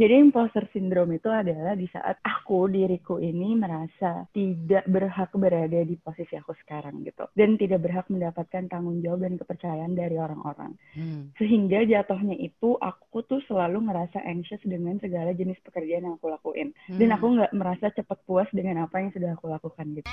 Jadi 0.00 0.16
imposter 0.16 0.64
syndrome 0.72 1.20
itu 1.20 1.28
adalah 1.28 1.76
di 1.76 1.84
saat 1.92 2.24
aku 2.24 2.72
diriku 2.72 3.20
ini 3.20 3.52
merasa 3.52 4.24
tidak 4.32 4.88
berhak 4.88 5.28
berada 5.36 5.76
di 5.84 5.92
posisi 6.00 6.40
aku 6.40 6.56
sekarang 6.64 7.04
gitu 7.04 7.28
dan 7.36 7.60
tidak 7.60 7.84
berhak 7.84 8.08
mendapatkan 8.08 8.64
tanggung 8.72 9.04
jawab 9.04 9.28
dan 9.28 9.36
kepercayaan 9.36 9.92
dari 9.92 10.16
orang-orang. 10.16 10.72
Hmm. 10.96 11.36
Sehingga 11.36 11.84
jatuhnya 11.84 12.32
itu 12.40 12.80
aku 12.80 13.28
tuh 13.28 13.44
selalu 13.44 13.92
ngerasa 13.92 14.24
anxious 14.24 14.64
dengan 14.64 14.96
segala 15.04 15.36
jenis 15.36 15.60
pekerjaan 15.68 16.08
yang 16.08 16.16
aku 16.16 16.32
lakuin 16.32 16.72
hmm. 16.88 16.96
dan 16.96 17.08
aku 17.20 17.36
nggak 17.36 17.52
merasa 17.52 17.92
cepat 17.92 18.24
puas 18.24 18.48
dengan 18.56 18.88
apa 18.88 19.04
yang 19.04 19.12
sudah 19.12 19.36
aku 19.36 19.52
lakukan 19.52 19.84
gitu. 20.00 20.08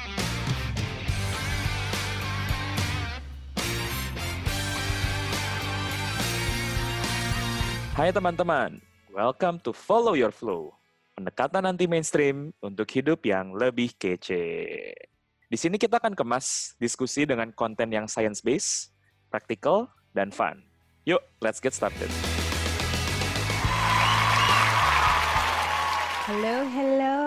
Hai 7.95 8.11
teman-teman, 8.13 8.77
Welcome 9.17 9.57
to 9.65 9.73
Follow 9.73 10.13
Your 10.13 10.29
Flow, 10.29 10.77
pendekatan 11.17 11.65
anti 11.65 11.89
mainstream 11.89 12.53
untuk 12.61 12.85
hidup 12.93 13.25
yang 13.25 13.49
lebih 13.49 13.97
kece. 13.97 14.45
Di 15.49 15.57
sini 15.57 15.81
kita 15.81 15.97
akan 15.97 16.13
kemas 16.13 16.77
diskusi 16.77 17.25
dengan 17.25 17.49
konten 17.49 17.89
yang 17.89 18.05
science-based, 18.05 18.93
practical, 19.33 19.89
dan 20.13 20.29
fun. 20.29 20.61
Yuk, 21.09 21.17
let's 21.41 21.57
get 21.57 21.73
started. 21.73 22.13
Halo, 26.29 26.57
halo. 26.69 27.17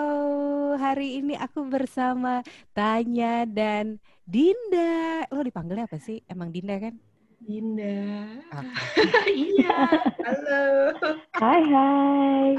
Hari 0.79 1.19
ini 1.19 1.35
aku 1.35 1.67
bersama 1.67 2.39
Tanya 2.71 3.43
dan 3.43 3.99
Dinda. 4.23 5.27
Lo 5.27 5.43
dipanggilnya 5.43 5.91
apa 5.91 5.99
sih? 5.99 6.23
Emang 6.31 6.55
Dinda 6.55 6.79
kan? 6.79 7.10
Dinda. 7.41 8.37
iya, 9.33 9.77
halo. 10.21 10.63
Hai, 11.41 11.61
hai. 11.65 12.49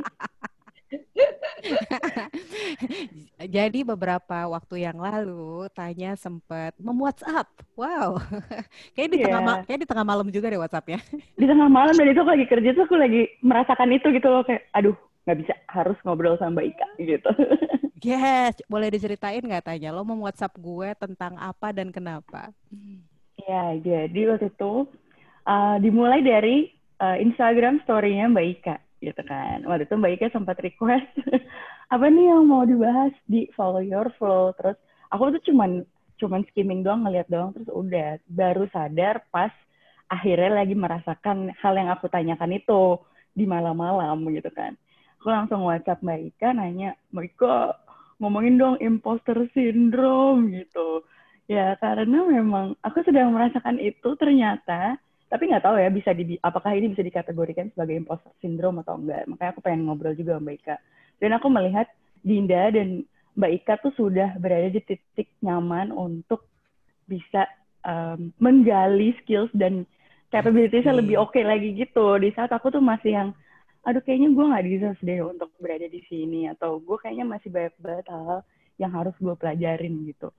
Jadi 3.55 3.87
beberapa 3.87 4.51
waktu 4.51 4.83
yang 4.83 4.99
lalu 4.99 5.71
Tanya 5.71 6.19
sempat 6.19 6.75
mem-WhatsApp. 6.83 7.47
Wow. 7.79 8.19
kayak 8.99 9.09
di 9.15 9.19
yeah. 9.23 9.39
tengah 9.39 9.57
kayak 9.65 9.81
di 9.87 9.89
tengah 9.89 10.05
malam 10.05 10.27
juga 10.35 10.51
deh 10.51 10.59
WhatsAppnya. 10.59 10.99
Di 11.39 11.47
tengah 11.47 11.71
malam 11.71 11.95
dan 11.95 12.11
itu 12.11 12.21
aku 12.21 12.35
lagi 12.35 12.47
kerja 12.51 12.69
tuh 12.75 12.85
aku 12.85 12.97
lagi 12.99 13.31
merasakan 13.41 13.95
itu 13.95 14.11
gitu 14.11 14.29
loh 14.29 14.43
kayak 14.43 14.67
aduh 14.75 14.99
nggak 15.23 15.39
bisa 15.47 15.55
harus 15.71 15.95
ngobrol 16.03 16.35
sama 16.43 16.59
Mbak 16.59 16.67
Ika 16.75 16.89
gitu. 16.99 17.31
yes, 18.03 18.59
boleh 18.67 18.91
diceritain 18.91 19.47
nggak 19.47 19.63
Tanya? 19.63 19.95
Lo 19.95 20.03
mau 20.03 20.19
WhatsApp 20.27 20.59
gue 20.59 20.91
tentang 20.99 21.39
apa 21.39 21.71
dan 21.71 21.95
kenapa? 21.95 22.51
Ya, 23.49 23.75
jadi 23.75 24.21
waktu 24.31 24.55
itu 24.55 24.87
uh, 25.47 25.77
dimulai 25.83 26.23
dari 26.23 26.71
uh, 27.03 27.19
Instagram 27.19 27.83
story-nya 27.83 28.31
Mbak 28.31 28.47
Ika 28.59 28.77
gitu 29.03 29.23
kan. 29.27 29.67
Waktu 29.67 29.91
itu 29.91 29.95
Mbak 29.99 30.13
Ika 30.19 30.27
sempat 30.31 30.57
request 30.63 31.11
apa 31.95 32.07
nih 32.07 32.31
yang 32.31 32.47
mau 32.47 32.63
dibahas 32.63 33.11
di 33.27 33.51
Follow 33.59 33.83
Your 33.83 34.15
Flow. 34.17 34.55
Terus 34.55 34.79
aku 35.11 35.35
tuh 35.39 35.43
cuman 35.53 35.83
cuman 36.23 36.47
skimming 36.55 36.87
doang 36.87 37.03
ngeliat 37.03 37.27
doang 37.27 37.51
terus 37.51 37.67
udah 37.67 38.15
baru 38.31 38.71
sadar 38.71 39.27
pas 39.35 39.51
akhirnya 40.07 40.63
lagi 40.63 40.79
merasakan 40.79 41.51
hal 41.59 41.75
yang 41.75 41.91
aku 41.91 42.07
tanyakan 42.07 42.55
itu 42.55 43.01
di 43.35 43.49
malam-malam 43.49 44.23
gitu 44.31 44.53
kan. 44.55 44.79
Aku 45.19 45.31
langsung 45.31 45.67
WhatsApp 45.67 46.03
Mbak 46.03 46.21
Ika 46.35 46.49
nanya, 46.55 46.95
Mbak 47.11 47.27
Ika 47.35 47.55
ngomongin 48.23 48.55
dong 48.55 48.77
imposter 48.79 49.51
syndrome 49.51 50.55
gitu 50.55 51.03
Ya, 51.53 51.77
karena 51.77 52.25
memang 52.25 52.81
aku 52.81 53.05
sedang 53.05 53.29
merasakan 53.37 53.77
itu 53.77 54.17
ternyata, 54.17 54.97
tapi 55.29 55.53
nggak 55.53 55.65
tahu 55.69 55.77
ya 55.77 55.93
bisa 55.93 56.17
di, 56.17 56.41
apakah 56.41 56.73
ini 56.73 56.89
bisa 56.97 57.05
dikategorikan 57.05 57.69
sebagai 57.77 58.01
imposter 58.01 58.33
syndrome 58.41 58.81
atau 58.81 58.97
enggak. 58.97 59.29
Makanya 59.29 59.51
aku 59.53 59.61
pengen 59.61 59.85
ngobrol 59.85 60.17
juga 60.17 60.41
sama 60.41 60.49
Mbak 60.49 60.57
Ika. 60.65 60.77
Dan 61.21 61.31
aku 61.37 61.47
melihat 61.53 61.87
Dinda 62.25 62.73
dan 62.73 63.05
Mbak 63.37 63.53
Ika 63.61 63.75
tuh 63.85 63.93
sudah 64.01 64.33
berada 64.41 64.73
di 64.73 64.81
titik 64.81 65.29
nyaman 65.45 65.93
untuk 65.93 66.49
bisa 67.05 67.45
um, 67.85 68.33
menggali 68.41 69.13
skills 69.21 69.53
dan 69.53 69.85
capabilities-nya 70.33 71.05
lebih 71.05 71.21
oke 71.21 71.37
okay 71.37 71.45
lagi 71.45 71.77
gitu. 71.77 72.17
Di 72.17 72.33
saat 72.33 72.49
aku 72.49 72.73
tuh 72.73 72.81
masih 72.81 73.13
yang, 73.13 73.29
aduh 73.85 74.01
kayaknya 74.01 74.33
gue 74.33 74.45
nggak 74.49 74.67
bisa 74.73 74.89
deh 75.05 75.21
untuk 75.21 75.53
berada 75.61 75.85
di 75.85 76.01
sini. 76.09 76.49
Atau 76.49 76.81
gue 76.81 76.97
kayaknya 76.97 77.29
masih 77.29 77.53
banyak 77.53 77.77
banget 77.77 78.09
hal 78.09 78.41
yang 78.81 78.93
harus 78.97 79.13
gue 79.21 79.37
pelajarin 79.37 80.09
gitu 80.09 80.33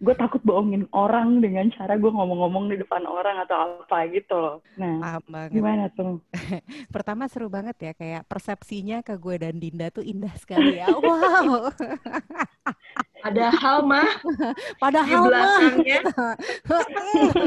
gue 0.00 0.14
takut 0.16 0.40
bohongin 0.40 0.88
orang 0.96 1.44
dengan 1.44 1.68
cara 1.76 2.00
gue 2.00 2.08
ngomong-ngomong 2.08 2.72
di 2.72 2.80
depan 2.80 3.04
orang 3.04 3.36
atau 3.44 3.84
apa 3.84 4.08
gitu 4.08 4.32
loh. 4.32 4.56
Nah, 4.80 5.20
gimana 5.52 5.92
tuh? 5.92 6.24
Pertama 6.94 7.28
seru 7.28 7.52
banget 7.52 7.76
ya, 7.76 7.92
kayak 7.92 8.24
persepsinya 8.24 9.04
ke 9.04 9.20
gue 9.20 9.36
dan 9.36 9.60
Dinda 9.60 9.92
tuh 9.92 10.00
indah 10.00 10.32
sekali 10.40 10.80
ya. 10.80 10.88
Wow. 11.00 11.72
Padahal 13.20 13.76
mah 13.84 14.10
padahal 14.82 15.20
di 15.24 15.28
belakangnya 15.28 16.00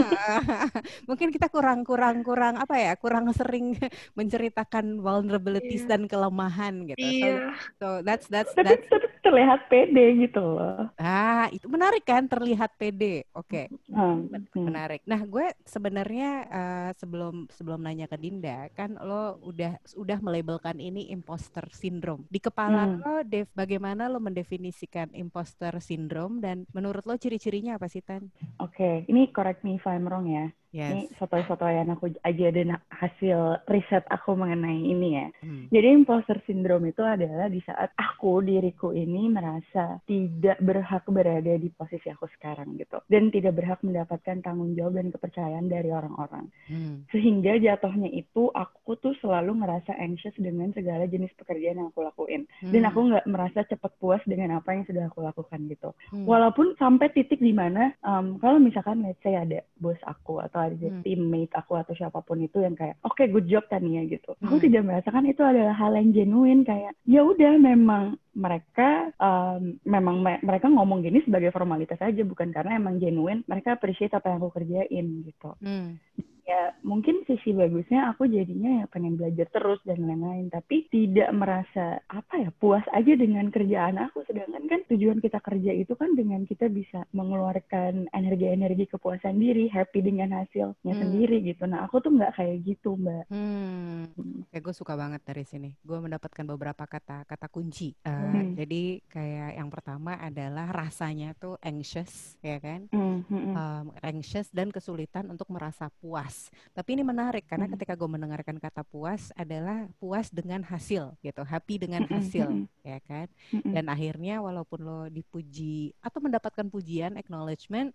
mungkin 1.09 1.29
kita 1.33 1.47
kurang 1.49 1.81
kurang 1.81 2.21
kurang 2.21 2.55
apa 2.61 2.75
ya 2.77 2.93
kurang 2.97 3.29
sering 3.33 3.73
menceritakan 4.19 5.01
vulnerabilities 5.01 5.85
yeah. 5.85 5.91
dan 5.95 6.01
kelemahan 6.05 6.73
gitu. 6.93 6.99
Iya. 6.99 7.53
So, 7.79 7.85
so 7.85 7.87
that's 8.05 8.27
that's 8.29 8.53
tapi, 8.53 8.77
that's 8.77 8.85
tapi 8.89 9.07
terlihat 9.23 9.71
pede 9.71 10.05
gitu 10.27 10.43
loh. 10.43 10.91
Ah, 10.99 11.47
itu 11.49 11.65
menarik 11.71 12.03
kan 12.03 12.27
terlihat 12.27 12.75
pede. 12.75 13.23
Oke. 13.31 13.71
Okay. 13.71 13.93
Hmm. 13.93 14.27
Menarik. 14.51 15.01
Nah, 15.07 15.23
gue 15.23 15.55
sebenarnya 15.63 16.29
uh, 16.51 16.91
sebelum 16.99 17.47
sebelum 17.47 17.79
nanya 17.79 18.11
ke 18.11 18.19
Dinda 18.19 18.67
kan 18.75 18.99
lo 18.99 19.39
udah 19.47 19.79
udah 19.95 20.19
melabelkan 20.19 20.75
ini 20.77 21.07
imposter 21.15 21.63
syndrome. 21.71 22.27
Di 22.27 22.43
kepala 22.43 22.83
hmm. 22.83 22.99
lo 22.99 23.15
Dev 23.23 23.47
bagaimana 23.55 24.11
lo 24.11 24.19
mendefinisikan 24.19 25.15
imposter 25.15 25.62
imposter 25.63 25.79
syndrome 25.79 26.43
dan 26.43 26.67
menurut 26.75 27.07
lo 27.07 27.15
ciri-cirinya 27.15 27.79
apa 27.79 27.87
sih 27.87 28.03
Tan? 28.03 28.27
Oke, 28.59 28.75
okay. 28.75 28.95
ini 29.07 29.31
correct 29.31 29.63
me 29.63 29.79
if 29.79 29.87
I'm 29.87 30.03
wrong 30.03 30.27
ya. 30.27 30.51
Yes. 30.73 30.89
Ini 30.89 31.01
foto-foto 31.21 31.69
yang 31.69 31.93
aku 31.93 32.09
aja 32.25 32.47
dan 32.49 32.81
hasil 32.89 33.61
riset 33.69 34.01
aku 34.09 34.33
mengenai 34.33 34.81
ini 34.81 35.21
ya. 35.21 35.27
Hmm. 35.45 35.69
Jadi 35.69 35.87
imposter 35.93 36.41
syndrome 36.49 36.89
itu 36.89 37.05
adalah 37.05 37.45
di 37.45 37.61
saat 37.61 37.93
aku 37.93 38.41
diriku 38.41 38.89
ini 38.89 39.29
merasa 39.29 40.01
tidak 40.09 40.57
berhak 40.57 41.05
berada 41.05 41.53
di 41.61 41.69
posisi 41.69 42.09
aku 42.09 42.25
sekarang 42.33 42.73
gitu 42.81 42.97
dan 43.05 43.29
tidak 43.29 43.53
berhak 43.53 43.85
mendapatkan 43.85 44.41
tanggung 44.41 44.73
jawab 44.73 44.97
dan 44.97 45.13
kepercayaan 45.13 45.69
dari 45.69 45.93
orang-orang. 45.93 46.49
Hmm. 46.65 47.05
Sehingga 47.13 47.61
jatuhnya 47.61 48.09
itu 48.09 48.49
aku 48.49 48.97
tuh 48.97 49.13
selalu 49.21 49.61
ngerasa 49.61 49.93
anxious 50.01 50.33
dengan 50.41 50.73
segala 50.73 51.05
jenis 51.05 51.29
pekerjaan 51.37 51.85
yang 51.85 51.93
aku 51.93 52.01
lakuin 52.01 52.49
hmm. 52.65 52.73
dan 52.73 52.89
aku 52.89 53.13
nggak 53.13 53.29
merasa 53.29 53.61
cepat 53.69 53.93
puas 54.01 54.25
dengan 54.25 54.57
apa 54.57 54.73
yang 54.73 54.89
sudah 54.89 55.05
aku 55.05 55.21
lakukan 55.21 55.69
gitu. 55.69 55.93
Hmm. 56.09 56.25
Walaupun 56.25 56.73
sampai 56.81 57.13
titik 57.13 57.37
di 57.37 57.53
mana 57.53 57.93
um, 58.01 58.41
kalau 58.41 58.57
misalkan 58.57 59.05
let's 59.05 59.21
say 59.21 59.37
ada 59.37 59.61
bos 59.77 60.01
aku 60.09 60.41
atau 60.41 60.62
ada 60.69 60.75
hmm. 60.75 61.03
teammate 61.03 61.53
aku 61.57 61.73
atau 61.75 61.93
siapa 61.95 62.19
pun 62.23 62.39
itu 62.39 62.61
yang 62.63 62.77
kayak 62.77 62.95
oke 63.03 63.15
okay, 63.17 63.27
good 63.27 63.47
job 63.49 63.65
Tania 63.67 64.05
gitu 64.07 64.35
hmm. 64.37 64.47
aku 64.47 64.63
tidak 64.63 64.83
merasakan 64.87 65.27
itu 65.27 65.43
adalah 65.43 65.75
hal 65.75 65.91
yang 65.95 66.15
genuine 66.15 66.61
kayak 66.63 66.93
ya 67.03 67.21
udah 67.23 67.59
memang 67.59 68.15
mereka 68.33 69.13
um, 69.21 69.77
memang 69.85 70.25
me 70.25 70.41
mereka 70.41 70.71
ngomong 70.71 71.05
gini 71.05 71.21
sebagai 71.21 71.53
formalitas 71.53 72.01
aja 72.01 72.21
bukan 72.25 72.49
karena 72.49 72.79
emang 72.79 72.97
genuine 72.97 73.45
mereka 73.45 73.77
appreciate 73.77 74.13
apa 74.15 74.33
yang 74.33 74.41
aku 74.41 74.51
kerjain 74.57 75.07
gitu 75.27 75.51
hmm 75.61 76.32
ya 76.43 76.75
mungkin 76.83 77.23
sisi 77.23 77.55
bagusnya 77.55 78.11
aku 78.11 78.27
jadinya 78.27 78.83
ya 78.83 78.85
pengen 78.91 79.15
belajar 79.15 79.47
terus 79.47 79.79
dan 79.87 80.03
lain-lain 80.03 80.51
tapi 80.51 80.91
tidak 80.91 81.31
merasa 81.31 82.03
apa 82.11 82.35
ya 82.35 82.49
puas 82.59 82.83
aja 82.91 83.15
dengan 83.15 83.47
kerjaan 83.47 83.95
aku 83.95 84.27
sedangkan 84.27 84.67
kan 84.67 84.83
tujuan 84.91 85.23
kita 85.23 85.39
kerja 85.39 85.71
itu 85.71 85.95
kan 85.95 86.11
dengan 86.19 86.43
kita 86.43 86.67
bisa 86.67 87.07
mengeluarkan 87.15 88.11
energi-energi 88.11 88.91
kepuasan 88.91 89.39
diri 89.39 89.71
happy 89.71 90.03
dengan 90.03 90.43
hasilnya 90.43 90.83
hmm. 90.83 91.01
sendiri 91.07 91.37
gitu 91.47 91.63
nah 91.63 91.87
aku 91.87 92.03
tuh 92.03 92.11
nggak 92.11 92.35
kayak 92.35 92.59
gitu 92.67 92.99
mbak 92.99 93.23
hmm. 93.31 94.51
kayak 94.51 94.63
gue 94.67 94.75
suka 94.75 94.99
banget 94.99 95.23
dari 95.23 95.47
sini 95.47 95.71
gue 95.79 95.95
mendapatkan 95.95 96.43
beberapa 96.43 96.83
kata 96.83 97.23
kata 97.23 97.47
kunci 97.47 97.95
uh, 98.03 98.11
hmm. 98.11 98.59
jadi 98.59 98.83
kayak 99.07 99.51
yang 99.63 99.71
pertama 99.71 100.19
adalah 100.19 100.67
rasanya 100.75 101.31
tuh 101.39 101.55
anxious 101.63 102.35
ya 102.43 102.59
kan 102.59 102.91
hmm. 102.91 103.31
Hmm. 103.31 103.53
Um, 103.55 103.85
anxious 104.03 104.51
dan 104.51 104.75
kesulitan 104.75 105.31
untuk 105.31 105.47
merasa 105.47 105.87
puas 106.03 106.32
puas. 106.33 106.49
Tapi 106.73 106.89
ini 106.97 107.03
menarik 107.05 107.45
karena 107.45 107.69
hmm. 107.69 107.73
ketika 107.77 107.93
gue 107.93 108.09
mendengarkan 108.09 108.57
kata 108.57 108.81
puas 108.81 109.29
adalah 109.37 109.85
puas 110.01 110.33
dengan 110.33 110.65
hasil 110.65 111.13
gitu, 111.21 111.41
happy 111.45 111.77
dengan 111.77 112.09
hasil, 112.09 112.49
hmm. 112.49 112.65
ya 112.81 112.97
kan. 113.05 113.29
Dan 113.61 113.85
akhirnya 113.93 114.41
walaupun 114.41 114.79
lo 114.81 114.99
dipuji 115.13 115.93
atau 116.01 116.17
mendapatkan 116.17 116.65
pujian, 116.65 117.13
acknowledgement, 117.13 117.93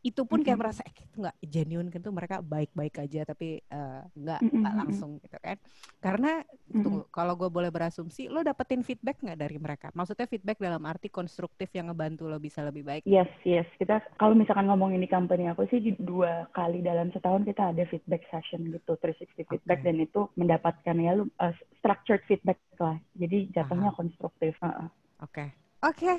itu 0.00 0.22
pun 0.24 0.40
kayak 0.40 0.56
merasa 0.56 0.80
eh, 0.88 0.96
itu 0.96 1.16
nggak 1.20 1.36
genuine 1.44 1.92
kan 1.92 2.00
tuh 2.00 2.14
mereka 2.14 2.40
baik-baik 2.40 3.04
aja 3.04 3.28
tapi 3.28 3.60
uh, 3.68 4.00
nggak 4.16 4.40
nggak 4.40 4.74
langsung 4.80 5.20
gitu 5.20 5.36
kan. 5.36 5.60
Karena 6.00 6.40
tunggu, 6.72 7.04
kalau 7.12 7.36
gue 7.36 7.50
boleh 7.52 7.68
berasumsi, 7.68 8.32
lo 8.32 8.40
dapetin 8.40 8.80
feedback 8.80 9.20
nggak 9.20 9.38
dari 9.38 9.58
mereka? 9.60 9.92
Maksudnya 9.92 10.24
feedback 10.24 10.56
dalam 10.56 10.80
arti 10.88 11.12
konstruktif 11.12 11.68
yang 11.76 11.92
ngebantu 11.92 12.30
lo 12.30 12.40
bisa 12.40 12.64
lebih 12.64 12.86
baik? 12.86 13.02
Yes, 13.04 13.28
yes. 13.44 13.68
Kita 13.76 14.00
kalau 14.16 14.32
misalkan 14.32 14.70
ngomongin 14.70 15.02
di 15.02 15.10
company 15.10 15.50
aku 15.50 15.68
sih 15.68 15.92
dua 16.00 16.48
kali 16.56 16.80
dalam 16.80 17.12
setahun 17.12 17.44
kita 17.44 17.65
kita 17.66 17.82
ada 17.82 17.90
feedback 17.90 18.22
session 18.30 18.62
gitu 18.70 18.94
360 18.94 19.42
feedback 19.42 19.82
okay. 19.82 19.86
dan 19.90 19.96
itu 19.98 20.20
mendapatkan 20.38 20.96
ya 21.02 21.18
lu 21.18 21.26
uh, 21.42 21.50
structured 21.82 22.22
feedback 22.30 22.62
lah 22.78 22.94
jadi 23.18 23.50
jatuhnya 23.50 23.90
Aha. 23.90 23.98
konstruktif 23.98 24.54
oke 24.62 24.70
uh 24.70 24.86
oke 24.86 24.90
okay. 25.26 25.48
okay. 25.82 26.16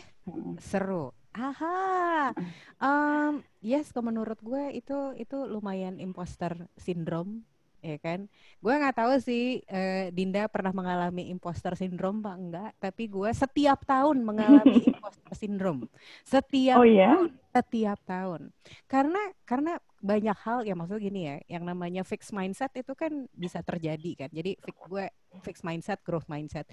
seru 0.59 1.15
Aha, 1.38 2.33
um, 2.81 3.45
yes, 3.61 3.94
kalau 3.94 4.09
menurut 4.09 4.41
gue 4.41 4.73
itu 4.73 5.13
itu 5.21 5.38
lumayan 5.45 6.01
imposter 6.01 6.65
syndrome 6.81 7.45
ya 7.77 8.01
kan? 8.01 8.25
Gue 8.57 8.73
nggak 8.73 8.97
tahu 8.97 9.21
sih 9.21 9.61
uh, 9.69 10.09
Dinda 10.09 10.50
pernah 10.50 10.73
mengalami 10.73 11.29
imposter 11.29 11.77
syndrome 11.77 12.25
pak 12.25 12.35
enggak, 12.41 12.71
tapi 12.81 13.05
gue 13.05 13.29
setiap 13.38 13.85
tahun 13.85 14.25
mengalami 14.25 14.81
imposter 14.89 15.33
syndrome. 15.38 15.85
Setiap 16.25 16.81
oh, 16.81 16.89
ya? 16.89 17.13
tahun, 17.13 17.29
setiap 17.57 17.98
tahun. 18.06 18.54
Karena 18.86 19.21
karena 19.44 19.81
banyak 19.98 20.38
hal 20.45 20.62
ya 20.63 20.77
maksudnya 20.77 21.01
gini 21.01 21.21
ya, 21.25 21.36
yang 21.57 21.63
namanya 21.65 22.06
fixed 22.06 22.31
mindset 22.31 22.69
itu 22.77 22.94
kan 22.94 23.25
bisa 23.33 23.65
terjadi 23.65 24.25
kan. 24.25 24.30
Jadi 24.30 24.57
gue 24.62 25.06
fixed 25.42 25.65
mindset, 25.65 26.00
growth 26.06 26.30
mindset 26.30 26.69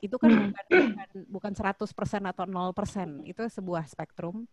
itu 0.00 0.16
kan 0.16 0.30
hmm. 0.30 0.52
bukan 1.30 1.52
bukan 1.52 1.52
100% 1.52 2.30
atau 2.30 2.44
0%, 2.46 3.28
itu 3.28 3.42
sebuah 3.48 3.84
spektrum 3.86 4.46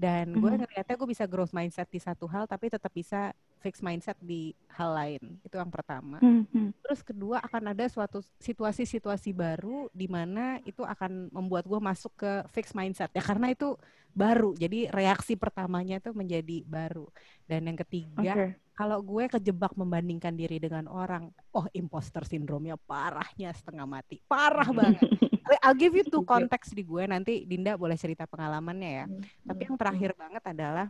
dan 0.00 0.32
gue 0.32 0.48
hmm. 0.48 0.60
ngeliatnya 0.64 0.96
gue 0.96 1.08
bisa 1.10 1.24
growth 1.26 1.52
mindset 1.52 1.90
di 1.90 2.00
satu 2.00 2.24
hal 2.30 2.46
tapi 2.46 2.70
tetap 2.70 2.88
bisa 2.94 3.34
fix 3.60 3.84
mindset 3.84 4.16
di 4.18 4.56
hal 4.72 4.96
lain. 4.96 5.36
Itu 5.44 5.60
yang 5.60 5.68
pertama. 5.68 6.16
Mm-hmm. 6.24 6.80
Terus 6.80 7.00
kedua 7.04 7.44
akan 7.44 7.76
ada 7.76 7.84
suatu 7.92 8.24
situasi-situasi 8.40 9.36
baru 9.36 9.92
di 9.92 10.08
mana 10.08 10.56
itu 10.64 10.80
akan 10.80 11.28
membuat 11.28 11.68
gue 11.68 11.76
masuk 11.76 12.16
ke 12.16 12.32
fix 12.56 12.72
mindset 12.72 13.12
ya 13.12 13.20
karena 13.20 13.52
itu 13.52 13.76
baru. 14.16 14.56
Jadi 14.56 14.88
reaksi 14.88 15.36
pertamanya 15.36 16.00
itu 16.00 16.10
menjadi 16.16 16.64
baru. 16.64 17.04
Dan 17.44 17.68
yang 17.68 17.78
ketiga, 17.78 18.32
okay. 18.32 18.50
Kalau 18.80 19.04
gue 19.04 19.28
kejebak 19.28 19.76
membandingkan 19.76 20.32
diri 20.32 20.56
dengan 20.56 20.88
orang, 20.88 21.28
oh 21.52 21.68
imposter 21.76 22.24
sindromnya 22.24 22.80
parahnya 22.80 23.52
setengah 23.52 23.84
mati. 23.84 24.24
Parah 24.24 24.72
banget. 24.72 25.04
I'll 25.60 25.76
give 25.76 25.92
you 25.92 26.08
two 26.08 26.24
konteks 26.32 26.72
di 26.72 26.80
gue 26.88 27.04
nanti 27.04 27.44
Dinda 27.44 27.76
boleh 27.76 28.00
cerita 28.00 28.24
pengalamannya 28.24 28.90
ya. 29.04 29.04
Mm-hmm. 29.04 29.44
Tapi 29.52 29.60
yang 29.68 29.76
terakhir 29.76 30.10
banget 30.16 30.42
adalah 30.48 30.86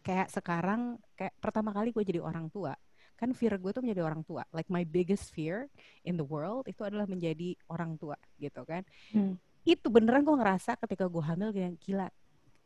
kayak 0.00 0.32
sekarang 0.32 0.96
kayak 1.12 1.36
pertama 1.36 1.68
kali 1.76 1.92
gue 1.92 2.00
jadi 2.00 2.24
orang 2.24 2.48
tua 2.48 2.72
kan 3.18 3.36
fear 3.36 3.60
gue 3.60 3.68
tuh 3.74 3.84
menjadi 3.84 4.06
orang 4.06 4.24
tua 4.24 4.46
like 4.54 4.70
my 4.72 4.86
biggest 4.86 5.34
fear 5.34 5.68
in 6.06 6.14
the 6.16 6.24
world 6.24 6.64
itu 6.70 6.80
adalah 6.86 7.04
menjadi 7.04 7.52
orang 7.68 7.98
tua 7.98 8.16
gitu 8.38 8.62
kan 8.62 8.86
hmm. 9.12 9.34
itu 9.66 9.90
beneran 9.90 10.22
gue 10.22 10.32
ngerasa 10.32 10.78
ketika 10.78 11.10
gue 11.10 11.20
hamil 11.20 11.50
kayak 11.50 11.74
gila 11.82 12.08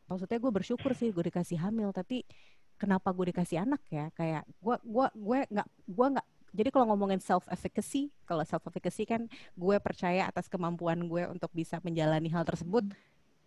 maksudnya 0.04 0.36
gue 0.36 0.52
bersyukur 0.52 0.92
sih 0.92 1.10
gue 1.10 1.24
dikasih 1.32 1.58
hamil 1.58 1.90
tapi 1.96 2.28
kenapa 2.76 3.10
gue 3.14 3.30
dikasih 3.30 3.62
anak 3.62 3.82
ya 3.88 4.10
kayak 4.14 4.42
gue 4.60 4.76
gue 4.82 5.06
gue 5.14 5.38
nggak 5.50 5.68
gue 5.88 6.06
nggak 6.18 6.26
jadi 6.54 6.68
kalau 6.70 6.86
ngomongin 6.94 7.18
self 7.18 7.44
efficacy 7.50 8.14
kalau 8.24 8.46
self 8.46 8.62
efficacy 8.70 9.02
kan 9.04 9.26
gue 9.58 9.76
percaya 9.82 10.30
atas 10.30 10.46
kemampuan 10.46 11.06
gue 11.10 11.26
untuk 11.26 11.50
bisa 11.50 11.82
menjalani 11.82 12.30
hal 12.30 12.46
tersebut 12.46 12.86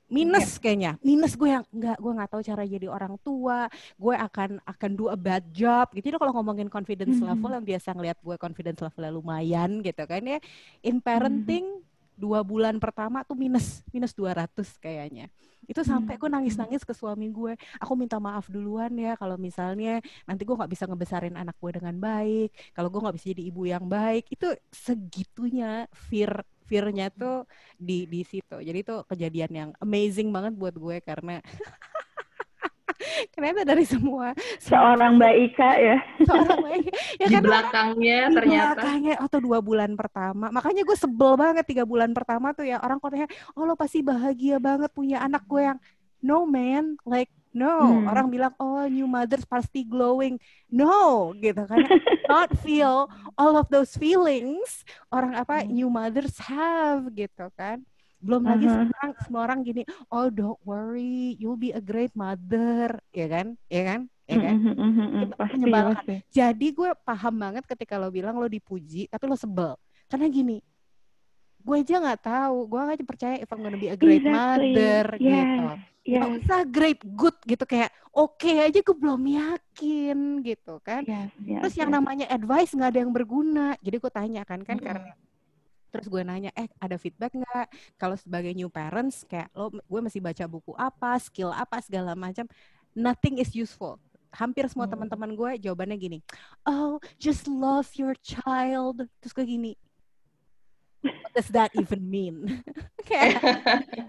minus 0.08 0.56
yeah. 0.56 0.62
kayaknya 0.64 0.92
minus 1.04 1.36
gue 1.36 1.50
yang 1.52 1.64
nggak 1.68 1.98
gue 2.00 2.12
nggak 2.16 2.30
tahu 2.32 2.42
cara 2.44 2.64
jadi 2.64 2.88
orang 2.88 3.20
tua 3.20 3.68
gue 4.00 4.16
akan 4.16 4.64
akan 4.64 4.92
do 4.96 5.12
a 5.12 5.20
bad 5.20 5.44
job 5.52 5.92
gitu 5.92 6.16
kalau 6.16 6.32
ngomongin 6.32 6.72
confidence 6.72 7.20
mm 7.20 7.28
-hmm. 7.28 7.32
level 7.36 7.52
yang 7.60 7.66
biasa 7.68 7.90
ngeliat 7.92 8.18
gue 8.24 8.36
confidence 8.40 8.80
levelnya 8.80 9.12
lumayan 9.12 9.84
gitu 9.84 10.04
kan 10.08 10.24
ya 10.24 10.40
in 10.80 11.04
parenting 11.04 11.68
mm 11.68 11.80
-hmm. 11.84 11.87
Dua 12.18 12.42
bulan 12.42 12.82
pertama 12.82 13.22
tuh 13.22 13.38
minus 13.38 13.86
minus 13.94 14.12
200 14.18 14.50
kayaknya. 14.82 15.30
Itu 15.70 15.86
sampai 15.86 16.18
gue 16.18 16.30
nangis-nangis 16.32 16.82
ke 16.82 16.92
suami 16.98 17.30
gue. 17.30 17.54
Aku 17.78 17.94
minta 17.94 18.18
maaf 18.18 18.50
duluan 18.50 18.90
ya 18.98 19.14
kalau 19.14 19.38
misalnya 19.38 20.02
nanti 20.26 20.42
gue 20.42 20.56
nggak 20.58 20.72
bisa 20.74 20.90
ngebesarin 20.90 21.38
anak 21.38 21.56
gue 21.62 21.72
dengan 21.78 21.96
baik 22.02 22.50
kalau 22.74 22.90
gue 22.90 23.00
nggak 23.04 23.16
bisa 23.16 23.28
jadi 23.32 23.44
ibu 23.46 23.64
yang 23.70 23.86
baik. 23.86 24.26
Itu 24.34 24.58
segitunya 24.74 25.86
fear 25.94 26.42
fear-nya 26.68 27.08
tuh 27.14 27.48
di 27.80 28.10
di 28.10 28.28
situ. 28.28 28.60
Jadi 28.60 28.80
itu 28.84 28.96
kejadian 29.08 29.52
yang 29.54 29.70
amazing 29.80 30.34
banget 30.36 30.54
buat 30.58 30.76
gue 30.76 31.00
karena 31.00 31.40
ternyata 33.34 33.62
dari 33.68 33.84
semua 33.84 34.34
seorang 34.58 35.20
Mbak 35.20 35.36
Ika 35.52 35.72
ya 35.78 35.98
seorang 36.24 36.58
Mbak 36.64 36.76
Ika 36.82 36.92
ya 37.20 37.26
di 37.28 37.34
kan 37.36 37.44
belakangnya 37.44 38.20
di 38.30 38.36
ternyata 38.36 38.74
belakangnya 38.80 39.16
atau 39.22 39.40
dua 39.44 39.60
bulan 39.60 39.92
pertama 39.94 40.46
makanya 40.50 40.82
gue 40.88 40.98
sebel 40.98 41.34
banget 41.36 41.66
tiga 41.68 41.84
bulan 41.84 42.12
pertama 42.16 42.56
tuh 42.56 42.66
ya 42.66 42.82
orang 42.82 42.98
katanya 42.98 43.28
oh 43.54 43.64
lo 43.68 43.76
pasti 43.76 44.00
bahagia 44.02 44.58
banget 44.58 44.90
punya 44.92 45.22
anak 45.24 45.44
gue 45.46 45.62
yang 45.62 45.80
no 46.24 46.48
man 46.48 46.98
like 47.06 47.30
No, 47.58 48.06
hmm. 48.06 48.06
orang 48.06 48.30
bilang 48.30 48.54
oh 48.62 48.86
new 48.86 49.10
mothers 49.10 49.42
pasti 49.42 49.82
glowing. 49.82 50.38
No, 50.70 51.34
gitu 51.42 51.66
kan. 51.66 51.90
Not 52.30 52.54
feel 52.62 53.10
all 53.34 53.58
of 53.58 53.66
those 53.74 53.98
feelings 53.98 54.86
orang 55.10 55.34
apa 55.34 55.66
hmm. 55.66 55.74
new 55.74 55.90
mothers 55.90 56.38
have 56.46 57.10
gitu 57.18 57.50
kan. 57.58 57.82
Belum 58.18 58.42
uh 58.42 58.46
-huh. 58.46 58.52
lagi 58.56 58.66
uh-huh. 58.66 58.86
sekarang 58.90 59.12
semua 59.24 59.42
orang 59.46 59.60
gini, 59.62 59.82
oh 60.10 60.28
don't 60.34 60.62
worry, 60.66 61.38
you'll 61.38 61.60
be 61.60 61.72
a 61.74 61.82
great 61.82 62.14
mother, 62.18 62.98
ya 63.14 63.28
kan? 63.30 63.54
Ya 63.70 63.84
kan? 63.86 64.02
Ya 64.28 64.38
kan? 64.44 64.56
Mm 64.60 64.92
-hmm, 64.92 65.24
itu 65.24 65.36
pasti, 65.40 65.66
Pasti. 65.72 66.16
Jadi 66.34 66.68
gue 66.76 66.90
paham 67.06 67.36
banget 67.40 67.64
ketika 67.64 67.96
lo 67.96 68.12
bilang 68.12 68.36
lo 68.36 68.52
dipuji, 68.52 69.08
tapi 69.08 69.24
lo 69.24 69.40
sebel. 69.40 69.80
Karena 70.12 70.28
gini, 70.28 70.60
gue 71.64 71.76
aja 71.80 71.96
nggak 72.00 72.22
tahu, 72.28 72.58
gue 72.68 72.80
aja 72.80 73.04
percaya 73.08 73.36
if 73.40 73.48
I'm 73.52 73.64
gonna 73.64 73.80
be 73.80 73.88
a 73.88 73.96
great 73.96 74.24
exactly. 74.24 74.76
mother 74.76 75.06
yeah. 75.20 75.24
gitu 75.24 75.68
yeah. 76.08 76.24
Gak 76.24 76.32
usah 76.48 76.60
great 76.64 77.02
good 77.04 77.36
gitu 77.44 77.64
kayak 77.68 77.92
oke 78.16 78.40
okay 78.40 78.64
aja 78.64 78.80
gue 78.80 78.96
belum 78.96 79.22
yakin 79.28 80.40
gitu 80.42 80.80
kan 80.80 81.04
yes, 81.04 81.30
yes, 81.44 81.60
terus 81.60 81.76
yang 81.76 81.92
namanya 81.92 82.26
advice 82.32 82.72
nggak 82.72 82.96
ada 82.96 83.00
yang 83.04 83.12
berguna 83.12 83.76
jadi 83.84 84.00
gue 84.00 84.12
tanya 84.12 84.42
kan 84.48 84.64
kan 84.64 84.80
mm 84.80 84.82
-hmm. 84.82 84.88
karena 84.88 85.12
terus 85.98 86.10
gue 86.14 86.22
nanya 86.22 86.52
eh 86.54 86.70
ada 86.78 86.96
feedback 86.96 87.34
nggak 87.34 87.68
kalau 87.98 88.16
sebagai 88.16 88.54
new 88.54 88.70
parents 88.70 89.26
kayak 89.26 89.50
lo 89.58 89.74
gue 89.74 90.02
masih 90.02 90.22
baca 90.22 90.46
buku 90.46 90.72
apa 90.78 91.18
skill 91.18 91.50
apa 91.50 91.82
segala 91.82 92.14
macam 92.14 92.46
nothing 92.94 93.42
is 93.42 93.52
useful 93.58 93.98
hampir 94.30 94.70
semua 94.70 94.86
hmm. 94.86 94.94
teman-teman 94.94 95.32
gue 95.34 95.52
jawabannya 95.66 95.98
gini 95.98 96.18
oh 96.70 97.02
just 97.18 97.50
love 97.50 97.90
your 97.98 98.14
child 98.22 99.02
terus 99.20 99.34
gue 99.34 99.46
gini 99.46 99.74
what 101.02 101.32
does 101.34 101.50
that 101.54 101.72
even 101.78 102.02
mean? 102.10 102.64
kayak 103.10 103.40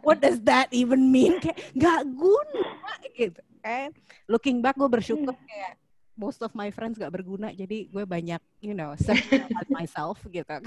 what 0.03 0.19
does 0.19 0.41
that 0.43 0.69
even 0.73 1.13
mean? 1.13 1.39
Kayak 1.39 1.61
nggak 1.77 2.01
guna 2.17 2.69
gitu 3.15 3.43
kan. 3.63 3.93
Looking 4.27 4.65
back 4.65 4.75
gue 4.81 4.89
bersyukur 4.89 5.35
hmm. 5.37 5.47
kayak 5.47 5.73
most 6.19 6.43
of 6.43 6.51
my 6.53 6.69
friends 6.75 6.99
gak 6.99 7.15
berguna 7.15 7.55
jadi 7.55 7.87
gue 7.87 8.05
banyak 8.05 8.43
you 8.59 8.75
know 8.75 8.93
self 8.99 9.17
myself 9.79 10.19
gitu 10.29 10.45
kan 10.45 10.61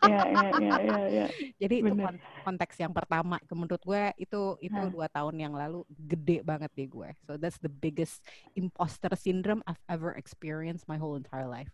Iya 0.00 0.22
iya 0.32 0.48
iya 0.56 0.76
iya 0.80 0.98
ya. 1.12 1.26
jadi 1.60 1.76
Bener. 1.84 2.16
itu 2.16 2.24
konteks 2.40 2.74
yang 2.80 2.90
pertama 2.96 3.36
menurut 3.52 3.84
gue 3.84 4.02
itu 4.16 4.56
itu 4.64 4.80
dua 4.88 5.12
tahun 5.12 5.36
yang 5.36 5.52
lalu 5.52 5.84
gede 5.92 6.40
banget 6.40 6.72
di 6.72 6.88
gue 6.88 7.12
so 7.28 7.36
that's 7.36 7.60
the 7.60 7.68
biggest 7.68 8.24
imposter 8.56 9.12
syndrome 9.12 9.60
I've 9.68 9.84
ever 9.92 10.16
experienced 10.16 10.88
my 10.88 10.96
whole 10.96 11.20
entire 11.20 11.44
life 11.44 11.70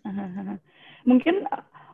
mungkin 1.10 1.44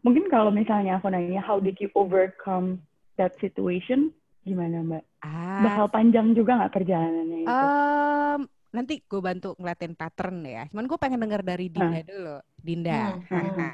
Mungkin 0.06 0.30
kalau 0.30 0.54
misalnya 0.54 1.02
aku 1.02 1.10
nanya, 1.10 1.42
how 1.42 1.58
did 1.58 1.74
you 1.82 1.90
overcome 1.98 2.78
that 3.18 3.34
situation? 3.42 4.14
Gimana 4.46 4.86
Mbak? 4.86 5.04
Ah. 5.26 5.66
Bakal 5.66 5.86
panjang 5.90 6.30
juga 6.30 6.62
nggak 6.62 6.74
perjalanannya 6.78 7.38
itu? 7.42 7.50
Um, 7.50 8.40
nanti 8.76 9.00
gue 9.00 9.20
bantu 9.24 9.56
ngeliatin 9.56 9.96
pattern 9.96 10.44
ya. 10.44 10.68
Cuman 10.68 10.84
gue 10.84 10.98
pengen 11.00 11.24
dengar 11.24 11.40
dari 11.40 11.72
Dinda 11.72 11.96
nah. 11.96 12.04
dulu. 12.04 12.36
Dinda. 12.60 13.00
Hmm. 13.24 13.40
hmm. 13.40 13.72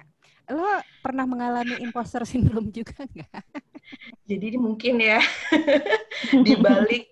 Lo 0.52 0.68
pernah 1.02 1.26
mengalami 1.26 1.74
imposter 1.82 2.22
syndrome 2.22 2.70
juga 2.70 3.02
nggak? 3.02 3.42
Jadi 4.30 4.58
mungkin 4.58 5.02
ya 5.02 5.18
di 6.46 6.54
balik 6.58 7.10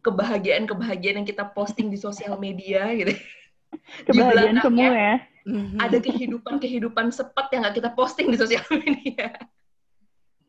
kebahagiaan-kebahagiaan 0.00 1.20
yang 1.20 1.28
kita 1.28 1.44
posting 1.52 1.92
di 1.92 2.00
sosial 2.00 2.40
media 2.40 2.88
gitu. 2.96 3.12
Kebahagiaan 4.08 4.64
semua 4.64 4.92
ya 4.92 5.16
mm-hmm. 5.46 5.78
ada 5.78 5.98
kehidupan-kehidupan 6.02 7.14
sepet 7.14 7.46
yang 7.54 7.62
nggak 7.64 7.78
kita 7.78 7.90
posting 7.94 8.34
di 8.34 8.36
sosial 8.36 8.66
media. 8.84 9.30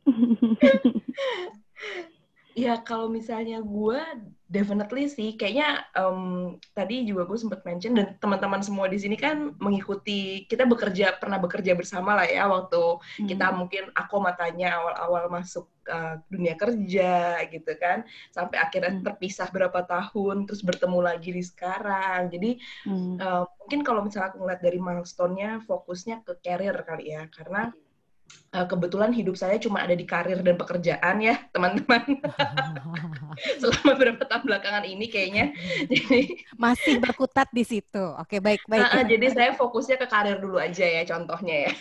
ya 2.57 2.81
kalau 2.81 3.05
misalnya 3.05 3.61
gue 3.61 4.01
definitely 4.49 5.05
sih 5.05 5.37
kayaknya 5.37 5.85
um, 5.93 6.57
tadi 6.73 7.05
juga 7.05 7.29
gue 7.29 7.37
sempat 7.37 7.61
mention 7.61 7.93
dan 7.93 8.17
teman-teman 8.17 8.65
semua 8.65 8.89
di 8.89 8.97
sini 8.97 9.13
kan 9.13 9.53
mengikuti 9.61 10.49
kita 10.49 10.65
bekerja 10.65 11.21
pernah 11.21 11.37
bekerja 11.37 11.77
bersama 11.77 12.17
lah 12.17 12.25
ya 12.25 12.49
waktu 12.49 12.81
hmm. 13.21 13.27
kita 13.29 13.53
mungkin 13.53 13.93
aku 13.93 14.17
matanya 14.17 14.81
awal-awal 14.81 15.29
masuk 15.29 15.69
uh, 15.85 16.17
dunia 16.33 16.57
kerja 16.57 17.45
gitu 17.45 17.71
kan 17.77 18.01
sampai 18.33 18.57
akhirnya 18.57 18.97
hmm. 18.97 19.05
terpisah 19.05 19.53
berapa 19.53 19.85
tahun 19.85 20.49
terus 20.49 20.65
bertemu 20.65 20.99
lagi 21.05 21.29
di 21.29 21.43
sekarang 21.45 22.33
jadi 22.33 22.57
hmm. 22.89 23.21
uh, 23.21 23.45
mungkin 23.61 23.85
kalau 23.85 24.01
misalnya 24.01 24.33
aku 24.33 24.41
ngeliat 24.41 24.61
dari 24.65 24.81
milestone-nya 24.81 25.61
fokusnya 25.69 26.25
ke 26.25 26.41
career 26.41 26.73
kali 26.89 27.13
ya 27.13 27.29
karena 27.29 27.69
uh, 27.69 27.86
kebetulan 28.65 29.13
hidup 29.13 29.37
saya 29.37 29.61
cuma 29.61 29.83
ada 29.83 29.93
di 29.93 30.07
karir 30.07 30.41
dan 30.41 30.57
pekerjaan 30.57 31.21
ya 31.21 31.35
teman-teman. 31.53 32.17
Selama 33.61 33.93
beberapa 33.93 34.23
tahun 34.25 34.43
belakangan 34.47 34.85
ini 34.87 35.05
kayaknya. 35.11 35.53
Jadi 35.91 36.41
masih 36.57 36.97
berkutat 36.97 37.51
di 37.53 37.61
situ. 37.67 38.03
Oke 38.17 38.41
baik 38.41 38.65
baik. 38.65 38.81
Uh, 38.81 38.95
uh, 39.01 39.05
jadi 39.05 39.27
saya 39.29 39.51
fokusnya 39.53 40.01
ke 40.01 40.07
karir 40.09 40.41
dulu 40.41 40.57
aja 40.57 40.85
ya 40.85 41.03
contohnya 41.05 41.69
ya. 41.69 41.73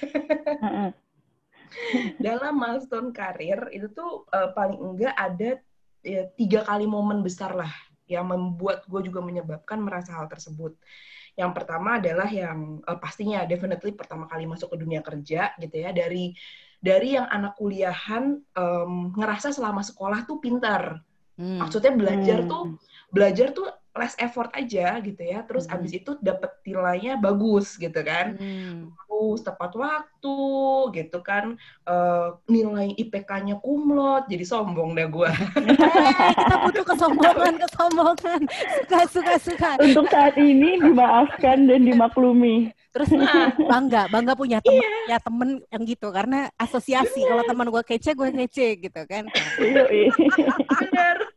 Dalam 2.21 2.57
milestone 2.61 3.15
karir 3.15 3.73
itu 3.73 3.89
tuh 3.95 4.29
uh, 4.33 4.53
paling 4.53 4.77
enggak 4.77 5.15
ada 5.17 5.61
ya, 6.05 6.29
tiga 6.37 6.67
kali 6.67 6.85
momen 6.85 7.25
besar 7.25 7.57
lah 7.57 7.73
yang 8.07 8.31
membuat 8.31 8.87
gue 8.87 9.11
juga 9.11 9.19
menyebabkan 9.23 9.83
merasa 9.83 10.15
hal 10.15 10.31
tersebut. 10.31 10.79
Yang 11.37 11.53
pertama 11.53 12.01
adalah 12.01 12.29
yang 12.33 12.81
uh, 12.83 12.99
pastinya 12.99 13.45
definitely 13.45 13.93
pertama 13.93 14.25
kali 14.25 14.49
masuk 14.49 14.73
ke 14.73 14.77
dunia 14.81 15.05
kerja 15.05 15.53
gitu 15.61 15.77
ya 15.77 15.93
dari 15.93 16.33
dari 16.81 17.17
yang 17.17 17.29
anak 17.29 17.57
kuliahan 17.61 18.41
um, 18.57 19.13
ngerasa 19.17 19.53
selama 19.53 19.85
sekolah 19.85 20.25
tuh 20.25 20.41
pintar. 20.41 21.05
Hmm. 21.37 21.61
Maksudnya 21.61 21.93
belajar 21.93 22.41
hmm. 22.45 22.49
tuh 22.49 22.65
belajar 23.13 23.53
tuh 23.53 23.69
less 23.97 24.17
effort 24.17 24.53
aja 24.57 24.97
gitu 25.05 25.21
ya. 25.21 25.45
Terus 25.45 25.69
hmm. 25.69 25.75
abis 25.77 25.93
itu 25.93 26.11
dapet 26.25 26.53
nilainya 26.65 27.21
bagus 27.21 27.77
gitu 27.77 28.01
kan. 28.01 28.37
Hmm. 28.41 28.97
Tepat 29.41 29.73
waktu 29.77 30.39
gitu 30.95 31.19
kan. 31.25 31.57
Uh, 31.87 32.37
nilai 32.51 32.95
IPK-nya 32.97 33.59
kumlot. 33.61 34.29
Jadi 34.29 34.45
sombong 34.45 34.97
deh 34.97 35.09
gue. 35.09 35.31
hey, 35.31 36.33
kita 36.35 36.57
butuh 36.69 36.85
kesombongan, 36.85 37.55
kesombongan. 37.63 38.41
Suka, 38.81 39.01
suka, 39.11 39.35
suka. 39.41 39.71
Untuk 39.83 40.07
saat 40.11 40.35
ini 40.39 40.81
dimaafkan 40.81 41.69
dan 41.69 41.81
dimaklumi. 41.85 42.73
Terus 42.97 43.13
nah. 43.13 43.53
bangga, 43.53 44.09
bangga 44.09 44.33
punya 44.33 44.57
temen, 44.65 44.81
yeah. 44.81 45.17
ya 45.17 45.19
temen 45.21 45.61
yang 45.69 45.83
gitu. 45.85 46.09
Karena 46.09 46.49
asosiasi. 46.57 47.29
Kalau 47.29 47.45
teman 47.45 47.69
gue 47.69 47.83
kece, 47.85 48.17
gue 48.17 48.33
kece 48.33 48.81
gitu 48.81 49.03
kan. 49.05 49.29
Bener. 49.61 51.37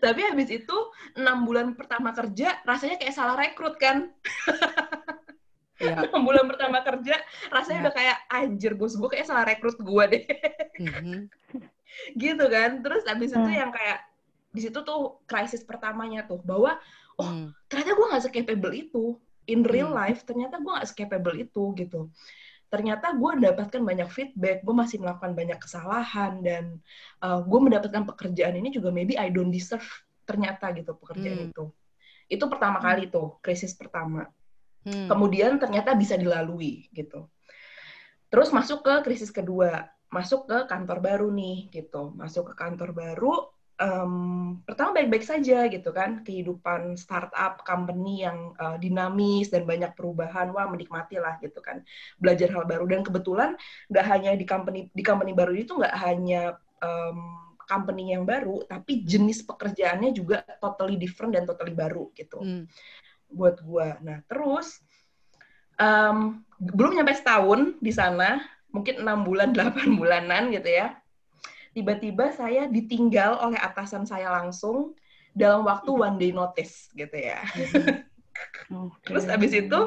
Tapi 0.00 0.20
habis 0.24 0.48
itu 0.48 0.76
enam 1.16 1.44
bulan 1.44 1.76
pertama 1.76 2.16
kerja 2.16 2.56
rasanya 2.64 2.96
kayak 2.96 3.12
salah 3.12 3.36
rekrut 3.36 3.76
kan. 3.76 4.08
Ya. 5.88 5.96
bulan 6.12 6.44
pertama 6.44 6.84
kerja 6.84 7.16
rasanya 7.48 7.78
ya. 7.80 7.84
udah 7.88 7.94
kayak 7.96 8.18
anjir 8.28 8.72
bos 8.76 8.92
gue 9.00 9.08
kayak 9.08 9.24
salah 9.24 9.48
rekrut 9.48 9.80
gue 9.80 10.04
deh. 10.12 10.24
Mm-hmm. 10.76 11.20
gitu 12.22 12.44
kan. 12.52 12.84
Terus 12.84 13.02
habis 13.08 13.32
itu 13.32 13.40
hmm. 13.40 13.56
yang 13.56 13.72
kayak 13.72 14.04
di 14.52 14.60
situ 14.60 14.78
tuh 14.84 15.24
krisis 15.24 15.64
pertamanya 15.64 16.28
tuh 16.28 16.42
bahwa 16.44 16.76
oh 17.16 17.28
hmm. 17.32 17.48
ternyata 17.70 17.96
gue 17.96 18.06
nggak 18.12 18.24
capable 18.28 18.74
itu 18.76 19.04
in 19.48 19.64
real 19.64 19.94
hmm. 19.94 19.98
life 20.04 20.26
ternyata 20.26 20.58
gue 20.58 20.68
nggak 20.68 20.90
capable 20.92 21.36
itu 21.38 21.62
gitu 21.78 22.10
ternyata 22.70 23.10
gue 23.18 23.30
mendapatkan 23.34 23.82
banyak 23.82 24.08
feedback, 24.14 24.62
gue 24.62 24.70
masih 24.70 25.02
melakukan 25.02 25.34
banyak 25.34 25.58
kesalahan 25.58 26.38
dan 26.38 26.78
uh, 27.18 27.42
gue 27.42 27.60
mendapatkan 27.60 28.06
pekerjaan 28.06 28.54
ini 28.54 28.70
juga 28.70 28.94
maybe 28.94 29.18
I 29.18 29.26
don't 29.34 29.50
deserve 29.50 29.84
ternyata 30.22 30.70
gitu 30.78 30.94
pekerjaan 30.94 31.38
hmm. 31.44 31.48
itu. 31.50 31.64
Itu 32.30 32.46
pertama 32.46 32.78
hmm. 32.78 32.86
kali 32.86 33.02
tuh 33.10 33.42
krisis 33.42 33.74
pertama. 33.74 34.30
Hmm. 34.86 35.08
Kemudian 35.08 35.60
ternyata 35.60 35.92
bisa 35.92 36.16
dilalui 36.16 36.88
gitu. 36.94 37.28
Terus 38.30 38.54
masuk 38.54 38.86
ke 38.86 38.94
krisis 39.04 39.34
kedua, 39.34 39.90
masuk 40.08 40.46
ke 40.46 40.58
kantor 40.70 40.98
baru 41.02 41.28
nih 41.34 41.68
gitu, 41.74 42.14
masuk 42.14 42.52
ke 42.52 42.54
kantor 42.54 42.94
baru 42.94 43.34
um, 43.80 44.14
pertama 44.68 45.00
baik-baik 45.00 45.24
saja 45.24 45.66
gitu 45.66 45.90
kan 45.90 46.20
kehidupan 46.22 46.94
startup 47.00 47.64
company 47.64 48.22
yang 48.22 48.52
uh, 48.60 48.76
dinamis 48.76 49.48
dan 49.48 49.64
banyak 49.64 49.96
perubahan 49.96 50.52
wah 50.52 50.68
menikmati 50.68 51.16
lah 51.16 51.40
gitu 51.40 51.58
kan 51.64 51.82
belajar 52.20 52.52
hal 52.52 52.68
baru 52.68 52.84
dan 52.86 53.00
kebetulan 53.02 53.56
nggak 53.88 54.06
hanya 54.06 54.30
di 54.36 54.44
company 54.44 54.92
di 54.92 55.02
company 55.02 55.32
baru 55.32 55.56
itu 55.56 55.72
nggak 55.74 55.96
hanya 55.96 56.60
um, 56.84 57.40
company 57.64 58.12
yang 58.12 58.28
baru 58.28 58.62
tapi 58.68 59.02
jenis 59.02 59.42
pekerjaannya 59.48 60.12
juga 60.12 60.44
totally 60.60 61.00
different 61.00 61.34
dan 61.34 61.48
totally 61.48 61.72
baru 61.72 62.12
gitu 62.12 62.38
hmm. 62.38 62.64
Buat 63.30 63.62
gua 63.62 63.96
nah 64.02 64.20
terus 64.26 64.78
um, 65.78 66.42
belum 66.58 66.98
nyampe 66.98 67.14
setahun 67.16 67.78
di 67.80 67.92
sana 67.94 68.42
mungkin 68.70 69.02
enam 69.02 69.26
bulan 69.26 69.50
delapan 69.56 69.96
bulanan 69.96 70.52
gitu 70.54 70.68
ya 70.68 71.00
tiba-tiba 71.70 72.34
saya 72.34 72.66
ditinggal 72.66 73.38
oleh 73.38 73.58
atasan 73.58 74.02
saya 74.02 74.30
langsung 74.30 74.98
dalam 75.34 75.62
waktu 75.62 75.90
one 75.94 76.16
day 76.18 76.30
notice 76.34 76.90
gitu 76.94 77.14
ya. 77.14 77.40
Okay. 78.70 79.04
Terus 79.04 79.28
abis 79.28 79.52
itu 79.52 79.80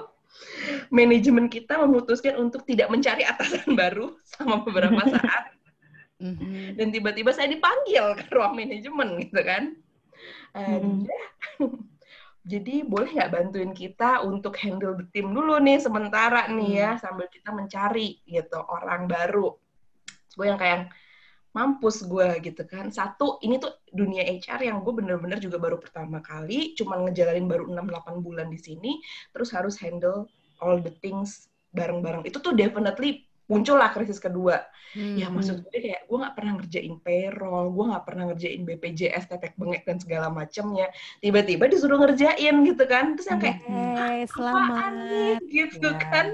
manajemen 0.94 1.50
kita 1.50 1.74
memutuskan 1.82 2.38
untuk 2.38 2.62
tidak 2.70 2.86
mencari 2.94 3.26
atasan 3.26 3.74
baru 3.82 4.14
selama 4.30 4.62
beberapa 4.62 5.02
saat. 5.10 5.58
Mm-hmm. 6.22 6.78
Dan 6.78 6.94
tiba-tiba 6.94 7.34
saya 7.34 7.50
dipanggil 7.50 8.14
ke 8.14 8.30
ruang 8.30 8.54
manajemen 8.54 9.26
gitu 9.26 9.42
kan. 9.42 9.74
And, 10.54 11.10
mm-hmm. 11.10 11.82
Jadi 12.44 12.84
boleh 12.84 13.16
nggak 13.16 13.32
bantuin 13.32 13.72
kita 13.72 14.20
untuk 14.28 14.60
handle 14.60 15.00
the 15.00 15.08
team 15.16 15.32
dulu 15.32 15.64
nih 15.64 15.80
sementara 15.80 16.52
nih 16.52 16.72
ya 16.76 16.90
mm. 16.96 17.00
sambil 17.00 17.28
kita 17.32 17.56
mencari 17.56 18.20
gitu 18.28 18.60
orang 18.60 19.08
baru. 19.08 19.56
Gue 20.36 20.52
yang 20.52 20.60
kayak 20.60 20.92
mampus 21.56 22.04
gue 22.04 22.28
gitu 22.44 22.66
kan. 22.68 22.90
Satu, 22.90 23.40
ini 23.46 23.62
tuh 23.62 23.72
dunia 23.94 24.26
HR 24.26 24.60
yang 24.66 24.78
gue 24.82 24.92
bener-bener 24.92 25.38
juga 25.40 25.62
baru 25.62 25.78
pertama 25.78 26.20
kali, 26.20 26.74
cuman 26.76 27.08
ngejalanin 27.08 27.46
baru 27.46 27.70
6-8 27.70 28.26
bulan 28.26 28.50
di 28.50 28.60
sini, 28.60 29.00
terus 29.32 29.54
harus 29.54 29.78
handle 29.80 30.28
all 30.60 30.82
the 30.82 30.92
things 31.00 31.48
bareng-bareng. 31.78 32.26
Itu 32.26 32.42
tuh 32.42 32.58
definitely 32.58 33.30
muncullah 33.52 33.92
krisis 33.92 34.20
kedua. 34.20 34.64
Hmm. 34.94 35.18
Ya 35.18 35.26
maksud 35.34 35.66
gue 35.66 35.74
kayak 35.74 36.06
gue 36.06 36.18
nggak 36.22 36.36
pernah 36.38 36.54
ngerjain 36.62 36.96
payroll, 37.02 37.74
gue 37.74 37.86
nggak 37.90 38.06
pernah 38.06 38.24
ngerjain 38.30 38.62
BPJS, 38.62 39.26
tetek 39.26 39.58
bengek 39.58 39.84
dan 39.90 39.98
segala 39.98 40.30
macamnya. 40.30 40.94
Tiba-tiba 41.18 41.66
disuruh 41.66 41.98
ngerjain 41.98 42.56
gitu 42.62 42.84
kan, 42.86 43.18
terus 43.18 43.28
yang 43.34 43.42
kayak 43.42 43.58
hey, 43.66 44.22
selamat 44.30 44.94
nih? 45.10 45.36
gitu 45.50 45.90
yeah. 45.90 46.10
kan. 46.14 46.28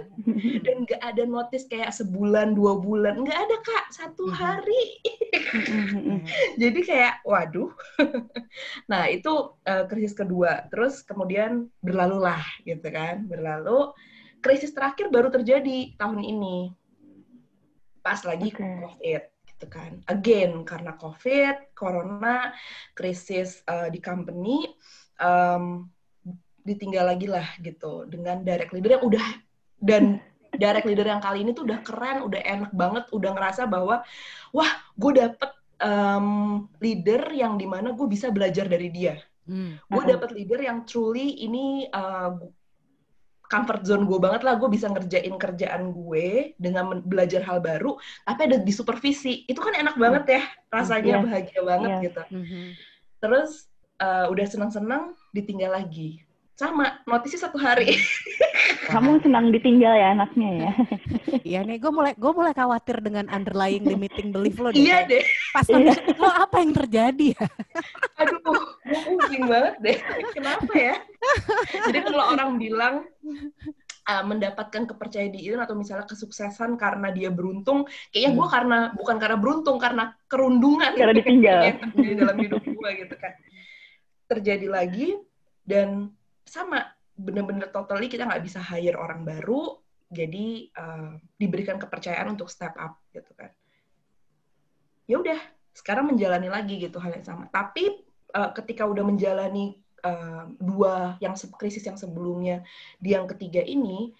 Dan 0.67 0.75
nggak 0.83 1.01
ada 1.01 1.23
notice 1.23 1.65
kayak 1.71 1.95
sebulan 1.95 2.51
dua 2.51 2.83
bulan, 2.83 3.23
nggak 3.23 3.39
ada 3.47 3.57
kak 3.63 3.85
satu 3.95 4.27
hmm. 4.27 4.35
hari. 4.35 4.83
Hmm. 5.55 6.19
Jadi 6.61 6.79
kayak 6.83 7.23
waduh. 7.23 7.71
nah 8.91 9.07
itu 9.07 9.55
uh, 9.55 9.87
krisis 9.87 10.11
kedua. 10.11 10.67
Terus 10.67 10.99
kemudian 11.07 11.71
berlalulah 11.79 12.43
gitu 12.67 12.91
kan, 12.91 13.23
berlalu. 13.23 13.95
Krisis 14.39 14.71
terakhir 14.71 15.11
baru 15.11 15.27
terjadi 15.27 15.99
tahun 15.99 16.23
ini 16.23 16.78
pas 18.09 18.25
lagi 18.25 18.49
okay. 18.49 18.65
COVID 18.65 19.23
gitu 19.45 19.65
kan. 19.69 19.91
Again 20.09 20.65
karena 20.65 20.97
COVID, 20.97 21.77
corona, 21.77 22.49
krisis 22.97 23.61
uh, 23.69 23.85
di 23.93 24.01
company, 24.01 24.65
um, 25.21 25.85
ditinggal 26.65 27.13
lagi 27.13 27.29
lah 27.29 27.45
gitu 27.61 28.09
dengan 28.09 28.41
direct 28.41 28.73
leader 28.73 28.97
yang 28.97 29.05
udah 29.05 29.27
dan 29.77 30.17
direct 30.61 30.89
leader 30.89 31.05
yang 31.05 31.21
kali 31.21 31.45
ini 31.45 31.53
tuh 31.53 31.69
udah 31.69 31.85
keren, 31.85 32.25
udah 32.25 32.41
enak 32.41 32.73
banget, 32.73 33.05
udah 33.13 33.31
ngerasa 33.37 33.69
bahwa 33.69 34.01
wah 34.49 34.71
gue 34.97 35.21
dapet 35.21 35.51
um, 35.77 36.65
leader 36.81 37.29
yang 37.29 37.61
di 37.61 37.69
mana 37.69 37.93
gue 37.93 38.07
bisa 38.09 38.33
belajar 38.33 38.65
dari 38.65 38.89
dia. 38.89 39.21
Hmm. 39.45 39.77
Gue 39.85 40.03
dapet 40.09 40.33
leader 40.33 40.61
yang 40.65 40.89
truly 40.89 41.45
ini 41.45 41.85
uh, 41.93 42.41
comfort 43.49 43.81
zone 43.81 44.05
gue 44.05 44.19
banget 44.21 44.45
lah 44.45 44.55
gue 44.61 44.69
bisa 44.69 44.85
ngerjain 44.87 45.35
kerjaan 45.35 45.89
gue 45.89 46.53
dengan 46.61 47.01
belajar 47.01 47.41
hal 47.41 47.59
baru 47.59 47.97
tapi 48.23 48.45
ada 48.45 48.57
di 48.61 48.69
supervisi 48.69 49.43
itu 49.49 49.57
kan 49.57 49.73
enak 49.73 49.97
banget 49.97 50.39
ya 50.39 50.43
rasanya 50.69 51.17
yeah. 51.17 51.25
bahagia 51.25 51.61
banget 51.65 51.89
yeah. 51.89 52.03
gitu 52.05 52.21
mm-hmm. 52.29 52.65
terus 53.19 53.51
uh, 53.97 54.29
udah 54.29 54.45
senang-senang 54.45 55.17
ditinggal 55.33 55.73
lagi 55.73 56.21
sama 56.59 56.99
notisnya 57.07 57.47
satu 57.47 57.55
hari. 57.55 57.95
Kamu 58.91 59.23
senang 59.23 59.47
ditinggal 59.55 59.95
ya 59.95 60.11
anaknya 60.11 60.49
ya? 60.67 60.71
Iya 61.39 61.59
nih 61.63 61.79
gue 61.79 61.91
mulai 61.93 62.13
gue 62.19 62.31
mulai 62.35 62.51
khawatir 62.51 62.99
dengan 62.99 63.31
underlying 63.31 63.87
limiting 63.87 64.35
belief 64.35 64.59
lo 64.59 64.75
deh 64.75 64.81
iya 64.81 65.07
deh. 65.07 65.23
Pas 65.55 65.63
iya. 65.71 65.95
lo 66.19 66.27
apa 66.27 66.59
yang 66.59 66.75
terjadi 66.75 67.25
ya? 67.31 67.45
Aduh 68.19 68.37
gue 68.43 68.59
pusing 68.83 69.47
banget 69.47 69.75
deh. 69.79 69.97
Kenapa 70.35 70.73
ya? 70.75 70.95
Jadi 71.87 71.99
kalau 72.11 72.25
orang 72.35 72.59
bilang 72.59 73.07
uh, 74.09 74.23
mendapatkan 74.27 74.83
kepercayaan 74.83 75.31
diri 75.31 75.55
atau 75.55 75.79
misalnya 75.79 76.09
kesuksesan 76.11 76.75
karena 76.75 77.07
dia 77.15 77.31
beruntung, 77.31 77.87
kayaknya 78.11 78.31
gue 78.35 78.47
hmm. 78.49 78.55
karena 78.59 78.77
bukan 78.99 79.15
karena 79.15 79.37
beruntung, 79.39 79.77
karena 79.79 80.03
kerundungan 80.27 80.91
karena 80.97 81.15
ditinggal. 81.15 81.59
di 81.95 82.13
dalam 82.19 82.35
hidup 82.35 82.63
gue 82.67 82.89
gitu 83.05 83.15
kan. 83.15 83.33
Terjadi 84.27 84.67
lagi 84.67 85.15
dan 85.63 86.18
sama 86.49 86.81
bener-bener 87.13 87.69
totally 87.69 88.09
kita 88.09 88.25
nggak 88.25 88.41
bisa 88.41 88.57
hire 88.63 88.97
orang 88.97 89.21
baru 89.21 89.77
jadi 90.09 90.73
uh, 90.73 91.21
diberikan 91.37 91.77
kepercayaan 91.77 92.33
untuk 92.33 92.49
step 92.49 92.73
up 92.81 92.97
gitu 93.13 93.29
kan 93.37 93.53
ya 95.05 95.21
udah 95.21 95.37
sekarang 95.77 96.09
menjalani 96.09 96.49
lagi 96.49 96.81
gitu 96.81 96.97
hal 96.97 97.13
yang 97.13 97.25
sama 97.25 97.45
tapi 97.53 98.01
uh, 98.33 98.49
ketika 98.57 98.89
udah 98.89 99.05
menjalani 99.05 99.77
uh, 100.01 100.49
dua 100.57 101.21
yang 101.21 101.37
krisis 101.59 101.85
yang 101.85 101.99
sebelumnya 101.99 102.65
di 102.97 103.13
yang 103.13 103.29
ketiga 103.29 103.61
ini 103.61 104.17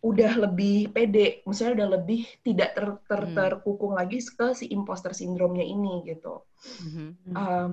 udah 0.00 0.48
lebih 0.48 0.96
pede, 0.96 1.44
misalnya 1.44 1.84
udah 1.84 1.88
lebih 2.00 2.24
tidak 2.40 2.72
ter, 2.72 2.86
ter, 3.04 3.20
hmm. 3.20 3.36
terkukung 3.36 3.92
lagi 3.92 4.16
ke 4.24 4.56
si 4.56 4.72
imposter 4.72 5.12
sindromnya 5.12 5.60
ini 5.60 6.00
gitu. 6.08 6.40
Hmm. 6.80 7.12
Um, 7.36 7.68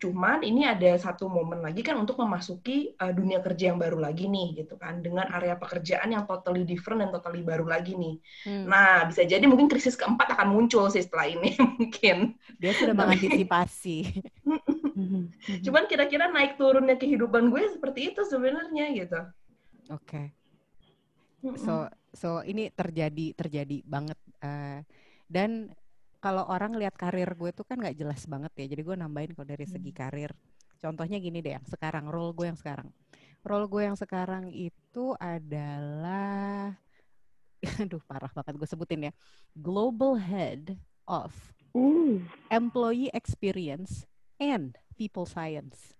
cuman 0.00 0.40
ini 0.40 0.64
ada 0.64 0.96
satu 0.96 1.28
momen 1.28 1.60
lagi 1.60 1.84
kan 1.84 2.00
untuk 2.00 2.16
memasuki 2.16 2.96
uh, 2.96 3.12
dunia 3.12 3.44
kerja 3.44 3.70
yang 3.70 3.78
baru 3.78 4.00
lagi 4.00 4.26
nih 4.26 4.64
gitu 4.64 4.80
kan, 4.80 5.04
dengan 5.04 5.28
area 5.28 5.60
pekerjaan 5.60 6.10
yang 6.10 6.24
totally 6.24 6.64
different 6.64 7.04
dan 7.04 7.12
totally 7.12 7.44
baru 7.44 7.68
lagi 7.68 7.92
nih. 7.94 8.16
Hmm. 8.48 8.64
Nah 8.64 9.04
bisa 9.04 9.28
jadi 9.28 9.44
mungkin 9.44 9.68
krisis 9.68 9.94
keempat 9.94 10.32
akan 10.34 10.56
muncul 10.56 10.88
sih 10.88 11.04
setelah 11.04 11.28
ini 11.28 11.52
mungkin. 11.76 12.34
Dia 12.56 12.72
sudah 12.72 12.96
mengantisipasi. 12.96 13.98
cuman 15.64 15.88
kira-kira 15.88 16.28
naik 16.28 16.60
turunnya 16.60 16.96
kehidupan 16.96 17.48
gue 17.52 17.76
seperti 17.76 18.12
itu 18.12 18.24
sebenarnya 18.24 18.84
gitu. 18.96 19.20
Oke. 19.92 20.08
Okay 20.08 20.26
so 21.56 21.88
so 22.12 22.28
ini 22.44 22.68
terjadi 22.68 23.32
terjadi 23.32 23.80
banget 23.86 24.18
uh, 24.44 24.84
dan 25.30 25.72
kalau 26.20 26.44
orang 26.46 26.76
lihat 26.76 26.94
karir 26.94 27.28
gue 27.32 27.50
tuh 27.50 27.64
kan 27.64 27.80
nggak 27.80 27.96
jelas 27.96 28.28
banget 28.28 28.52
ya 28.60 28.76
jadi 28.76 28.82
gue 28.84 28.96
nambahin 28.96 29.32
kalau 29.32 29.48
dari 29.48 29.66
segi 29.66 29.92
hmm. 29.92 29.98
karir 29.98 30.30
contohnya 30.80 31.18
gini 31.20 31.40
deh 31.40 31.56
yang 31.56 31.66
sekarang 31.66 32.08
role 32.08 32.36
gue 32.36 32.46
yang 32.48 32.58
sekarang 32.60 32.88
role 33.44 33.66
gue 33.68 33.82
yang 33.88 33.96
sekarang 33.96 34.52
itu 34.52 35.16
adalah 35.16 36.76
aduh 37.82 38.00
parah 38.04 38.32
banget 38.32 38.54
gue 38.56 38.68
sebutin 38.68 39.08
ya 39.08 39.12
global 39.56 40.16
head 40.20 40.76
of 41.08 41.32
employee 42.48 43.12
experience 43.16 44.04
and 44.36 44.76
people 44.96 45.24
science 45.24 45.96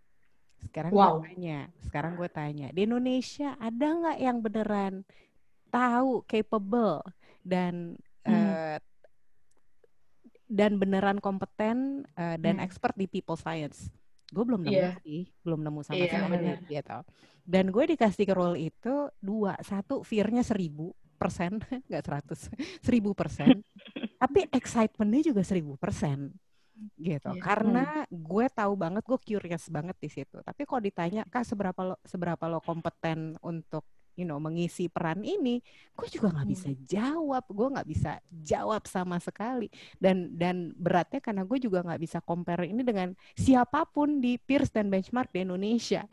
sekarang 0.61 0.93
wow. 0.93 1.17
gue 1.21 1.33
tanya 1.33 1.73
sekarang 1.81 2.13
gue 2.21 2.29
tanya 2.29 2.69
di 2.77 2.85
Indonesia 2.85 3.57
ada 3.57 3.87
nggak 3.97 4.19
yang 4.21 4.39
beneran 4.45 4.95
tahu, 5.71 6.27
capable 6.27 7.01
dan 7.47 7.97
hmm. 8.27 8.35
uh, 8.35 8.79
dan 10.51 10.83
beneran 10.83 11.23
kompeten 11.23 12.03
uh, 12.19 12.35
dan 12.35 12.59
hmm. 12.59 12.67
expert 12.67 12.99
di 12.99 13.07
people 13.07 13.39
science. 13.39 13.87
Gue 14.35 14.43
belum 14.43 14.67
nemu 14.67 14.75
yeah. 14.75 14.99
sih, 15.07 15.31
belum 15.47 15.63
nemu 15.63 15.81
sama 15.87 16.03
yeah, 16.03 16.11
sekali 16.11 16.51
gitu. 16.67 16.99
Dan 17.47 17.71
gue 17.71 17.85
dikasih 17.95 18.27
ke 18.27 18.35
role 18.35 18.59
itu 18.59 18.95
dua, 19.23 19.55
satu 19.63 20.03
fear-nya 20.03 20.43
seribu 20.43 20.91
persen, 21.19 21.63
nggak 21.89 22.03
seratus, 22.03 22.51
seribu 22.87 23.15
persen. 23.15 23.63
Tapi 24.19 24.51
excitementnya 24.51 25.31
juga 25.31 25.43
seribu 25.47 25.79
persen 25.79 26.35
gitu. 26.99 27.31
Yeah. 27.31 27.43
Karena 27.43 27.85
gue 28.11 28.47
tahu 28.51 28.73
banget, 28.75 29.03
gue 29.07 29.19
curious 29.23 29.71
banget 29.71 29.97
di 30.03 30.11
situ. 30.11 30.43
Tapi 30.43 30.67
kalau 30.67 30.83
ditanya, 30.83 31.23
kak 31.31 31.47
seberapa 31.47 31.95
lo 31.95 31.97
seberapa 32.03 32.45
lo 32.51 32.59
kompeten 32.59 33.39
untuk 33.45 33.87
you 34.21 34.29
know 34.29 34.37
mengisi 34.37 34.93
peran 34.93 35.25
ini 35.25 35.65
gue 35.97 36.09
juga 36.13 36.29
nggak 36.37 36.49
bisa 36.53 36.69
hmm. 36.69 36.81
jawab 36.85 37.45
gue 37.49 37.69
nggak 37.73 37.89
bisa 37.89 38.13
jawab 38.45 38.85
sama 38.85 39.17
sekali. 39.17 39.73
Dan 39.97 40.37
dan 40.37 40.77
beratnya 40.77 41.25
karena 41.25 41.49
gue 41.49 41.57
juga 41.57 41.81
nggak 41.81 42.01
bisa 42.01 42.19
compare 42.21 42.69
ini 42.69 42.85
dengan 42.85 43.17
siapa 43.33 43.89
pun 43.89 44.21
di 44.21 44.37
peers 44.37 44.69
dan 44.69 44.93
benchmark 44.93 45.33
di 45.33 45.49
Indonesia 45.49 46.05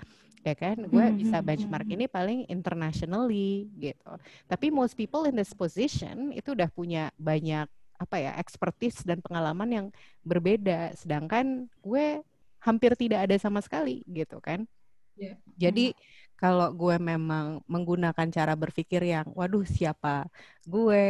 ya 0.48 0.56
kan? 0.56 0.80
Gue 0.88 1.04
hmm, 1.04 1.18
bisa 1.20 1.38
hmm, 1.44 1.48
benchmark 1.48 1.88
ini 1.92 2.06
paling 2.08 2.40
internationally 2.48 3.68
gitu. 3.76 4.16
Tapi 4.48 4.72
most 4.72 4.96
people 4.96 5.28
in 5.28 5.36
this 5.36 5.52
position 5.52 6.32
itu 6.32 6.56
udah 6.56 6.72
punya 6.72 7.12
banyak 7.20 7.68
apa 7.98 8.16
ya 8.22 8.32
expertise 8.40 9.04
dan 9.04 9.20
pengalaman 9.20 9.68
yang 9.68 9.88
berbeda. 10.24 10.96
Sedangkan 10.96 11.68
gue 11.84 12.24
hampir 12.64 12.96
tidak 12.96 13.28
ada 13.28 13.36
sama 13.36 13.60
sekali 13.60 14.08
gitu 14.08 14.40
kan? 14.40 14.64
Yeah. 15.18 15.34
jadi 15.58 15.98
kalau 16.38 16.70
gue 16.74 16.96
memang 17.02 17.66
menggunakan 17.66 18.28
cara 18.30 18.54
berpikir 18.54 19.02
yang 19.14 19.28
waduh 19.34 19.66
siapa 19.66 20.30
gue? 20.70 21.06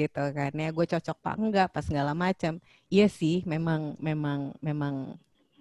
gitu 0.00 0.22
kan 0.36 0.52
ya. 0.56 0.68
Gue 0.72 0.86
cocok 0.88 1.16
pak 1.24 1.34
enggak? 1.36 1.68
pas 1.74 1.84
segala 1.84 2.12
macam 2.16 2.56
iya 2.88 3.06
sih 3.08 3.44
memang 3.44 3.96
memang 4.00 4.56
memang 4.64 4.94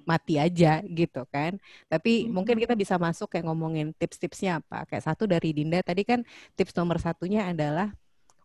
mati 0.08 0.40
aja 0.40 0.82
gitu 0.88 1.22
kan. 1.30 1.60
Tapi 1.92 2.26
hmm. 2.28 2.32
mungkin 2.36 2.56
kita 2.64 2.74
bisa 2.74 2.96
masuk 2.96 3.28
kayak 3.32 3.46
ngomongin 3.48 3.94
tips-tipsnya 4.00 4.64
apa. 4.64 4.88
Kayak 4.90 5.04
satu 5.14 5.24
dari 5.30 5.52
Dinda 5.56 5.80
tadi 5.84 6.02
kan 6.08 6.24
tips 6.58 6.74
nomor 6.80 6.98
satunya 7.04 7.48
adalah 7.52 7.92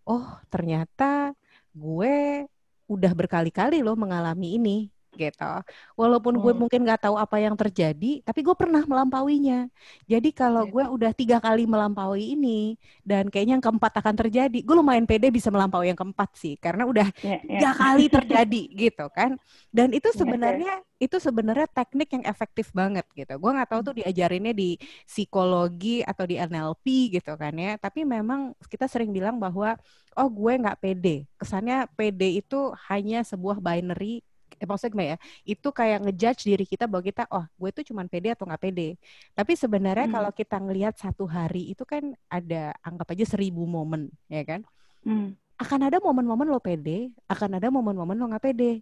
oh 0.06 0.26
ternyata 0.50 1.34
gue 1.74 2.46
udah 2.86 3.12
berkali-kali 3.14 3.82
loh 3.82 3.98
mengalami 3.98 4.56
ini 4.58 4.95
gitu. 5.16 5.52
Walaupun 5.96 6.36
gue 6.38 6.52
hmm. 6.52 6.60
mungkin 6.60 6.80
nggak 6.84 7.08
tahu 7.08 7.16
apa 7.16 7.36
yang 7.40 7.56
terjadi, 7.56 8.22
tapi 8.22 8.40
gue 8.44 8.52
pernah 8.52 8.84
melampauinya. 8.84 9.66
Jadi 10.04 10.30
kalau 10.30 10.68
iya. 10.68 10.72
gue 10.72 10.84
udah 10.92 11.12
tiga 11.16 11.40
kali 11.40 11.64
melampaui 11.64 12.36
ini 12.36 12.76
dan 13.02 13.32
kayaknya 13.32 13.58
yang 13.58 13.64
keempat 13.64 13.92
akan 13.98 14.14
terjadi, 14.14 14.58
gue 14.60 14.74
lumayan 14.76 15.08
pede 15.08 15.32
bisa 15.32 15.48
melampaui 15.48 15.88
yang 15.88 15.98
keempat 15.98 16.30
sih, 16.36 16.54
karena 16.60 16.84
udah 16.84 17.08
yeah, 17.24 17.40
yeah. 17.42 17.58
tiga 17.58 17.70
kali 17.74 18.04
terjadi 18.12 18.62
gitu 18.76 19.06
kan. 19.10 19.40
Dan 19.72 19.96
itu 19.96 20.12
iya, 20.12 20.18
sebenarnya 20.20 20.74
yeah, 20.84 20.94
itu 20.96 21.16
sebenarnya 21.20 21.68
teknik 21.68 22.08
yang 22.16 22.24
efektif 22.24 22.72
banget 22.72 23.04
gitu. 23.12 23.36
Gue 23.36 23.50
nggak 23.52 23.68
tahu 23.68 23.80
tuh 23.84 23.94
hmm. 23.96 24.00
diajarinnya 24.04 24.52
di 24.56 24.80
psikologi 25.04 26.00
atau 26.00 26.24
di 26.24 26.40
NLP 26.40 27.16
gitu 27.20 27.32
kan 27.36 27.52
ya. 27.56 27.76
Tapi 27.76 28.04
memang 28.08 28.56
kita 28.64 28.88
sering 28.88 29.12
bilang 29.12 29.36
bahwa 29.36 29.76
oh 30.16 30.28
gue 30.32 30.52
nggak 30.56 30.80
pede. 30.80 31.28
Kesannya 31.36 31.86
pede 31.92 32.40
itu 32.40 32.72
hanya 32.88 33.20
sebuah 33.22 33.60
binary 33.60 34.24
eh, 34.56 34.66
maksudnya 34.66 35.04
ya 35.14 35.16
itu 35.44 35.68
kayak 35.68 36.08
ngejudge 36.08 36.42
diri 36.48 36.64
kita 36.64 36.84
bahwa 36.88 37.04
kita 37.04 37.28
oh 37.30 37.44
gue 37.44 37.70
tuh 37.72 37.84
cuman 37.92 38.06
pede 38.08 38.32
atau 38.32 38.48
nggak 38.48 38.62
pede 38.62 38.96
tapi 39.36 39.52
sebenarnya 39.54 40.06
hmm. 40.08 40.14
kalau 40.16 40.30
kita 40.32 40.56
ngelihat 40.58 40.94
satu 40.96 41.24
hari 41.28 41.72
itu 41.72 41.84
kan 41.84 42.16
ada 42.32 42.72
anggap 42.80 43.12
aja 43.12 43.24
seribu 43.36 43.64
momen 43.68 44.08
ya 44.32 44.42
kan 44.42 44.60
hmm. 45.04 45.36
akan 45.60 45.80
ada 45.88 45.98
momen-momen 46.00 46.48
lo 46.48 46.60
pede 46.60 47.12
akan 47.28 47.60
ada 47.60 47.68
momen-momen 47.68 48.16
lo 48.16 48.26
nggak 48.32 48.44
pede 48.44 48.80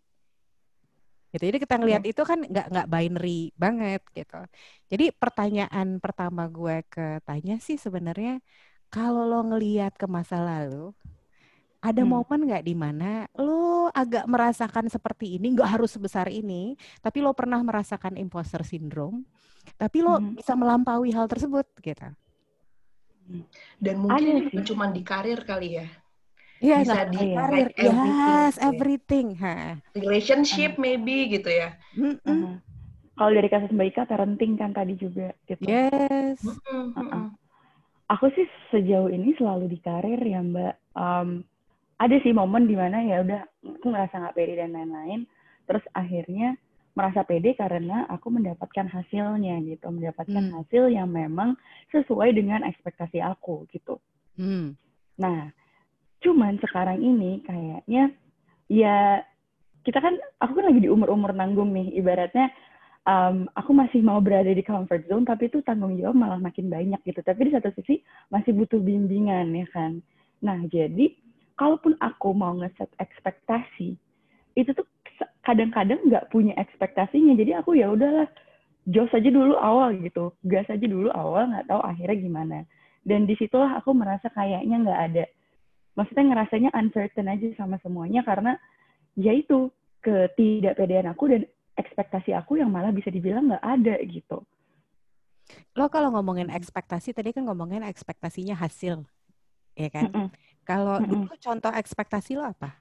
gitu 1.34 1.44
jadi 1.50 1.58
kita 1.58 1.74
ngelihat 1.82 2.02
hmm. 2.06 2.12
itu 2.14 2.22
kan 2.22 2.38
nggak 2.46 2.66
nggak 2.70 2.88
binary 2.88 3.50
banget 3.58 4.02
gitu 4.14 4.40
jadi 4.86 5.10
pertanyaan 5.18 5.98
pertama 5.98 6.46
gue 6.46 6.86
ke 6.86 7.18
tanya 7.26 7.58
sih 7.58 7.74
sebenarnya 7.74 8.38
kalau 8.86 9.26
lo 9.26 9.42
ngelihat 9.42 9.98
ke 9.98 10.06
masa 10.06 10.38
lalu 10.38 10.94
ada 11.84 12.00
hmm. 12.00 12.10
momen 12.16 12.40
nggak 12.48 12.64
di 12.64 12.72
mana 12.72 13.28
lo 13.36 13.92
agak 13.92 14.24
merasakan 14.24 14.88
seperti 14.88 15.36
ini, 15.36 15.52
nggak 15.52 15.76
harus 15.76 15.92
sebesar 15.92 16.32
ini, 16.32 16.80
tapi 17.04 17.20
lo 17.20 17.36
pernah 17.36 17.60
merasakan 17.60 18.16
imposter 18.16 18.64
syndrome, 18.64 19.28
tapi 19.76 20.00
lo 20.00 20.16
hmm. 20.16 20.40
bisa 20.40 20.56
melampaui 20.56 21.12
hal 21.12 21.28
tersebut, 21.28 21.68
gitu. 21.84 22.08
Dan 23.76 23.94
mungkin 24.00 24.48
bukan 24.48 24.64
cuma 24.64 24.88
di 24.88 25.04
karir 25.04 25.44
kali 25.44 25.76
ya. 25.76 25.86
Iya, 26.64 26.76
bisa 26.80 27.02
di 27.12 27.18
karir, 27.36 27.68
like 27.68 27.76
everything, 27.76 27.92
yes, 27.92 28.54
gitu 28.56 28.64
ya. 28.64 28.68
everything. 28.72 29.26
Ha. 29.36 29.56
Relationship 29.92 30.72
uh. 30.76 30.80
maybe 30.80 31.16
gitu 31.36 31.50
ya. 31.52 31.76
Mm 31.92 32.16
-mm. 32.16 32.24
Uh. 32.24 32.56
Kalau 33.14 33.30
dari 33.30 33.48
kasus 33.52 33.70
Mbak 33.70 33.86
Ika, 33.92 34.02
parenting 34.08 34.56
kan 34.56 34.72
tadi 34.72 34.96
juga 34.96 35.36
gitu. 35.44 35.60
Yes. 35.68 36.40
Uh 36.48 36.88
-uh. 36.96 37.26
Aku 38.08 38.32
sih 38.32 38.48
sejauh 38.72 39.12
ini 39.12 39.36
selalu 39.36 39.68
di 39.68 39.78
karir 39.84 40.20
ya 40.24 40.40
Mbak. 40.40 40.74
Um, 40.96 41.44
ada 41.98 42.16
sih 42.20 42.34
momen 42.34 42.66
di 42.66 42.74
mana 42.74 43.00
ya 43.06 43.22
udah 43.22 43.40
aku 43.78 43.86
merasa 43.90 44.18
nggak 44.18 44.34
pede 44.34 44.54
dan 44.58 44.74
lain-lain. 44.74 45.20
Terus 45.64 45.84
akhirnya 45.94 46.58
merasa 46.94 47.26
pede 47.26 47.58
karena 47.58 48.06
aku 48.10 48.30
mendapatkan 48.30 48.86
hasilnya 48.90 49.62
gitu. 49.66 49.86
Mendapatkan 49.90 50.44
hmm. 50.50 50.54
hasil 50.60 50.90
yang 50.90 51.10
memang 51.10 51.54
sesuai 51.94 52.34
dengan 52.34 52.66
ekspektasi 52.66 53.22
aku 53.22 53.66
gitu. 53.70 53.98
Hmm. 54.34 54.74
nah 55.14 55.46
cuman 56.18 56.58
sekarang 56.58 56.98
ini 56.98 57.38
kayaknya 57.46 58.10
ya 58.66 59.22
kita 59.86 60.02
kan 60.02 60.18
aku 60.42 60.58
kan 60.58 60.66
lagi 60.66 60.82
di 60.82 60.90
umur-umur 60.90 61.30
nanggung 61.30 61.70
nih. 61.70 61.94
Ibaratnya 61.94 62.50
um, 63.06 63.46
aku 63.54 63.70
masih 63.70 64.02
mau 64.02 64.18
berada 64.18 64.50
di 64.50 64.64
comfort 64.66 65.06
zone 65.06 65.22
tapi 65.22 65.46
itu 65.46 65.62
tanggung 65.62 65.94
jawab 65.94 66.18
malah 66.18 66.40
makin 66.42 66.66
banyak 66.66 66.98
gitu. 67.06 67.22
Tapi 67.22 67.46
di 67.46 67.52
satu 67.54 67.70
sisi 67.78 68.02
masih 68.34 68.50
butuh 68.56 68.82
bimbingan 68.82 69.54
ya 69.54 69.66
kan. 69.70 70.02
Nah 70.42 70.58
jadi 70.66 71.14
kalaupun 71.54 71.94
aku 72.02 72.34
mau 72.34 72.54
ngeset 72.58 72.90
ekspektasi 72.98 73.94
itu 74.54 74.70
tuh 74.74 74.86
kadang-kadang 75.42 76.00
nggak 76.06 76.30
punya 76.30 76.54
ekspektasinya. 76.58 77.34
Jadi 77.38 77.52
aku 77.54 77.78
ya 77.78 77.90
udahlah 77.90 78.26
jos 78.86 79.10
aja 79.12 79.30
dulu 79.30 79.56
awal 79.56 79.96
gitu 79.98 80.34
gas 80.44 80.68
aja 80.68 80.84
dulu 80.84 81.08
awal 81.14 81.50
nggak 81.50 81.66
tahu 81.70 81.80
akhirnya 81.82 82.16
gimana. 82.18 82.58
Dan 83.04 83.28
di 83.28 83.36
situlah 83.36 83.78
aku 83.78 83.92
merasa 83.92 84.32
kayaknya 84.32 84.80
nggak 84.80 85.00
ada 85.12 85.24
maksudnya 85.98 86.34
ngerasanya 86.34 86.70
uncertain 86.74 87.30
aja 87.30 87.46
sama 87.54 87.78
semuanya 87.80 88.26
karena 88.26 88.58
ya 89.14 89.30
itu 89.30 89.70
ketidakpedean 90.02 91.08
aku 91.10 91.30
dan 91.30 91.42
ekspektasi 91.78 92.34
aku 92.34 92.60
yang 92.60 92.70
malah 92.70 92.90
bisa 92.90 93.08
dibilang 93.08 93.50
nggak 93.50 93.64
ada 93.64 93.94
gitu. 94.04 94.42
Lo 95.78 95.86
kalau 95.90 96.12
ngomongin 96.14 96.50
ekspektasi 96.50 97.14
tadi 97.14 97.30
kan 97.30 97.46
ngomongin 97.46 97.86
ekspektasinya 97.86 98.58
hasil 98.58 99.06
ya 99.74 99.90
kan 99.90 100.10
mm 100.10 100.14
-mm. 100.14 100.28
Kalau 100.64 100.96
mm 100.98 101.06
dulu 101.06 101.34
contoh 101.36 101.72
ekspektasi 101.72 102.40
lo 102.40 102.48
apa? 102.48 102.80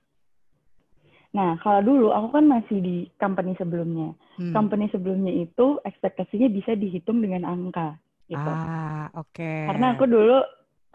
Nah, 1.33 1.57
kalau 1.59 1.81
dulu 1.83 2.07
aku 2.15 2.39
kan 2.39 2.45
masih 2.47 2.77
di 2.79 2.97
company 3.19 3.57
sebelumnya. 3.59 4.15
Hmm. 4.39 4.53
Company 4.55 4.87
sebelumnya 4.93 5.33
itu 5.33 5.81
ekspektasinya 5.83 6.47
bisa 6.47 6.77
dihitung 6.77 7.19
dengan 7.19 7.43
angka 7.43 7.99
gitu. 8.31 8.39
Ah, 8.39 9.11
oke. 9.17 9.35
Okay. 9.35 9.67
Karena 9.67 9.97
aku 9.97 10.05
dulu 10.07 10.37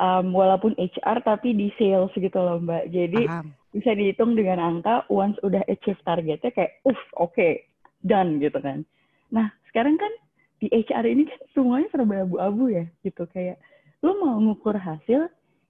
um, 0.00 0.26
walaupun 0.32 0.72
HR 0.78 1.26
tapi 1.26 1.52
di 1.52 1.68
sales 1.76 2.14
gitu 2.16 2.38
loh 2.38 2.62
mbak. 2.62 2.88
Jadi 2.88 3.26
Paham. 3.28 3.52
bisa 3.74 3.90
dihitung 3.92 4.32
dengan 4.38 4.62
angka 4.62 5.04
once 5.12 5.36
udah 5.44 5.60
achieve 5.68 6.00
targetnya 6.06 6.54
kayak 6.54 6.80
uff 6.86 6.98
oke 7.18 7.34
okay, 7.34 7.66
done 8.06 8.38
gitu 8.38 8.56
kan. 8.62 8.86
Nah 9.34 9.50
sekarang 9.68 9.98
kan 9.98 10.12
di 10.62 10.70
HR 10.70 11.04
ini 11.04 11.26
kan 11.26 11.40
semuanya 11.50 11.90
serba 11.90 12.22
abu-abu 12.22 12.70
ya 12.70 12.86
gitu 13.02 13.26
kayak 13.30 13.58
lo 14.06 14.14
mau 14.22 14.38
ngukur 14.38 14.78
hasil 14.78 15.26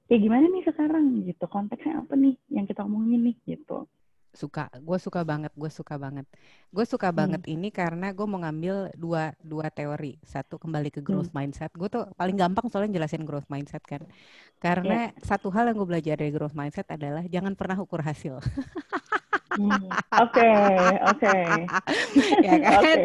kayak 0.08 0.20
gimana 0.24 0.44
nih 0.48 0.64
sekarang 0.64 1.04
gitu 1.28 1.44
konteksnya 1.46 2.00
apa 2.00 2.16
nih 2.16 2.34
yang 2.48 2.64
kita 2.64 2.80
omongin 2.82 3.28
nih 3.28 3.36
gitu 3.44 3.84
suka 4.36 4.68
gue 4.70 4.98
suka 5.00 5.24
banget 5.24 5.52
gue 5.56 5.70
suka 5.72 5.96
banget 5.96 6.26
gue 6.68 6.84
suka 6.84 7.08
hmm. 7.08 7.16
banget 7.16 7.42
ini 7.48 7.68
karena 7.72 8.12
gue 8.12 8.26
mau 8.28 8.40
ngambil 8.40 8.92
dua 8.94 9.32
dua 9.40 9.72
teori 9.72 10.20
satu 10.20 10.60
kembali 10.60 10.92
ke 10.92 11.00
growth 11.00 11.32
hmm. 11.32 11.36
mindset 11.36 11.72
gue 11.72 11.88
tuh 11.88 12.06
paling 12.14 12.36
gampang 12.36 12.68
soalnya 12.68 13.00
jelasin 13.00 13.24
growth 13.24 13.48
mindset 13.48 13.82
kan 13.82 14.04
karena 14.60 15.10
yeah. 15.10 15.24
satu 15.24 15.48
hal 15.50 15.72
yang 15.72 15.76
gue 15.80 15.88
belajar 15.88 16.14
dari 16.20 16.30
growth 16.30 16.54
mindset 16.54 16.86
adalah 16.92 17.24
jangan 17.26 17.56
pernah 17.56 17.76
ukur 17.80 18.04
hasil 18.04 18.38
oke, 20.24 20.50
oke. 21.10 21.34
Ya 22.46 22.54
kan? 22.62 22.96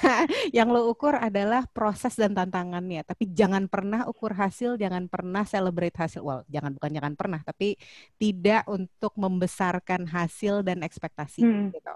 Yang 0.56 0.68
lo 0.72 0.80
ukur 0.90 1.14
adalah 1.18 1.66
proses 1.70 2.14
dan 2.14 2.32
tantangannya, 2.32 3.02
tapi 3.02 3.28
jangan 3.30 3.66
pernah 3.66 4.06
ukur 4.06 4.32
hasil, 4.34 4.78
jangan 4.78 5.10
pernah 5.10 5.42
celebrate 5.42 5.94
hasil. 5.96 6.22
Well, 6.22 6.42
jangan 6.46 6.78
bukan 6.78 6.90
jangan 6.94 7.14
pernah, 7.18 7.40
tapi 7.42 7.76
tidak 8.16 8.64
untuk 8.70 9.12
membesarkan 9.18 10.06
hasil 10.06 10.62
dan 10.62 10.86
ekspektasi 10.86 11.42
hmm. 11.42 11.68
gitu. 11.74 11.94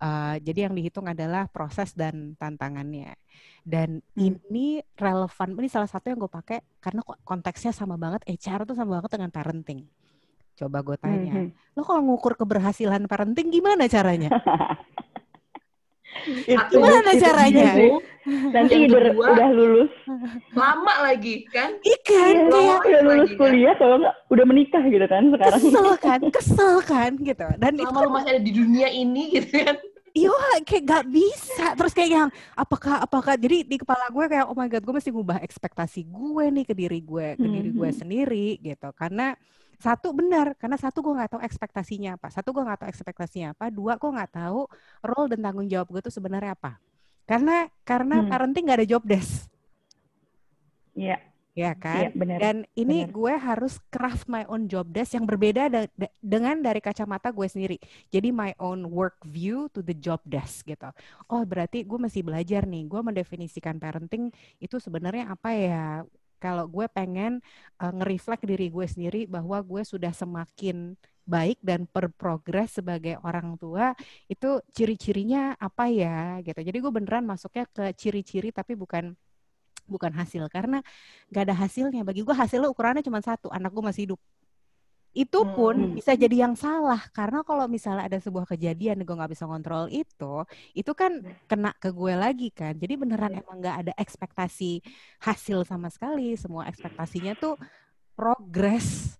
Uh, 0.00 0.40
jadi 0.40 0.64
yang 0.68 0.72
dihitung 0.72 1.04
adalah 1.04 1.44
proses 1.52 1.92
dan 1.92 2.32
tantangannya. 2.40 3.12
Dan 3.64 4.00
hmm. 4.16 4.20
ini 4.20 4.80
relevan, 4.96 5.48
ini 5.60 5.68
salah 5.68 5.88
satu 5.88 6.08
yang 6.08 6.18
gue 6.20 6.32
pakai 6.32 6.64
karena 6.80 7.04
konteksnya 7.04 7.72
sama 7.76 8.00
banget, 8.00 8.24
HR 8.24 8.64
tuh 8.64 8.76
sama 8.76 9.00
banget 9.00 9.20
dengan 9.20 9.30
parenting. 9.32 9.84
Coba 10.54 10.86
gue 10.86 10.96
tanya, 11.02 11.34
mm 11.34 11.50
-hmm. 11.50 11.74
lo 11.74 11.82
kalau 11.82 12.00
ngukur 12.06 12.38
keberhasilan 12.38 13.10
parenting 13.10 13.50
gimana 13.50 13.90
caranya? 13.90 14.30
itu, 16.46 16.62
gimana 16.70 17.10
itu 17.10 17.22
caranya? 17.26 17.70
Itu, 17.74 17.98
nanti 18.54 18.74
udah, 18.86 19.12
udah 19.18 19.48
lulus. 19.50 19.92
Lama 20.54 20.94
lagi 21.10 21.42
kan? 21.50 21.74
Ikan 21.82 22.34
ya, 22.48 22.78
kayak 22.78 22.80
udah 22.86 23.02
lulus 23.02 23.18
lagi, 23.18 23.34
kan? 23.34 23.40
kuliah 23.42 23.74
kalau 23.76 23.96
nggak 23.98 24.14
udah 24.30 24.44
menikah 24.46 24.82
gitu 24.86 25.06
kan 25.10 25.22
sekarang. 25.34 25.60
Kesel 25.60 25.90
kan, 26.06 26.20
kesel 26.30 26.74
kan 26.86 27.10
gitu. 27.18 27.46
Dan 27.58 27.72
Lama 27.74 27.90
itu 27.90 28.08
masih 28.14 28.30
ada 28.30 28.42
di 28.42 28.52
dunia 28.54 28.88
ini 28.94 29.22
gitu 29.34 29.50
kan. 29.58 29.76
Iya, 30.14 30.30
kayak 30.62 30.84
gak 30.86 31.04
bisa. 31.10 31.74
Terus 31.74 31.90
kayak 31.90 32.10
yang 32.14 32.28
apakah 32.54 33.02
apakah 33.02 33.34
jadi 33.34 33.66
di 33.66 33.74
kepala 33.74 34.06
gue 34.14 34.24
kayak 34.30 34.46
oh 34.46 34.54
my 34.54 34.70
god, 34.70 34.86
gue 34.86 34.94
mesti 34.94 35.10
ngubah 35.10 35.42
ekspektasi 35.42 36.06
gue 36.06 36.44
nih 36.54 36.64
ke 36.70 36.70
diri 36.70 37.02
gue, 37.02 37.34
ke 37.34 37.42
diri 37.42 37.74
gue 37.74 37.82
mm-hmm. 37.82 37.98
sendiri 37.98 38.48
gitu. 38.62 38.94
Karena 38.94 39.34
satu 39.84 40.16
benar 40.16 40.56
karena 40.56 40.80
satu 40.80 41.04
gue 41.04 41.12
nggak 41.12 41.36
tahu 41.36 41.42
ekspektasinya 41.44 42.16
apa 42.16 42.32
satu 42.32 42.56
gue 42.56 42.64
nggak 42.64 42.80
tahu 42.80 42.88
ekspektasinya 42.88 43.52
apa 43.52 43.68
dua 43.68 44.00
gue 44.00 44.08
nggak 44.08 44.32
tahu 44.32 44.64
role 45.04 45.28
dan 45.28 45.44
tanggung 45.44 45.68
jawab 45.68 45.92
gue 45.92 46.00
tuh 46.08 46.14
sebenarnya 46.16 46.56
apa 46.56 46.80
karena 47.28 47.68
karena 47.84 48.24
hmm. 48.24 48.28
parenting 48.32 48.64
nggak 48.64 48.78
ada 48.80 48.88
job 48.88 49.04
desk 49.04 49.52
Iya. 50.94 51.18
Ya 51.54 51.70
kan? 51.78 52.02
Ya, 52.02 52.10
bener, 52.10 52.38
Dan 52.42 52.56
ini 52.74 53.06
bener. 53.06 53.14
gue 53.14 53.34
harus 53.38 53.78
craft 53.86 54.26
my 54.26 54.42
own 54.50 54.66
job 54.66 54.90
desk 54.90 55.14
yang 55.14 55.22
berbeda 55.22 55.70
da 55.70 55.86
da 55.94 56.10
dengan 56.18 56.58
dari 56.58 56.82
kacamata 56.82 57.30
gue 57.30 57.46
sendiri. 57.46 57.78
Jadi 58.10 58.34
my 58.34 58.58
own 58.58 58.90
work 58.90 59.22
view 59.22 59.70
to 59.70 59.78
the 59.78 59.94
job 59.94 60.18
desk 60.26 60.66
gitu. 60.66 60.90
Oh 61.30 61.46
berarti 61.46 61.86
gue 61.86 61.94
masih 61.94 62.26
belajar 62.26 62.66
nih. 62.66 62.90
Gue 62.90 63.06
mendefinisikan 63.06 63.78
parenting 63.78 64.34
itu 64.58 64.82
sebenarnya 64.82 65.30
apa 65.30 65.54
ya? 65.54 66.02
Kalau 66.42 66.68
gue 66.68 66.86
pengen 66.90 67.40
uh, 67.80 67.92
nge-reflect 67.92 68.44
diri 68.44 68.68
gue 68.68 68.86
sendiri 68.86 69.20
bahwa 69.26 69.60
gue 69.64 69.82
sudah 69.82 70.12
semakin 70.12 70.98
baik 71.24 71.56
dan 71.64 71.88
berprogres 71.88 72.76
sebagai 72.76 73.16
orang 73.24 73.56
tua 73.56 73.96
itu 74.28 74.60
ciri-cirinya 74.76 75.56
apa 75.56 75.88
ya 75.88 76.40
gitu. 76.44 76.60
Jadi 76.60 76.78
gue 76.84 76.92
beneran 76.92 77.24
masuknya 77.24 77.64
ke 77.72 77.96
ciri-ciri 77.96 78.52
tapi 78.52 78.76
bukan 78.76 79.16
bukan 79.88 80.12
hasil 80.16 80.48
karena 80.52 80.80
gak 81.32 81.48
ada 81.48 81.56
hasilnya. 81.56 82.04
Bagi 82.04 82.24
gue 82.24 82.36
hasilnya 82.36 82.68
ukurannya 82.72 83.04
cuma 83.04 83.20
satu, 83.24 83.48
anak 83.52 83.72
gue 83.72 83.84
masih 83.84 84.02
hidup 84.12 84.20
itu 85.14 85.40
pun 85.54 85.78
hmm. 85.78 85.94
bisa 85.94 86.18
jadi 86.18 86.42
yang 86.42 86.58
salah 86.58 86.98
karena 87.14 87.46
kalau 87.46 87.70
misalnya 87.70 88.10
ada 88.10 88.18
sebuah 88.18 88.50
kejadian 88.50 89.06
gue 89.06 89.14
nggak 89.14 89.30
bisa 89.30 89.46
kontrol 89.46 89.86
itu 89.86 90.42
itu 90.74 90.90
kan 90.90 91.22
kena 91.46 91.70
ke 91.78 91.94
gue 91.94 92.14
lagi 92.18 92.50
kan. 92.50 92.74
Jadi 92.74 92.94
beneran 92.98 93.30
emang 93.38 93.62
nggak 93.62 93.76
ada 93.86 93.92
ekspektasi 93.94 94.82
hasil 95.22 95.62
sama 95.62 95.86
sekali. 95.86 96.34
Semua 96.34 96.66
ekspektasinya 96.66 97.38
tuh 97.38 97.54
progres. 98.18 99.14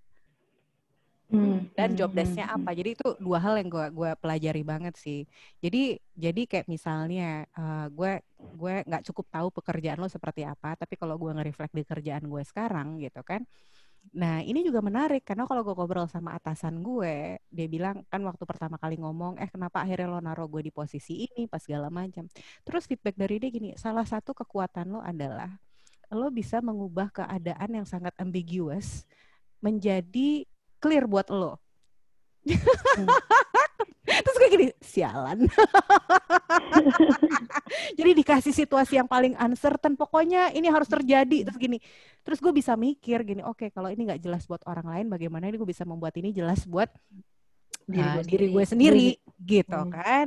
Hmm. 1.34 1.66
dan 1.74 1.98
job 1.98 2.14
hmm, 2.14 2.18
desknya 2.20 2.46
apa. 2.46 2.70
Jadi 2.78 2.94
itu 2.94 3.08
dua 3.18 3.42
hal 3.42 3.58
yang 3.58 3.66
gue 3.66 3.86
gue 3.90 4.10
pelajari 4.22 4.62
banget 4.62 4.94
sih. 4.94 5.26
Jadi 5.58 5.98
jadi 6.14 6.46
kayak 6.46 6.70
misalnya 6.70 7.42
uh, 7.58 7.90
gue 7.90 8.22
gue 8.54 8.74
nggak 8.86 9.02
cukup 9.10 9.26
tahu 9.32 9.48
pekerjaan 9.50 9.98
lo 9.98 10.06
seperti 10.06 10.44
apa 10.46 10.76
tapi 10.76 10.94
kalau 10.94 11.16
gue 11.16 11.32
nge-reflect 11.32 11.74
di 11.74 11.82
kerjaan 11.82 12.24
gue 12.28 12.42
sekarang 12.44 13.00
gitu 13.00 13.24
kan 13.24 13.42
Nah, 14.12 14.44
ini 14.44 14.60
juga 14.60 14.84
menarik 14.84 15.24
karena 15.24 15.48
kalau 15.48 15.64
gue 15.64 15.72
ngobrol 15.72 16.04
sama 16.06 16.36
atasan 16.36 16.84
gue, 16.84 17.40
dia 17.48 17.66
bilang 17.66 18.04
kan 18.12 18.20
waktu 18.28 18.44
pertama 18.44 18.76
kali 18.76 19.00
ngomong, 19.00 19.40
eh 19.40 19.48
kenapa 19.48 19.80
akhirnya 19.80 20.06
lo 20.12 20.20
naruh 20.20 20.44
gue 20.46 20.68
di 20.68 20.72
posisi 20.74 21.24
ini 21.24 21.48
pas 21.48 21.64
segala 21.64 21.88
macam. 21.88 22.28
Terus 22.62 22.84
feedback 22.84 23.16
dari 23.16 23.40
dia 23.40 23.48
gini, 23.48 23.72
salah 23.80 24.04
satu 24.04 24.36
kekuatan 24.36 24.92
lo 24.92 25.00
adalah 25.00 25.48
lo 26.12 26.28
bisa 26.28 26.60
mengubah 26.60 27.08
keadaan 27.10 27.80
yang 27.80 27.86
sangat 27.88 28.12
ambiguous 28.20 29.08
menjadi 29.64 30.44
clear 30.78 31.08
buat 31.08 31.32
lo. 31.32 31.63
Terus 34.04 34.36
kayak 34.36 34.52
gini, 34.52 34.66
sialan. 34.84 35.48
Jadi 37.98 38.10
dikasih 38.20 38.52
situasi 38.52 39.00
yang 39.00 39.08
paling 39.08 39.32
uncertain, 39.40 39.96
pokoknya 39.96 40.52
ini 40.52 40.68
harus 40.68 40.86
terjadi. 40.86 41.48
Terus 41.48 41.58
gini, 41.58 41.78
terus 42.20 42.38
gue 42.38 42.52
bisa 42.52 42.76
mikir 42.76 43.24
gini, 43.24 43.40
oke 43.40 43.64
okay, 43.64 43.68
kalau 43.72 43.88
ini 43.88 44.04
nggak 44.12 44.20
jelas 44.20 44.44
buat 44.44 44.60
orang 44.68 44.86
lain, 44.86 45.06
bagaimana 45.08 45.48
ini 45.48 45.56
gue 45.56 45.68
bisa 45.68 45.88
membuat 45.88 46.14
ini 46.20 46.36
jelas 46.36 46.68
buat 46.68 46.92
diri, 47.88 48.04
uh, 48.04 48.14
gue, 48.20 48.24
diri 48.28 48.46
gue 48.52 48.64
sendiri, 48.68 49.08
gitu 49.40 49.80
hmm. 49.80 49.92
kan. 49.92 50.26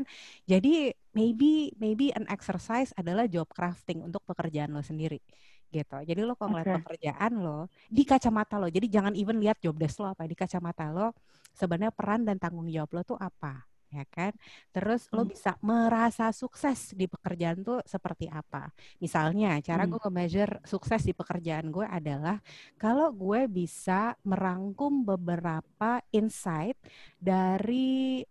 Jadi 0.49 0.89
maybe 1.13 1.69
maybe 1.77 2.09
an 2.17 2.25
exercise 2.33 2.89
adalah 2.97 3.29
job 3.29 3.49
crafting 3.53 4.01
untuk 4.01 4.25
pekerjaan 4.25 4.73
lo 4.73 4.81
sendiri 4.81 5.21
gitu. 5.69 5.97
Jadi 6.03 6.19
lo 6.23 6.33
kalau 6.35 6.55
ngeliat 6.55 6.67
okay. 6.67 6.77
pekerjaan 6.83 7.33
lo 7.39 7.59
di 7.87 8.03
kacamata 8.07 8.55
lo, 8.57 8.67
jadi 8.67 8.87
jangan 8.87 9.13
even 9.15 9.37
lihat 9.39 9.59
job 9.59 9.75
desk 9.75 9.99
lo 10.01 10.11
apa 10.11 10.23
di 10.25 10.35
kacamata 10.35 10.89
lo 10.91 11.15
sebenarnya 11.55 11.93
peran 11.95 12.21
dan 12.27 12.37
tanggung 12.37 12.69
jawab 12.69 12.91
lo 12.93 13.01
tuh 13.03 13.19
apa 13.19 13.67
ya 13.91 14.03
kan? 14.07 14.33
Terus 14.75 15.07
lo 15.15 15.23
hmm. 15.23 15.31
bisa 15.31 15.51
merasa 15.63 16.31
sukses 16.35 16.91
di 16.93 17.07
pekerjaan 17.07 17.63
tuh 17.63 17.79
seperti 17.87 18.27
apa? 18.27 18.71
Misalnya, 18.99 19.59
cara 19.63 19.87
hmm. 19.87 19.91
gue 19.95 19.99
nge-measure 20.07 20.53
sukses 20.67 21.01
di 21.07 21.13
pekerjaan 21.15 21.71
gue 21.71 21.87
adalah 21.87 22.39
kalau 22.75 23.11
gue 23.15 23.47
bisa 23.47 24.15
merangkum 24.27 25.07
beberapa 25.07 26.03
insight 26.11 26.75
dari 27.17 28.21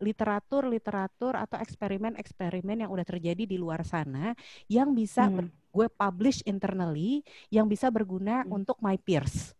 literatur-literatur 0.00 1.34
uh, 1.36 1.44
atau 1.44 1.56
eksperimen-eksperimen 1.60 2.86
yang 2.86 2.90
udah 2.90 3.06
terjadi 3.06 3.44
di 3.44 3.56
luar 3.60 3.84
sana 3.84 4.32
yang 4.66 4.96
bisa 4.96 5.28
hmm. 5.28 5.65
Gue 5.76 5.92
publish 5.92 6.40
internally, 6.48 7.20
yang 7.52 7.68
bisa 7.68 7.92
berguna 7.92 8.48
hmm. 8.48 8.56
untuk 8.56 8.80
my 8.80 8.96
peers. 8.96 9.52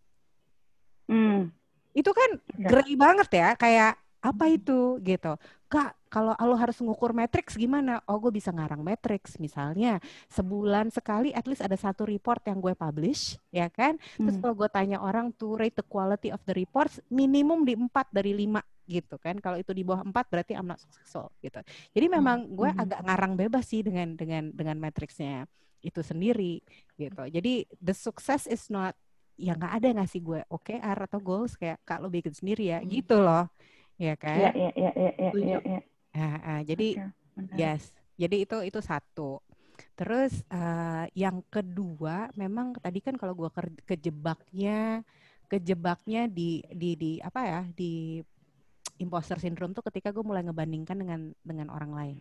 Hmm. 1.05 1.53
Itu 1.93 2.17
kan 2.17 2.41
ya. 2.57 2.69
grey 2.73 2.97
banget 2.97 3.29
ya, 3.37 3.53
kayak 3.53 4.01
apa 4.27 4.45
itu 4.51 4.99
gitu 5.07 5.39
kak 5.67 5.95
kalau 6.11 6.35
lo 6.39 6.55
harus 6.55 6.79
ngukur 6.79 7.11
matrix 7.11 7.59
gimana 7.59 7.99
oh 8.07 8.19
gue 8.23 8.31
bisa 8.35 8.55
ngarang 8.55 8.83
matrix 8.83 9.39
misalnya 9.39 9.99
sebulan 10.31 10.95
sekali 10.95 11.35
at 11.35 11.47
least 11.47 11.63
ada 11.63 11.75
satu 11.75 12.07
report 12.07 12.43
yang 12.47 12.63
gue 12.63 12.75
publish 12.75 13.39
ya 13.51 13.67
kan 13.71 13.99
terus 14.19 14.39
hmm. 14.39 14.43
kalau 14.43 14.55
gue 14.55 14.69
tanya 14.71 14.99
orang 15.03 15.35
to 15.35 15.59
rate 15.59 15.75
the 15.75 15.87
quality 15.87 16.31
of 16.31 16.39
the 16.47 16.55
reports 16.55 17.03
minimum 17.11 17.67
di 17.67 17.75
empat 17.75 18.11
dari 18.11 18.35
lima 18.35 18.63
gitu 18.87 19.19
kan 19.19 19.43
kalau 19.43 19.59
itu 19.59 19.75
di 19.75 19.83
bawah 19.83 20.07
empat 20.07 20.31
berarti 20.31 20.55
I'm 20.55 20.71
not 20.71 20.79
successful 20.79 21.35
gitu 21.43 21.59
jadi 21.91 22.07
memang 22.07 22.47
gue 22.55 22.71
hmm. 22.71 22.83
agak 22.87 23.01
ngarang 23.03 23.35
bebas 23.35 23.67
sih 23.67 23.83
dengan 23.83 24.15
dengan 24.15 24.55
dengan 24.55 24.79
matrixnya 24.79 25.51
itu 25.85 26.01
sendiri 26.01 26.61
gitu 26.97 27.23
jadi 27.29 27.65
the 27.81 27.95
success 27.95 28.49
is 28.49 28.69
not 28.73 28.97
ya 29.37 29.53
nggak 29.53 29.75
ada 29.83 29.89
ngasih 30.01 30.21
gue 30.25 30.41
OKR 30.49 30.99
atau 31.09 31.21
goals 31.21 31.57
kayak 31.61 31.81
kak 31.85 32.01
lo 32.01 32.09
bikin 32.09 32.33
sendiri 32.33 32.73
ya 32.73 32.79
hmm. 32.81 32.89
gitu 32.89 33.21
loh 33.21 33.45
ya 33.97 34.15
kan? 34.17 34.37
Iya, 34.37 34.51
iya, 34.53 34.71
iya, 34.77 34.91
iya, 34.93 35.11
iya, 35.17 35.31
iya. 35.33 35.59
Ya. 35.65 35.81
Nah, 36.17 36.61
jadi 36.65 36.89
okay. 37.37 37.57
yes, 37.57 37.93
jadi 38.17 38.37
itu 38.45 38.57
itu 38.65 38.81
satu. 38.81 39.41
Terus 39.97 40.41
uh, 40.49 41.05
yang 41.13 41.45
kedua, 41.53 42.33
memang 42.37 42.77
tadi 42.81 43.05
kan 43.05 43.17
kalau 43.21 43.37
gue 43.37 43.51
ke, 43.53 43.61
kejebaknya, 43.97 45.05
kejebaknya 45.49 46.29
di 46.29 46.65
di 46.73 46.97
di 46.97 47.13
apa 47.21 47.41
ya 47.45 47.61
di 47.77 48.21
imposter 48.97 49.37
syndrome 49.37 49.77
tuh 49.77 49.85
ketika 49.85 50.09
gue 50.13 50.25
mulai 50.25 50.41
ngebandingkan 50.45 50.97
dengan 50.97 51.21
dengan 51.45 51.69
orang 51.73 51.93
lain 51.93 52.19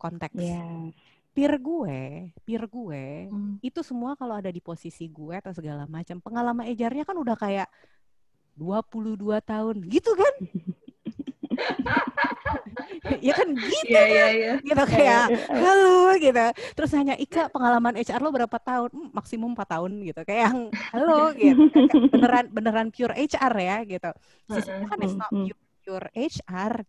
konteks. 0.00 0.36
Yeah. 0.36 0.92
Peer 1.36 1.52
gue, 1.60 2.32
peer 2.48 2.64
gue, 2.64 3.28
hmm. 3.28 3.60
itu 3.60 3.84
semua 3.84 4.16
kalau 4.16 4.40
ada 4.40 4.48
di 4.48 4.64
posisi 4.64 5.04
gue 5.04 5.36
atau 5.36 5.52
segala 5.52 5.84
macam, 5.84 6.16
pengalaman 6.16 6.64
ejarnya 6.72 7.04
kan 7.04 7.12
udah 7.12 7.36
kayak 7.36 7.68
22 8.56 9.20
tahun 9.44 9.76
gitu 9.84 10.16
kan? 10.16 10.34
ya 13.26 13.32
kan 13.36 13.48
gitu 13.52 13.92
yeah, 13.92 14.04
kan? 14.04 14.16
Yeah, 14.16 14.30
yeah. 14.32 14.56
gitu 14.60 14.84
iya, 14.84 14.92
kayak 14.92 15.24
yeah. 15.32 15.56
halo 15.56 15.98
gitu 16.20 16.46
terus 16.76 16.90
hanya 16.92 17.14
Ika 17.16 17.48
pengalaman 17.48 17.94
HR 17.96 18.20
lo 18.20 18.30
berapa 18.34 18.58
tahun 18.60 18.90
hmm, 18.92 19.08
maksimum 19.14 19.50
4 19.56 19.72
tahun 19.76 19.92
gitu 20.04 20.20
kayak 20.26 20.42
yang 20.50 20.58
halo 20.92 21.32
gitu 21.36 21.62
beneran 22.12 22.46
beneran 22.52 22.88
pure 22.92 23.14
HR 23.16 23.54
ya 23.56 23.76
gitu 23.88 24.10
sisanya 24.52 24.86
kan 24.90 24.98
it's 25.00 25.16
not 25.16 25.32
pure, 25.32 25.56
pure 25.86 26.10
HR 26.10 26.82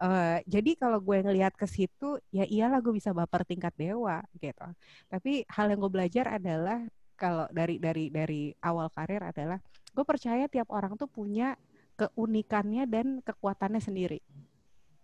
uh, 0.00 0.40
jadi 0.48 0.70
kalau 0.80 1.04
gue 1.04 1.20
ngelihat 1.20 1.52
ke 1.52 1.68
situ 1.68 2.16
ya 2.32 2.48
iyalah 2.48 2.80
gue 2.80 2.96
bisa 2.96 3.12
baper 3.12 3.44
tingkat 3.44 3.76
dewa 3.76 4.24
gitu 4.40 4.64
tapi 5.12 5.44
hal 5.52 5.68
yang 5.68 5.84
gue 5.84 5.92
belajar 5.92 6.40
adalah 6.40 6.80
kalau 7.20 7.44
dari 7.52 7.76
dari 7.76 8.08
dari 8.08 8.48
awal 8.64 8.88
karir 8.88 9.20
adalah 9.20 9.60
gue 9.92 10.04
percaya 10.08 10.48
tiap 10.48 10.72
orang 10.72 10.96
tuh 10.96 11.04
punya 11.04 11.52
keunikannya 12.00 12.88
dan 12.88 13.20
kekuatannya 13.20 13.82
sendiri. 13.84 14.24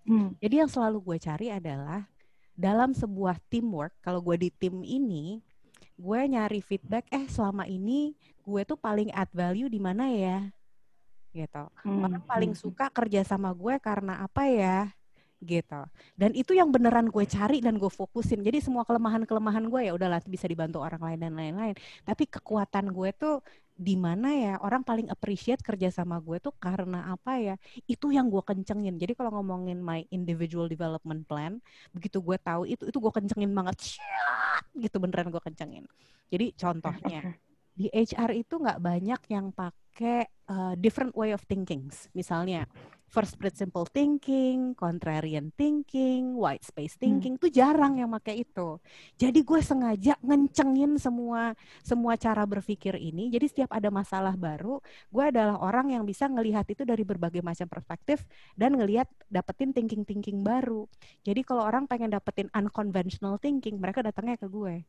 Hmm. 0.09 0.33
Jadi 0.41 0.65
yang 0.65 0.71
selalu 0.73 1.05
gue 1.05 1.19
cari 1.21 1.53
adalah 1.53 2.09
dalam 2.57 2.97
sebuah 2.97 3.37
teamwork, 3.53 3.93
kalau 4.01 4.25
gue 4.25 4.49
di 4.49 4.51
tim 4.55 4.81
ini, 4.81 5.45
gue 6.01 6.21
nyari 6.25 6.65
feedback, 6.65 7.05
eh 7.13 7.29
selama 7.29 7.69
ini 7.69 8.17
gue 8.41 8.63
tuh 8.65 8.81
paling 8.81 9.13
add 9.13 9.29
value 9.37 9.69
di 9.69 9.77
mana 9.77 10.09
ya? 10.09 10.49
Gitu. 11.37 11.63
Hmm. 11.85 12.01
Orang 12.01 12.25
paling 12.25 12.53
hmm. 12.57 12.63
suka 12.65 12.89
kerja 12.89 13.21
sama 13.29 13.53
gue 13.53 13.77
karena 13.77 14.25
apa 14.25 14.49
ya? 14.49 14.89
gitu. 15.45 15.81
Dan 16.17 16.33
itu 16.33 16.57
yang 16.57 16.73
beneran 16.73 17.13
gue 17.13 17.25
cari 17.29 17.61
dan 17.61 17.77
gue 17.77 17.93
fokusin. 17.93 18.41
Jadi 18.41 18.65
semua 18.65 18.89
kelemahan-kelemahan 18.89 19.69
gue 19.69 19.81
ya 19.85 19.93
udahlah 19.93 20.21
bisa 20.25 20.49
dibantu 20.49 20.81
orang 20.81 21.01
lain 21.01 21.21
dan 21.29 21.33
lain-lain. 21.37 21.77
Tapi 22.09 22.25
kekuatan 22.25 22.89
gue 22.89 23.11
tuh 23.13 23.45
di 23.77 23.93
mana 23.93 24.33
ya 24.33 24.55
orang 24.65 24.81
paling 24.81 25.13
appreciate 25.13 25.61
kerja 25.61 25.93
sama 25.93 26.17
gue 26.17 26.41
tuh 26.41 26.57
karena 26.57 27.13
apa 27.13 27.37
ya 27.37 27.55
itu 27.85 28.09
yang 28.09 28.33
gue 28.33 28.41
kencengin 28.41 28.97
jadi 28.97 29.13
kalau 29.13 29.37
ngomongin 29.37 29.85
my 29.85 30.01
individual 30.09 30.65
development 30.65 31.29
plan 31.29 31.61
begitu 31.93 32.25
gue 32.25 32.41
tahu 32.41 32.65
itu 32.65 32.89
itu 32.89 32.97
gue 32.97 33.13
kencengin 33.13 33.53
banget 33.53 34.01
gitu 34.81 34.97
beneran 34.97 35.29
gue 35.29 35.43
kencengin 35.45 35.85
jadi 36.33 36.57
contohnya 36.57 37.37
di 37.79 37.93
HR 37.93 38.33
itu 38.33 38.57
nggak 38.57 38.81
banyak 38.81 39.21
yang 39.29 39.53
pakai 39.53 39.86
uh, 40.05 40.75
different 40.77 41.15
way 41.17 41.33
of 41.33 41.41
thinking 41.49 41.89
misalnya 42.13 42.69
first 43.07 43.39
principle 43.39 43.87
thinking, 43.87 44.75
contrarian 44.75 45.55
thinking, 45.55 46.35
white 46.35 46.67
space 46.67 46.99
hmm. 46.99 47.03
thinking 47.03 47.35
hmm. 47.39 47.43
tuh 47.43 47.51
jarang 47.51 47.97
yang 47.97 48.11
pakai 48.13 48.43
itu. 48.43 48.83
Jadi 49.17 49.41
gue 49.47 49.61
sengaja 49.63 50.19
ngencengin 50.21 50.99
semua 50.99 51.55
semua 51.81 52.19
cara 52.19 52.43
berpikir 52.45 52.99
ini. 52.99 53.31
Jadi 53.31 53.47
setiap 53.47 53.71
ada 53.73 53.89
masalah 53.89 54.35
baru, 54.35 54.83
gue 55.09 55.25
adalah 55.25 55.57
orang 55.63 55.95
yang 55.95 56.05
bisa 56.05 56.27
ngelihat 56.27 56.67
itu 56.69 56.83
dari 56.83 57.07
berbagai 57.07 57.41
macam 57.41 57.71
perspektif 57.71 58.27
dan 58.59 58.75
ngelihat 58.75 59.07
dapetin 59.31 59.71
thinking-thinking 59.71 60.43
baru. 60.43 60.91
Jadi 61.23 61.41
kalau 61.47 61.63
orang 61.65 61.87
pengen 61.87 62.13
dapetin 62.13 62.51
unconventional 62.53 63.39
thinking, 63.39 63.79
mereka 63.79 64.03
datangnya 64.03 64.37
ke 64.37 64.51
gue. 64.51 64.83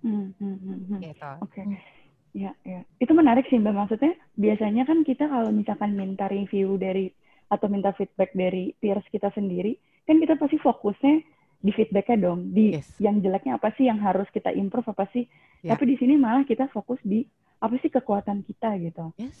Hmm, 0.00 0.32
hmm, 0.40 0.56
hmm, 0.56 0.80
hmm. 0.88 1.00
Gitu. 1.04 1.32
Oke. 1.44 1.60
Okay. 1.60 1.99
Ya, 2.30 2.54
ya. 2.62 2.86
Itu 3.02 3.10
menarik 3.12 3.46
sih 3.50 3.58
Mbak. 3.58 3.74
Maksudnya 3.74 4.14
biasanya 4.38 4.86
kan 4.86 5.02
kita 5.02 5.26
kalau 5.26 5.50
misalkan 5.50 5.98
minta 5.98 6.30
review 6.30 6.78
dari 6.78 7.10
atau 7.50 7.66
minta 7.66 7.90
feedback 7.98 8.30
dari 8.30 8.70
peers 8.78 9.02
kita 9.10 9.34
sendiri, 9.34 9.74
kan 10.06 10.22
kita 10.22 10.38
pasti 10.38 10.56
fokusnya 10.62 11.14
di 11.60 11.70
feedbacknya 11.74 12.30
dong. 12.30 12.54
Di 12.54 12.78
yes. 12.78 12.94
yang 13.02 13.18
jeleknya 13.18 13.58
apa 13.58 13.74
sih 13.74 13.90
yang 13.90 13.98
harus 13.98 14.30
kita 14.30 14.54
improve 14.54 14.86
apa 14.94 15.10
sih? 15.10 15.26
Yeah. 15.66 15.74
Tapi 15.74 15.90
di 15.90 15.96
sini 15.98 16.14
malah 16.14 16.46
kita 16.46 16.70
fokus 16.70 17.02
di 17.02 17.26
apa 17.60 17.74
sih 17.82 17.90
kekuatan 17.90 18.46
kita 18.46 18.78
gitu. 18.78 19.10
Yes. 19.18 19.38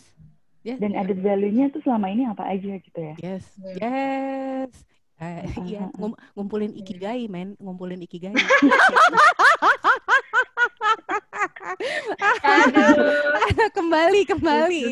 yes. 0.66 0.78
Dan 0.82 0.98
added 0.98 1.22
value-nya 1.22 1.70
tuh 1.70 1.86
selama 1.86 2.10
ini 2.10 2.26
apa 2.26 2.50
aja 2.50 2.74
gitu 2.74 2.98
ya. 2.98 3.14
Yes. 3.22 3.46
Yes. 3.78 4.74
Uh, 5.20 5.44
iya, 5.68 5.84
ngum 6.00 6.16
ngumpulin 6.32 6.72
ikigai, 6.80 7.28
men, 7.28 7.52
ngumpulin 7.60 8.00
ikigai. 8.00 8.32
Aduh. 12.60 13.70
kembali 13.72 14.20
kembali. 14.28 14.84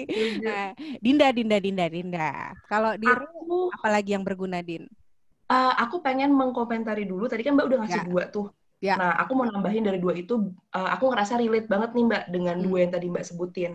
Nah, 0.42 0.72
Dinda 0.98 1.28
Dinda 1.30 1.58
Dinda 1.60 1.86
Dinda. 1.86 2.30
Kalau 2.66 2.96
di 2.96 3.06
aku, 3.06 3.72
apalagi 3.76 4.16
yang 4.16 4.24
berguna 4.24 4.64
Din? 4.64 4.88
Uh, 5.48 5.72
aku 5.80 6.04
pengen 6.04 6.32
mengkomentari 6.36 7.08
dulu. 7.08 7.24
Tadi 7.24 7.40
kan 7.40 7.56
Mbak 7.56 7.66
udah 7.72 7.78
ngasih 7.84 8.02
ya. 8.04 8.08
dua 8.08 8.22
tuh. 8.28 8.46
Ya. 8.78 8.94
Nah, 8.94 9.16
aku 9.18 9.32
mau 9.34 9.46
nambahin 9.48 9.82
dari 9.82 9.98
dua 9.98 10.14
itu. 10.14 10.54
Uh, 10.70 10.88
aku 10.92 11.10
ngerasa 11.10 11.40
relate 11.40 11.66
banget 11.66 11.96
nih 11.96 12.04
Mbak 12.04 12.24
dengan 12.30 12.56
hmm. 12.60 12.64
dua 12.68 12.78
yang 12.84 12.92
tadi 12.92 13.06
Mbak 13.10 13.24
sebutin. 13.26 13.72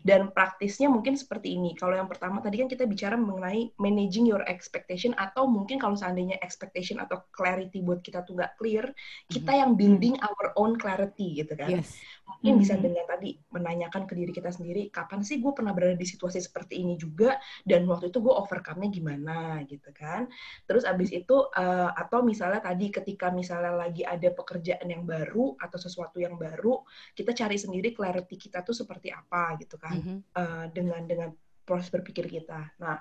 Dan 0.00 0.32
praktisnya 0.32 0.88
mungkin 0.88 1.12
seperti 1.12 1.60
ini. 1.60 1.76
Kalau 1.76 1.92
yang 1.92 2.08
pertama 2.08 2.40
tadi 2.40 2.64
kan 2.64 2.72
kita 2.72 2.88
bicara 2.88 3.20
mengenai 3.20 3.76
managing 3.76 4.24
your 4.24 4.40
expectation 4.48 5.12
atau 5.20 5.44
mungkin 5.44 5.76
kalau 5.76 5.92
seandainya 5.92 6.40
expectation 6.40 6.96
atau 7.04 7.20
clarity 7.36 7.84
buat 7.84 8.00
kita 8.00 8.24
tuh 8.24 8.40
nggak 8.40 8.56
clear, 8.56 8.88
kita 9.28 9.44
mm-hmm. 9.44 9.60
yang 9.60 9.70
building 9.76 10.14
our 10.24 10.56
own 10.56 10.80
clarity 10.80 11.44
gitu 11.44 11.52
kan. 11.52 11.84
Yes. 11.84 12.00
Mungkin 12.30 12.46
mm-hmm. 12.56 12.62
bisa 12.62 12.74
dengan 12.78 13.04
tadi 13.10 13.34
menanyakan 13.50 14.02
ke 14.06 14.14
diri 14.14 14.30
kita 14.30 14.54
sendiri, 14.54 14.86
kapan 14.94 15.26
sih 15.26 15.42
gue 15.42 15.50
pernah 15.50 15.74
berada 15.74 15.98
di 15.98 16.06
situasi 16.06 16.38
seperti 16.38 16.78
ini 16.78 16.94
juga 16.94 17.36
dan 17.66 17.84
waktu 17.90 18.14
itu 18.14 18.22
gue 18.22 18.30
overcome-nya 18.30 18.88
gimana 18.90 19.60
gitu 19.66 19.90
kan. 19.90 20.30
Terus 20.64 20.86
abis 20.86 21.10
itu 21.10 21.36
uh, 21.36 21.90
atau 21.92 22.22
misalnya 22.22 22.62
tadi 22.62 22.88
ketika 22.94 23.34
misalnya 23.34 23.74
lagi 23.74 24.06
ada 24.06 24.30
pekerjaan 24.30 24.86
yang 24.86 25.02
baru 25.02 25.58
atau 25.58 25.78
sesuatu 25.78 26.22
yang 26.22 26.38
baru, 26.38 26.80
kita 27.18 27.34
cari 27.34 27.58
sendiri 27.58 27.90
clarity 27.90 28.38
kita 28.38 28.62
tuh 28.62 28.72
seperti 28.72 29.10
apa 29.10 29.58
gitu 29.58 29.76
kan 29.76 29.98
mm-hmm. 29.98 30.18
uh, 30.38 30.66
dengan 30.70 31.02
dengan 31.04 31.28
proses 31.66 31.90
berpikir 31.90 32.26
kita. 32.26 32.74
Nah, 32.82 32.98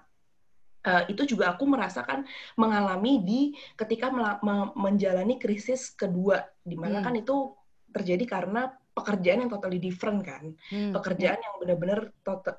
uh, 0.85 1.03
itu 1.09 1.25
juga 1.25 1.53
aku 1.53 1.65
merasakan 1.65 2.25
mengalami 2.55 3.21
di 3.25 3.41
ketika 3.75 4.13
me- 4.13 4.73
menjalani 4.77 5.41
krisis 5.41 5.91
kedua, 5.93 6.45
di 6.61 6.77
mana 6.77 7.01
mm. 7.01 7.03
kan 7.03 7.15
itu 7.17 7.57
terjadi 7.89 8.25
karena 8.29 8.69
pekerjaan 8.99 9.47
yang 9.47 9.51
totally 9.51 9.79
different 9.79 10.19
kan, 10.27 10.51
mm. 10.69 10.91
pekerjaan 10.91 11.39
yang 11.39 11.55
benar-benar 11.57 11.99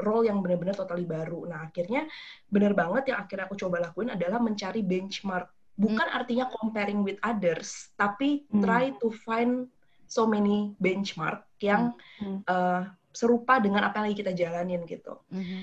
role 0.00 0.24
yang 0.24 0.40
benar-benar 0.40 0.74
totally 0.74 1.04
baru. 1.04 1.44
Nah, 1.44 1.68
akhirnya 1.68 2.08
benar 2.48 2.72
banget 2.72 3.12
yang 3.12 3.18
akhirnya 3.20 3.44
aku 3.46 3.56
coba 3.60 3.76
lakuin 3.84 4.10
adalah 4.16 4.40
mencari 4.40 4.80
benchmark. 4.80 5.52
Bukan 5.76 6.08
mm. 6.08 6.16
artinya 6.16 6.46
comparing 6.48 7.04
with 7.04 7.20
others, 7.20 7.92
tapi 8.00 8.48
mm. 8.48 8.64
try 8.64 8.96
to 8.96 9.12
find 9.22 9.68
so 10.10 10.26
many 10.26 10.74
benchmark 10.82 11.46
yang 11.62 11.94
mm. 12.18 12.42
uh, 12.48 12.88
serupa 13.10 13.58
dengan 13.58 13.86
apa 13.86 14.00
yang 14.00 14.04
lagi 14.10 14.18
kita 14.22 14.32
jalanin 14.34 14.82
gitu. 14.86 15.18
Mm-hmm. 15.34 15.60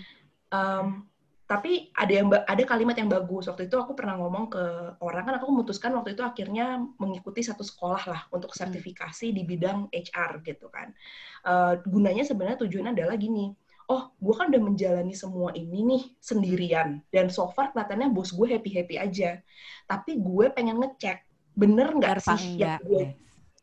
Um, 0.51 1.07
tapi 1.47 1.95
ada 1.95 2.11
yang 2.11 2.27
ada 2.27 2.63
kalimat 2.67 2.99
yang 2.99 3.07
bagus. 3.07 3.47
Waktu 3.47 3.71
itu 3.71 3.79
aku 3.79 3.95
pernah 3.95 4.19
ngomong 4.19 4.51
ke 4.51 4.63
orang 4.99 5.23
kan 5.31 5.33
aku 5.39 5.47
memutuskan 5.47 5.95
waktu 5.95 6.11
itu 6.11 6.19
akhirnya 6.19 6.83
mengikuti 6.99 7.39
satu 7.39 7.63
sekolah 7.63 8.03
lah 8.03 8.21
untuk 8.35 8.51
mm. 8.51 8.59
sertifikasi 8.59 9.27
di 9.31 9.47
bidang 9.47 9.87
HR 9.87 10.43
gitu 10.43 10.67
kan. 10.67 10.91
Uh, 11.47 11.79
gunanya 11.87 12.27
sebenarnya 12.27 12.59
tujuannya 12.59 12.91
adalah 12.91 13.15
gini 13.15 13.55
oh 13.87 14.11
gue 14.19 14.35
kan 14.35 14.51
udah 14.51 14.59
menjalani 14.59 15.15
semua 15.15 15.55
ini 15.55 15.79
nih 15.87 16.03
sendirian 16.19 16.99
dan 17.07 17.31
so 17.31 17.47
far 17.55 17.71
kelihatannya 17.71 18.11
bos 18.11 18.35
gue 18.35 18.47
happy 18.51 18.75
happy 18.75 18.95
aja. 18.99 19.39
Tapi 19.87 20.19
gue 20.19 20.51
pengen 20.51 20.83
ngecek 20.83 21.23
bener 21.55 21.95
nggak 21.95 22.19
sih 22.21 22.61
yang 22.61 22.77
gue 22.83 23.15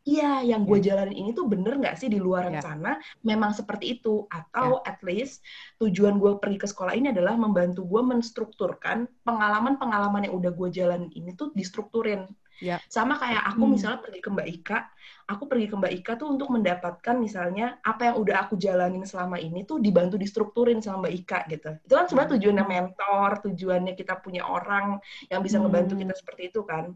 iya 0.05 0.45
yang 0.45 0.63
gue 0.63 0.79
yeah. 0.79 0.93
jalanin 0.93 1.17
ini 1.17 1.29
tuh 1.33 1.49
bener 1.49 1.81
nggak 1.81 1.97
sih 1.97 2.07
di 2.07 2.21
luar 2.21 2.47
yeah. 2.47 2.61
sana 2.61 3.01
memang 3.25 3.51
seperti 3.57 3.99
itu 3.99 4.29
atau 4.29 4.79
yeah. 4.79 4.89
at 4.93 5.01
least 5.01 5.41
tujuan 5.81 6.21
gue 6.21 6.37
pergi 6.37 6.61
ke 6.61 6.67
sekolah 6.69 6.93
ini 6.93 7.09
adalah 7.09 7.33
membantu 7.33 7.83
gue 7.83 8.01
menstrukturkan 8.05 9.09
pengalaman-pengalaman 9.25 10.29
yang 10.29 10.37
udah 10.37 10.53
gue 10.53 10.69
jalanin 10.69 11.09
ini 11.17 11.33
tuh 11.33 11.49
distrukturin 11.57 12.29
yeah. 12.61 12.77
sama 12.85 13.17
kayak 13.17 13.43
aku 13.49 13.65
hmm. 13.65 13.71
misalnya 13.73 13.99
pergi 14.05 14.21
ke 14.21 14.29
Mbak 14.29 14.47
Ika 14.61 14.79
aku 15.25 15.43
pergi 15.49 15.65
ke 15.73 15.75
Mbak 15.75 15.93
Ika 15.97 16.11
tuh 16.21 16.27
untuk 16.37 16.53
mendapatkan 16.53 17.15
misalnya 17.17 17.81
apa 17.81 18.13
yang 18.13 18.15
udah 18.21 18.45
aku 18.45 18.61
jalanin 18.61 19.09
selama 19.09 19.41
ini 19.41 19.65
tuh 19.65 19.81
dibantu 19.81 20.21
distrukturin 20.21 20.85
sama 20.85 21.09
Mbak 21.09 21.13
Ika 21.25 21.39
gitu 21.49 21.71
itu 21.81 21.93
kan 21.97 22.05
sebenarnya 22.05 22.29
hmm. 22.29 22.37
tujuannya 22.37 22.65
mentor 22.69 23.29
tujuannya 23.41 23.93
kita 23.97 24.21
punya 24.21 24.45
orang 24.45 25.01
yang 25.33 25.41
bisa 25.41 25.57
ngebantu 25.57 25.97
kita 25.97 26.13
hmm. 26.13 26.21
seperti 26.21 26.53
itu 26.53 26.61
kan 26.61 26.93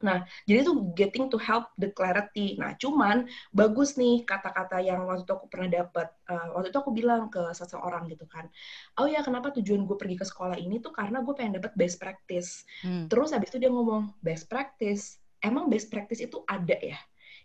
Nah, 0.00 0.24
jadi 0.48 0.64
itu 0.64 0.72
getting 0.96 1.28
to 1.28 1.36
help 1.36 1.68
the 1.76 1.92
clarity. 1.92 2.56
Nah, 2.56 2.72
cuman 2.80 3.28
bagus 3.52 4.00
nih 4.00 4.24
kata-kata 4.24 4.80
yang 4.80 5.04
waktu 5.04 5.28
itu 5.28 5.32
aku 5.36 5.46
pernah 5.52 5.68
dapat. 5.84 6.08
Uh, 6.24 6.56
waktu 6.56 6.72
itu 6.72 6.78
aku 6.80 6.90
bilang 6.96 7.28
ke 7.28 7.40
seseorang 7.52 8.08
gitu 8.08 8.24
kan, 8.24 8.48
oh 8.96 9.06
ya 9.06 9.20
kenapa 9.20 9.52
tujuan 9.52 9.84
gue 9.84 9.96
pergi 10.00 10.16
ke 10.16 10.26
sekolah 10.26 10.56
ini 10.56 10.80
tuh 10.80 10.92
karena 10.96 11.20
gue 11.20 11.34
pengen 11.36 11.60
dapat 11.60 11.76
best 11.76 12.00
practice. 12.00 12.64
Hmm. 12.80 13.06
Terus 13.12 13.36
habis 13.36 13.52
itu 13.52 13.60
dia 13.60 13.70
ngomong 13.70 14.16
best 14.24 14.48
practice. 14.48 15.20
Emang 15.40 15.68
best 15.68 15.92
practice 15.92 16.20
itu 16.24 16.40
ada 16.48 16.76
ya? 16.80 16.98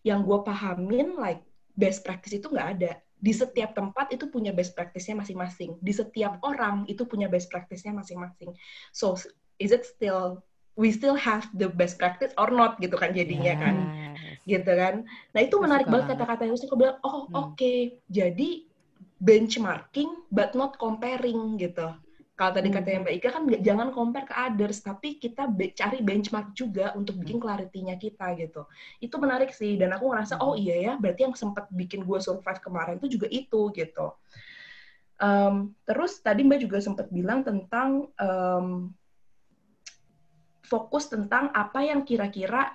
Yang 0.07 0.19
gue 0.27 0.39
pahamin 0.47 1.19
like 1.19 1.43
best 1.75 2.07
practice 2.07 2.39
itu 2.39 2.47
nggak 2.47 2.69
ada. 2.79 2.91
Di 3.19 3.31
setiap 3.31 3.75
tempat 3.75 4.11
itu 4.11 4.27
punya 4.31 4.51
best 4.55 4.75
practice-nya 4.75 5.19
masing-masing. 5.19 5.79
Di 5.79 5.91
setiap 5.95 6.39
orang 6.43 6.87
itu 6.87 7.07
punya 7.07 7.27
best 7.27 7.51
practice-nya 7.51 7.95
masing-masing. 7.95 8.53
So, 8.91 9.15
is 9.57 9.71
it 9.71 9.87
still 9.87 10.43
we 10.75 10.91
still 10.91 11.15
have 11.15 11.47
the 11.55 11.67
best 11.71 11.95
practice 11.99 12.35
or 12.35 12.51
not 12.51 12.79
gitu 12.83 12.95
kan 12.99 13.15
jadinya 13.15 13.55
yes. 13.55 13.61
kan. 13.63 13.75
gitu 14.45 14.71
kan 14.77 14.95
nah 15.33 15.41
itu 15.41 15.55
menarik 15.57 15.89
banget 15.89 16.13
kata-kata 16.13 16.45
itu 16.45 16.69
aku 16.69 16.77
bilang 16.77 17.01
oh 17.01 17.25
hmm. 17.25 17.33
oke 17.33 17.57
okay. 17.57 17.97
jadi 18.13 18.61
benchmarking 19.17 20.29
but 20.29 20.53
not 20.53 20.77
comparing 20.77 21.57
gitu 21.57 21.89
kalau 22.35 22.51
tadi 22.51 22.67
hmm. 22.67 22.75
katanya 22.75 22.99
Mbak 23.07 23.15
Ika 23.15 23.29
kan 23.31 23.43
jangan 23.63 23.87
compare 23.95 24.27
ke 24.27 24.35
others, 24.35 24.83
tapi 24.83 25.15
kita 25.15 25.47
be 25.47 25.71
cari 25.71 26.03
benchmark 26.03 26.51
juga 26.51 26.91
untuk 26.91 27.15
bikin 27.23 27.39
hmm. 27.39 27.43
clarity-nya 27.47 27.95
kita 27.95 28.35
gitu. 28.35 28.67
Itu 28.99 29.15
menarik 29.23 29.55
sih, 29.55 29.79
dan 29.79 29.95
aku 29.95 30.11
ngerasa 30.11 30.43
oh 30.43 30.59
iya 30.59 30.75
ya, 30.83 30.93
berarti 30.99 31.31
yang 31.31 31.35
sempat 31.39 31.71
bikin 31.71 32.03
gue 32.03 32.19
survive 32.19 32.59
kemarin 32.59 32.99
itu 32.99 33.15
juga 33.15 33.31
itu 33.31 33.71
gitu. 33.71 34.11
Um, 35.15 35.71
terus 35.87 36.19
tadi 36.19 36.43
Mbak 36.43 36.59
juga 36.59 36.77
sempat 36.83 37.07
bilang 37.07 37.47
tentang 37.47 38.11
um, 38.19 38.91
fokus 40.65 41.07
tentang 41.07 41.53
apa 41.53 41.85
yang 41.85 42.01
kira-kira 42.01 42.73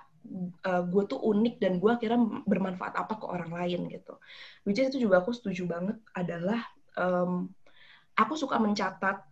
uh, 0.65 0.83
gue 0.87 1.03
tuh 1.11 1.19
unik 1.19 1.59
dan 1.59 1.83
gue 1.83 1.93
kira 1.99 2.17
bermanfaat 2.47 2.95
apa 2.95 3.19
ke 3.19 3.27
orang 3.27 3.51
lain 3.51 3.91
gitu. 3.91 4.15
Which 4.63 4.79
is 4.79 4.95
itu 4.95 5.11
juga 5.11 5.21
aku 5.21 5.35
setuju 5.35 5.67
banget 5.67 5.99
adalah 6.15 6.63
um, 6.95 7.51
aku 8.15 8.39
suka 8.39 8.57
mencatat 8.63 9.27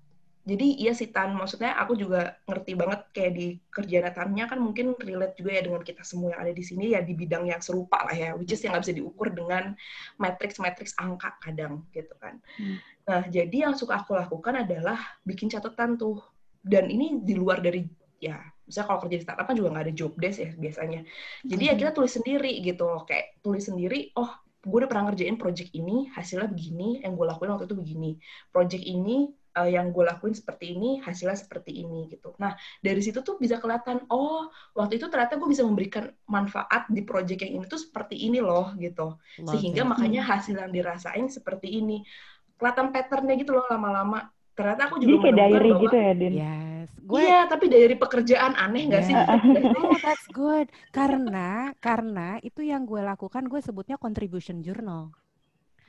jadi 0.48 0.80
iya 0.80 0.96
sih 0.96 1.12
Tan, 1.12 1.36
maksudnya 1.36 1.76
aku 1.76 1.92
juga 1.92 2.40
ngerti 2.48 2.72
banget 2.72 3.04
kayak 3.12 3.32
di 3.36 3.46
kerjaan 3.68 4.16
Tannya 4.16 4.48
kan 4.48 4.56
mungkin 4.56 4.96
relate 4.96 5.36
juga 5.36 5.60
ya 5.60 5.62
dengan 5.68 5.84
kita 5.84 6.00
semua 6.08 6.32
yang 6.32 6.40
ada 6.40 6.52
di 6.56 6.64
sini 6.64 6.96
ya 6.96 7.04
di 7.04 7.12
bidang 7.12 7.52
yang 7.52 7.60
serupa 7.60 8.00
lah 8.08 8.16
ya, 8.16 8.32
which 8.32 8.48
is 8.56 8.64
yang 8.64 8.72
nggak 8.72 8.88
bisa 8.88 8.96
diukur 8.96 9.28
dengan 9.28 9.76
matriks-matriks 10.16 10.96
angka 10.96 11.36
kadang 11.44 11.84
gitu 11.92 12.16
kan. 12.16 12.40
Hmm. 12.56 12.80
Nah 13.04 13.22
jadi 13.28 13.68
yang 13.68 13.76
suka 13.76 14.00
aku 14.00 14.16
lakukan 14.16 14.64
adalah 14.64 14.96
bikin 15.20 15.52
catatan 15.52 16.00
tuh, 16.00 16.24
dan 16.64 16.88
ini 16.88 17.20
di 17.20 17.36
luar 17.36 17.60
dari 17.60 17.84
ya 18.18 18.42
misalnya 18.68 18.86
kalau 18.90 19.00
kerja 19.06 19.16
di 19.16 19.24
startup 19.24 19.46
kan 19.48 19.56
juga 19.56 19.68
nggak 19.72 19.84
ada 19.88 19.94
job 19.94 20.12
desk 20.20 20.38
ya 20.44 20.50
biasanya. 20.58 21.00
Jadi 21.46 21.62
hmm. 21.64 21.70
ya 21.72 21.74
kita 21.80 21.90
tulis 21.96 22.12
sendiri 22.12 22.52
gitu, 22.60 22.88
kayak 23.08 23.40
tulis 23.40 23.64
sendiri, 23.64 24.12
oh 24.18 24.28
gue 24.58 24.78
udah 24.84 24.90
pernah 24.90 25.08
ngerjain 25.08 25.40
project 25.40 25.70
ini, 25.72 26.10
hasilnya 26.12 26.50
begini, 26.50 27.00
yang 27.00 27.16
gue 27.16 27.24
lakuin 27.24 27.56
waktu 27.56 27.64
itu 27.64 27.76
begini. 27.78 28.10
Project 28.52 28.84
ini 28.84 29.32
uh, 29.56 29.70
yang 29.70 29.94
gue 29.94 30.04
lakuin 30.04 30.36
seperti 30.36 30.76
ini, 30.76 31.00
hasilnya 31.00 31.38
seperti 31.38 31.80
ini 31.80 32.10
gitu. 32.12 32.36
Nah, 32.36 32.52
dari 32.84 33.00
situ 33.00 33.24
tuh 33.24 33.40
bisa 33.40 33.56
kelihatan, 33.62 34.04
oh, 34.12 34.50
waktu 34.76 35.00
itu 35.00 35.08
ternyata 35.08 35.40
gue 35.40 35.48
bisa 35.48 35.64
memberikan 35.64 36.12
manfaat 36.28 36.90
di 36.92 37.00
project 37.06 37.48
yang 37.48 37.62
ini 37.62 37.64
tuh 37.64 37.80
seperti 37.80 38.20
ini 38.20 38.44
loh 38.44 38.76
gitu. 38.76 39.16
Sehingga 39.48 39.88
makanya 39.88 40.26
hasil 40.26 40.58
yang 40.58 40.74
dirasain 40.74 41.26
seperti 41.32 41.80
ini. 41.80 42.04
Kelihatan 42.58 42.90
patternnya 42.90 43.38
gitu 43.38 43.56
loh 43.56 43.64
lama-lama. 43.70 44.28
Ternyata 44.52 44.90
aku 44.90 44.98
juga 44.98 45.06
Jadi 45.06 45.22
kayak 45.22 45.36
diary 45.38 45.70
bahwa, 45.70 45.82
gitu 45.86 45.96
ya, 45.96 46.12
Din? 46.18 46.34
Yes. 46.34 46.67
Gue... 47.08 47.24
Iya, 47.24 47.48
tapi 47.48 47.72
dari 47.72 47.96
pekerjaan 47.96 48.52
aneh 48.52 48.84
nggak 48.92 49.04
yeah. 49.08 49.24
sih? 49.24 49.80
oh, 49.80 49.96
that's 50.04 50.28
good. 50.36 50.68
Karena, 50.92 51.72
karena 51.80 52.36
itu 52.44 52.60
yang 52.60 52.84
gue 52.84 53.00
lakukan, 53.00 53.48
gue 53.48 53.64
sebutnya 53.64 53.96
contribution 53.96 54.60
journal. 54.60 55.08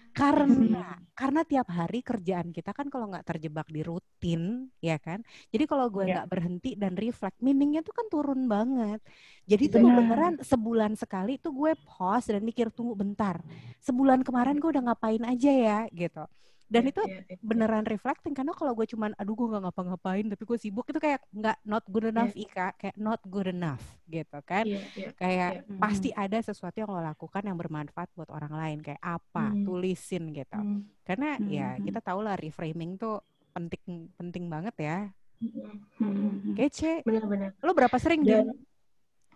Karena 0.10 0.98
hmm. 0.98 1.14
karena 1.14 1.42
tiap 1.46 1.70
hari 1.70 2.02
kerjaan 2.02 2.50
kita 2.50 2.74
kan 2.74 2.90
kalau 2.90 3.14
nggak 3.14 3.30
terjebak 3.30 3.68
di 3.70 3.86
rutin, 3.86 4.72
ya 4.82 4.98
kan. 4.98 5.22
Jadi 5.54 5.70
kalau 5.70 5.86
gue 5.92 6.08
iya. 6.08 6.24
nggak 6.24 6.28
yeah. 6.28 6.34
berhenti 6.34 6.72
dan 6.80 6.96
reflect, 6.98 7.38
meaningnya 7.44 7.86
tuh 7.86 7.94
kan 7.94 8.08
turun 8.10 8.48
banget. 8.50 9.04
Jadi 9.46 9.70
tuh 9.70 9.86
beneran 9.86 10.40
sebulan 10.42 10.98
sekali 10.98 11.38
tuh 11.38 11.52
gue 11.52 11.72
pause 11.84 12.32
dan 12.32 12.42
mikir 12.42 12.72
tunggu 12.72 12.96
bentar. 12.96 13.44
Sebulan 13.84 14.24
kemarin 14.26 14.58
gue 14.58 14.72
udah 14.72 14.84
ngapain 14.88 15.22
aja 15.28 15.52
ya 15.52 15.80
gitu 15.92 16.26
dan 16.70 16.86
yeah, 16.86 16.92
itu 16.94 17.02
yeah, 17.10 17.22
yeah. 17.26 17.42
beneran 17.42 17.86
reflecting 17.90 18.38
karena 18.38 18.54
kalau 18.54 18.78
gue 18.78 18.86
cuman 18.86 19.12
aduh 19.18 19.34
gue 19.34 19.48
nggak 19.50 19.64
ngapa-ngapain 19.66 20.26
tapi 20.30 20.44
gue 20.46 20.58
sibuk 20.62 20.86
itu 20.86 21.02
kayak 21.02 21.26
nggak 21.34 21.58
not 21.66 21.84
good 21.90 22.06
enough 22.14 22.32
yeah. 22.38 22.46
ika 22.46 22.68
kayak 22.78 22.96
not 22.96 23.22
good 23.26 23.50
enough 23.50 23.82
gitu 24.06 24.40
kan 24.46 24.64
yeah, 24.70 24.86
yeah, 24.94 25.12
kayak 25.18 25.52
yeah. 25.66 25.80
pasti 25.82 26.10
ada 26.14 26.38
sesuatu 26.38 26.78
yang 26.78 26.94
lo 26.94 27.02
lakukan 27.02 27.42
yang 27.42 27.58
bermanfaat 27.58 28.14
buat 28.14 28.30
orang 28.30 28.54
lain 28.54 28.78
kayak 28.86 29.02
apa 29.02 29.50
mm. 29.50 29.66
tulisin 29.66 30.30
gitu 30.30 30.62
mm. 30.62 30.80
karena 31.02 31.42
mm. 31.42 31.50
ya 31.50 31.68
kita 31.82 32.00
tahu 32.06 32.22
lah 32.22 32.38
reframing 32.38 33.02
tuh 33.02 33.18
penting 33.50 34.14
penting 34.14 34.46
banget 34.46 34.76
ya 34.78 34.98
mm. 35.42 36.54
kece 36.54 37.02
benar-benar 37.02 37.58
lo 37.66 37.74
berapa 37.74 37.98
sering 37.98 38.22
Dan, 38.22 38.54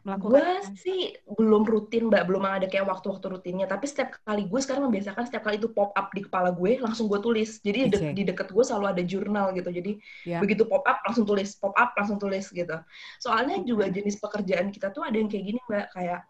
melakukan? 0.04 0.36
Gue 0.36 0.48
sih 0.80 1.00
belum 1.28 1.64
rutin 1.64 2.12
mbak, 2.12 2.28
belum 2.28 2.44
ada 2.44 2.68
kayak 2.68 2.88
waktu-waktu 2.88 3.40
rutinnya. 3.40 3.66
Tapi 3.68 3.88
setiap 3.88 4.20
kali 4.28 4.48
gue 4.48 4.60
sekarang 4.60 4.92
membiasakan 4.92 5.28
setiap 5.28 5.48
kali 5.48 5.60
itu 5.60 5.72
pop 5.72 5.96
up 5.96 6.12
di 6.12 6.28
kepala 6.28 6.52
gue, 6.52 6.80
langsung 6.84 7.08
gue 7.08 7.20
tulis. 7.24 7.64
Jadi 7.64 7.88
de 7.88 7.98
di 8.12 8.24
deket 8.28 8.52
gue 8.52 8.64
selalu 8.64 8.86
ada 8.92 9.04
jurnal 9.04 9.56
gitu. 9.56 9.72
Jadi 9.72 9.92
yeah. 10.28 10.44
begitu 10.44 10.68
pop 10.68 10.84
up 10.84 11.00
langsung 11.08 11.24
tulis, 11.24 11.56
pop 11.56 11.76
up 11.80 11.96
langsung 11.96 12.20
tulis 12.20 12.52
gitu. 12.52 12.78
Soalnya 13.24 13.64
juga 13.64 13.88
jenis 13.88 14.20
pekerjaan 14.20 14.72
kita 14.72 14.92
tuh 14.92 15.08
ada 15.08 15.16
yang 15.16 15.32
kayak 15.32 15.44
gini 15.48 15.60
mbak, 15.72 15.88
kayak 15.96 16.28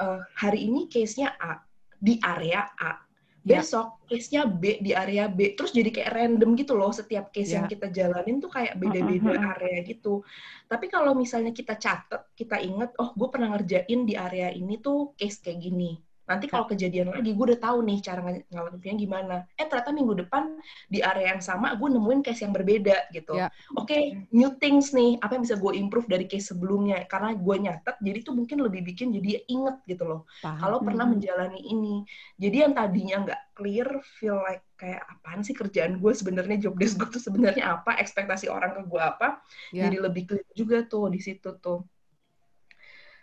uh, 0.00 0.20
hari 0.36 0.68
ini 0.68 0.86
case-nya 0.92 1.32
A 1.40 1.62
di 1.96 2.20
area 2.20 2.68
A 2.76 3.05
Ya. 3.46 3.62
besok 3.62 4.02
case-nya 4.10 4.42
B 4.42 4.82
di 4.82 4.90
area 4.90 5.30
B 5.30 5.54
terus 5.54 5.70
jadi 5.70 5.94
kayak 5.94 6.10
random 6.18 6.58
gitu 6.58 6.74
loh 6.74 6.90
setiap 6.90 7.30
case 7.30 7.54
yeah. 7.54 7.62
yang 7.62 7.70
kita 7.70 7.94
jalanin 7.94 8.42
tuh 8.42 8.50
kayak 8.50 8.74
beda-beda 8.74 9.30
uh 9.30 9.38
-huh. 9.38 9.52
area 9.54 9.78
gitu 9.86 10.26
tapi 10.66 10.90
kalau 10.90 11.14
misalnya 11.14 11.54
kita 11.54 11.78
catat 11.78 12.26
kita 12.34 12.58
inget 12.58 12.90
oh 12.98 13.14
gue 13.14 13.28
pernah 13.30 13.54
ngerjain 13.54 14.02
di 14.02 14.18
area 14.18 14.50
ini 14.50 14.82
tuh 14.82 15.14
case 15.14 15.38
kayak 15.38 15.62
gini 15.62 15.94
Nanti 16.26 16.50
kalau 16.50 16.66
kejadian 16.66 17.14
lagi, 17.14 17.30
gue 17.32 17.44
udah 17.54 17.60
tahu 17.62 17.86
nih 17.86 17.98
cara 18.02 18.18
ng 18.18 18.50
ngalaminnya 18.50 18.94
gimana. 18.98 19.36
Eh 19.54 19.66
ternyata 19.70 19.94
minggu 19.94 20.26
depan 20.26 20.58
di 20.90 20.98
area 20.98 21.34
yang 21.34 21.42
sama, 21.42 21.78
gue 21.78 21.88
nemuin 21.88 22.20
case 22.26 22.42
yang 22.42 22.52
berbeda 22.52 23.10
gitu. 23.14 23.38
Yeah. 23.38 23.50
Oke, 23.78 23.94
okay, 23.94 24.02
new 24.34 24.54
things 24.58 24.90
nih, 24.90 25.22
apa 25.22 25.38
yang 25.38 25.46
bisa 25.46 25.56
gue 25.56 25.72
improve 25.78 26.10
dari 26.10 26.26
case 26.26 26.50
sebelumnya? 26.50 27.06
Karena 27.06 27.34
gue 27.34 27.56
nyatet, 27.62 27.96
jadi 28.02 28.18
tuh 28.26 28.34
mungkin 28.34 28.58
lebih 28.60 28.82
bikin 28.82 29.14
jadi 29.14 29.46
inget 29.46 29.76
gitu 29.86 30.04
loh. 30.04 30.20
Kalau 30.42 30.82
pernah 30.82 31.06
menjalani 31.06 31.62
ini. 31.62 32.02
Jadi 32.36 32.56
yang 32.66 32.74
tadinya 32.74 33.16
nggak 33.22 33.40
clear, 33.56 33.88
feel 34.18 34.36
like 34.42 34.66
kayak 34.76 35.00
apaan 35.08 35.40
sih 35.40 35.56
kerjaan 35.56 35.96
gue 35.96 36.12
sebenarnya 36.12 36.68
job 36.68 36.76
desk 36.76 37.00
gue 37.00 37.08
tuh 37.08 37.22
sebenarnya 37.22 37.80
apa, 37.80 37.96
ekspektasi 37.96 38.52
orang 38.52 38.76
ke 38.76 38.82
gue 38.84 39.00
apa, 39.00 39.40
yeah. 39.72 39.88
jadi 39.88 40.04
lebih 40.04 40.28
clear 40.28 40.48
juga 40.52 40.84
tuh 40.84 41.08
di 41.08 41.20
situ 41.22 41.56
tuh. 41.56 41.80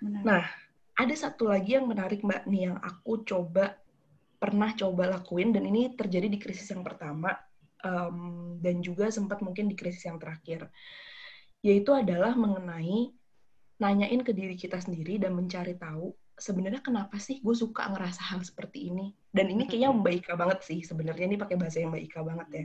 Benar. 0.02 0.22
Nah, 0.26 0.44
ada 0.94 1.16
satu 1.18 1.50
lagi 1.50 1.74
yang 1.74 1.90
menarik 1.90 2.22
Mbak 2.22 2.46
nih 2.46 2.62
yang 2.70 2.78
aku 2.78 3.26
coba 3.26 3.78
pernah 4.38 4.76
coba 4.76 5.08
lakuin 5.08 5.56
dan 5.56 5.66
ini 5.66 5.96
terjadi 5.96 6.28
di 6.28 6.38
krisis 6.38 6.70
yang 6.70 6.84
pertama 6.84 7.34
um, 7.82 8.60
dan 8.60 8.84
juga 8.84 9.10
sempat 9.10 9.40
mungkin 9.42 9.72
di 9.72 9.76
krisis 9.80 10.06
yang 10.06 10.20
terakhir. 10.22 10.70
Yaitu 11.64 11.96
adalah 11.96 12.36
mengenai 12.36 13.16
nanyain 13.80 14.22
ke 14.22 14.36
diri 14.36 14.54
kita 14.54 14.78
sendiri 14.84 15.18
dan 15.18 15.34
mencari 15.34 15.80
tahu 15.80 16.14
sebenarnya 16.38 16.82
kenapa 16.84 17.18
sih 17.18 17.40
gue 17.42 17.56
suka 17.56 17.90
ngerasa 17.90 18.22
hal 18.36 18.44
seperti 18.44 18.92
ini. 18.92 19.16
Dan 19.32 19.50
ini 19.50 19.66
kayaknya 19.66 19.96
Mbak 19.96 20.14
Ika 20.22 20.34
banget 20.36 20.60
sih 20.68 20.80
sebenarnya. 20.84 21.26
Ini 21.26 21.38
pakai 21.40 21.56
bahasa 21.58 21.82
yang 21.82 21.96
Mbak 21.96 22.04
Ika 22.12 22.20
banget 22.22 22.48
ya. 22.52 22.64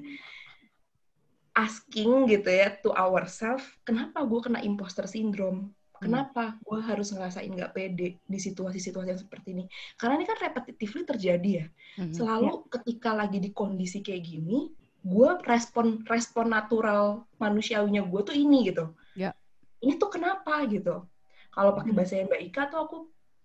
Asking 1.58 2.26
gitu 2.30 2.50
ya 2.50 2.70
to 2.82 2.94
ourselves 2.94 3.66
kenapa 3.82 4.22
gue 4.22 4.40
kena 4.42 4.62
imposter 4.62 5.06
syndrome 5.10 5.77
Hmm. 5.98 6.06
Kenapa 6.06 6.54
gue 6.62 6.78
harus 6.78 7.10
ngerasain 7.10 7.50
nggak 7.50 7.74
pede 7.74 8.22
di 8.22 8.38
situasi-situasi 8.38 9.08
yang 9.10 9.18
seperti 9.18 9.48
ini? 9.50 9.64
Karena 9.98 10.22
ini 10.22 10.26
kan 10.30 10.38
repetitifly 10.38 11.02
terjadi 11.02 11.50
ya. 11.50 11.66
Hmm. 11.98 12.14
Selalu 12.14 12.54
ya. 12.54 12.66
ketika 12.78 13.10
lagi 13.18 13.38
di 13.42 13.50
kondisi 13.50 13.98
kayak 13.98 14.22
gini, 14.22 14.70
gue 15.02 15.30
respon 15.42 16.06
respon 16.06 16.54
natural 16.54 17.26
manusiawinya 17.42 18.06
gue 18.06 18.20
tuh 18.22 18.36
ini 18.38 18.70
gitu. 18.70 18.94
Ya. 19.18 19.34
Ini 19.82 19.98
tuh 19.98 20.10
kenapa 20.14 20.62
gitu? 20.70 21.02
Kalau 21.50 21.70
pakai 21.74 21.90
hmm. 21.90 21.98
bahasa 21.98 22.14
yang 22.14 22.30
Mbak 22.30 22.42
Ika 22.46 22.62
tuh 22.70 22.80
aku 22.86 22.96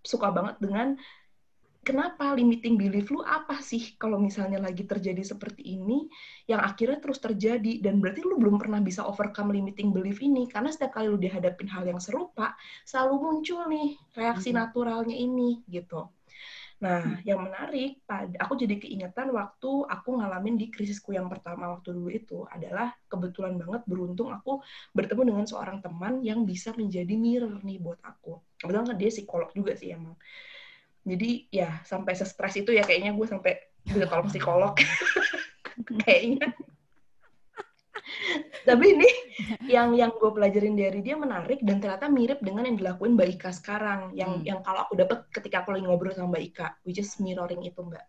suka 0.06 0.30
banget 0.30 0.56
dengan 0.62 0.94
kenapa 1.84 2.32
limiting 2.32 2.80
belief 2.80 3.12
lu 3.12 3.20
apa 3.20 3.60
sih 3.60 3.94
kalau 4.00 4.16
misalnya 4.16 4.58
lagi 4.58 4.88
terjadi 4.88 5.20
seperti 5.20 5.62
ini 5.76 6.08
yang 6.48 6.64
akhirnya 6.64 6.98
terus 6.98 7.20
terjadi 7.20 7.84
dan 7.84 8.00
berarti 8.00 8.24
lu 8.24 8.40
belum 8.40 8.56
pernah 8.56 8.80
bisa 8.80 9.04
overcome 9.04 9.52
limiting 9.52 9.92
belief 9.92 10.24
ini 10.24 10.48
karena 10.48 10.72
setiap 10.72 10.96
kali 10.96 11.12
lu 11.12 11.20
dihadapin 11.20 11.68
hal 11.68 11.84
yang 11.84 12.00
serupa 12.00 12.56
selalu 12.88 13.20
muncul 13.20 13.68
nih 13.68 14.00
reaksi 14.16 14.50
hmm. 14.50 14.58
naturalnya 14.58 15.14
ini 15.14 15.62
gitu. 15.68 16.08
Nah, 16.82 17.00
hmm. 17.00 17.24
yang 17.24 17.40
menarik, 17.40 18.02
pada 18.04 18.34
aku 18.44 18.58
jadi 18.58 18.76
keingetan 18.76 19.30
waktu 19.30 19.86
aku 19.86 20.20
ngalamin 20.20 20.58
di 20.58 20.68
krisisku 20.68 21.14
yang 21.14 21.30
pertama 21.30 21.70
waktu 21.70 21.94
dulu 21.94 22.10
itu 22.10 22.44
adalah 22.50 22.92
kebetulan 23.06 23.56
banget 23.56 23.86
beruntung 23.86 24.34
aku 24.34 24.60
bertemu 24.92 25.32
dengan 25.32 25.46
seorang 25.46 25.78
teman 25.80 26.20
yang 26.20 26.42
bisa 26.44 26.74
menjadi 26.74 27.14
mirror 27.14 27.62
nih 27.62 27.78
buat 27.78 28.02
aku. 28.04 28.42
Kebetulan 28.58 28.84
kan 28.90 28.96
dia 29.00 29.08
psikolog 29.08 29.50
juga 29.54 29.72
sih 29.78 29.94
emang 29.94 30.18
jadi 31.04 31.30
ya 31.52 31.70
sampai 31.84 32.16
stres 32.16 32.56
itu 32.56 32.72
ya 32.72 32.80
kayaknya 32.80 33.12
gue 33.12 33.26
sampai 33.28 33.52
bisa 33.84 34.08
tolong 34.08 34.28
psikolog. 34.32 34.72
Kayaknya. 36.00 36.48
Tapi 38.64 38.84
ini 38.96 39.10
yang 39.68 39.92
yang 39.92 40.16
gue 40.16 40.30
pelajarin 40.32 40.72
dari 40.72 41.04
dia 41.04 41.20
menarik 41.20 41.60
dan 41.60 41.84
ternyata 41.84 42.08
mirip 42.08 42.40
dengan 42.40 42.64
yang 42.64 42.80
dilakuin 42.80 43.12
Mbak 43.12 43.28
Ika 43.36 43.50
sekarang. 43.52 44.16
Yang 44.16 44.32
hmm. 44.40 44.44
yang 44.48 44.58
kalau 44.64 44.88
aku 44.88 44.96
dapat 44.96 45.28
ketika 45.28 45.60
aku 45.60 45.76
lagi 45.76 45.84
ngobrol 45.84 46.16
sama 46.16 46.32
Mbak 46.32 46.44
Ika 46.48 46.66
which 46.88 46.96
is 46.96 47.12
mirroring 47.20 47.60
itu 47.60 47.80
Mbak. 47.84 48.04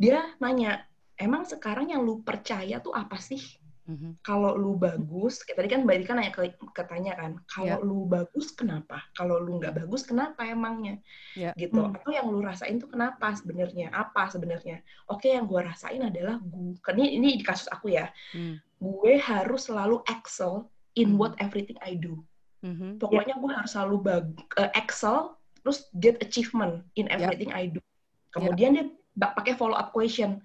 Dia 0.00 0.24
nanya 0.40 0.88
emang 1.20 1.44
sekarang 1.44 1.92
yang 1.92 2.00
lu 2.00 2.24
percaya 2.24 2.80
tuh 2.80 2.96
apa 2.96 3.20
sih 3.20 3.40
Mm-hmm. 3.82 4.22
Kalau 4.22 4.54
lu 4.54 4.78
bagus, 4.78 5.42
kayak 5.42 5.58
tadi 5.58 5.68
kan 5.74 5.82
Mbak 5.82 6.06
kan 6.06 6.14
nanya 6.22 6.30
ke, 6.30 6.54
ketanya 6.70 7.18
kan, 7.18 7.34
kalau 7.50 7.66
yeah. 7.66 7.82
lu 7.82 8.06
bagus 8.06 8.54
kenapa? 8.54 9.02
Kalau 9.18 9.42
lu 9.42 9.58
nggak 9.58 9.74
bagus 9.82 10.06
kenapa 10.06 10.46
emangnya? 10.46 11.02
Yeah. 11.34 11.50
Gitu. 11.58 11.74
Mm. 11.74 11.98
Atau 11.98 12.14
yang 12.14 12.30
lu 12.30 12.46
rasain 12.46 12.78
tuh 12.78 12.86
kenapa 12.86 13.34
sebenarnya? 13.34 13.90
Apa 13.90 14.30
sebenarnya? 14.30 14.86
Oke, 15.10 15.34
yang 15.34 15.50
gue 15.50 15.58
rasain 15.66 15.98
adalah 15.98 16.38
gue, 16.38 16.78
ini 16.94 17.18
ini 17.18 17.28
di 17.42 17.44
kasus 17.44 17.66
aku 17.74 17.90
ya, 17.90 18.06
mm. 18.38 18.62
gue 18.78 19.12
harus 19.18 19.66
selalu 19.66 19.98
excel 20.06 20.70
in 20.94 21.14
mm. 21.14 21.18
what 21.18 21.34
everything 21.42 21.78
I 21.82 21.98
do. 21.98 22.22
Mm-hmm. 22.62 23.02
Pokoknya 23.02 23.34
yeah. 23.34 23.42
gue 23.42 23.50
harus 23.50 23.70
selalu 23.74 23.96
bag- 23.98 24.46
uh, 24.62 24.70
excel, 24.78 25.34
terus 25.66 25.90
get 25.98 26.22
achievement 26.22 26.86
in 26.94 27.10
everything 27.10 27.50
yeah. 27.50 27.66
I 27.66 27.74
do. 27.74 27.82
Kemudian 28.30 28.78
yeah. 28.78 28.86
dia 29.18 29.28
pakai 29.34 29.58
follow 29.58 29.74
up 29.74 29.90
question 29.90 30.38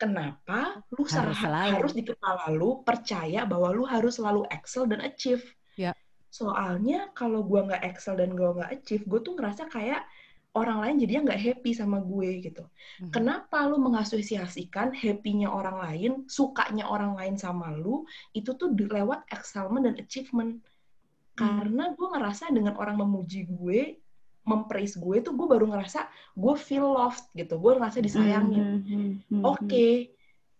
kenapa 0.00 0.80
lu 0.96 1.04
harus, 1.04 1.36
selalu. 1.36 1.72
harus 1.76 1.92
di 1.92 2.02
kepala 2.08 2.48
lu 2.48 2.80
percaya 2.80 3.44
bahwa 3.44 3.68
lu 3.76 3.84
harus 3.84 4.16
selalu 4.16 4.48
excel 4.48 4.88
dan 4.88 5.04
achieve. 5.04 5.44
Ya. 5.76 5.92
Soalnya 6.32 7.12
kalau 7.12 7.44
gua 7.44 7.68
nggak 7.68 7.84
excel 7.84 8.16
dan 8.16 8.32
gua 8.32 8.56
nggak 8.56 8.70
achieve, 8.80 9.04
gue 9.04 9.20
tuh 9.20 9.36
ngerasa 9.36 9.68
kayak 9.68 10.00
orang 10.50 10.82
lain 10.82 10.96
jadinya 10.98 11.30
nggak 11.30 11.42
happy 11.46 11.70
sama 11.70 12.02
gue 12.02 12.42
gitu. 12.42 12.64
Hmm. 12.98 13.10
Kenapa 13.14 13.62
lu 13.70 13.78
mengasosiasikan 13.78 14.90
happy-nya 14.90 15.46
orang 15.46 15.78
lain, 15.78 16.12
sukanya 16.26 16.90
orang 16.90 17.14
lain 17.14 17.38
sama 17.38 17.70
lu, 17.70 18.02
itu 18.34 18.50
tuh 18.58 18.74
lewat 18.74 19.30
excelment 19.30 19.86
dan 19.86 19.94
achievement. 20.00 20.58
Hmm. 21.38 21.38
Karena 21.38 21.94
gue 21.94 22.08
ngerasa 22.10 22.50
dengan 22.50 22.74
orang 22.82 22.98
memuji 22.98 23.46
gue, 23.46 23.99
mempraise 24.44 24.96
gue 24.96 25.20
tuh 25.20 25.36
gue 25.36 25.46
baru 25.46 25.68
ngerasa 25.68 26.08
gue 26.36 26.54
feel 26.56 26.86
loved 26.96 27.24
gitu 27.36 27.60
gue 27.60 27.72
ngerasa 27.76 28.00
disayangi 28.00 28.60
mm 28.60 28.78
-hmm. 29.28 29.42
oke 29.44 29.60
okay. 29.60 30.10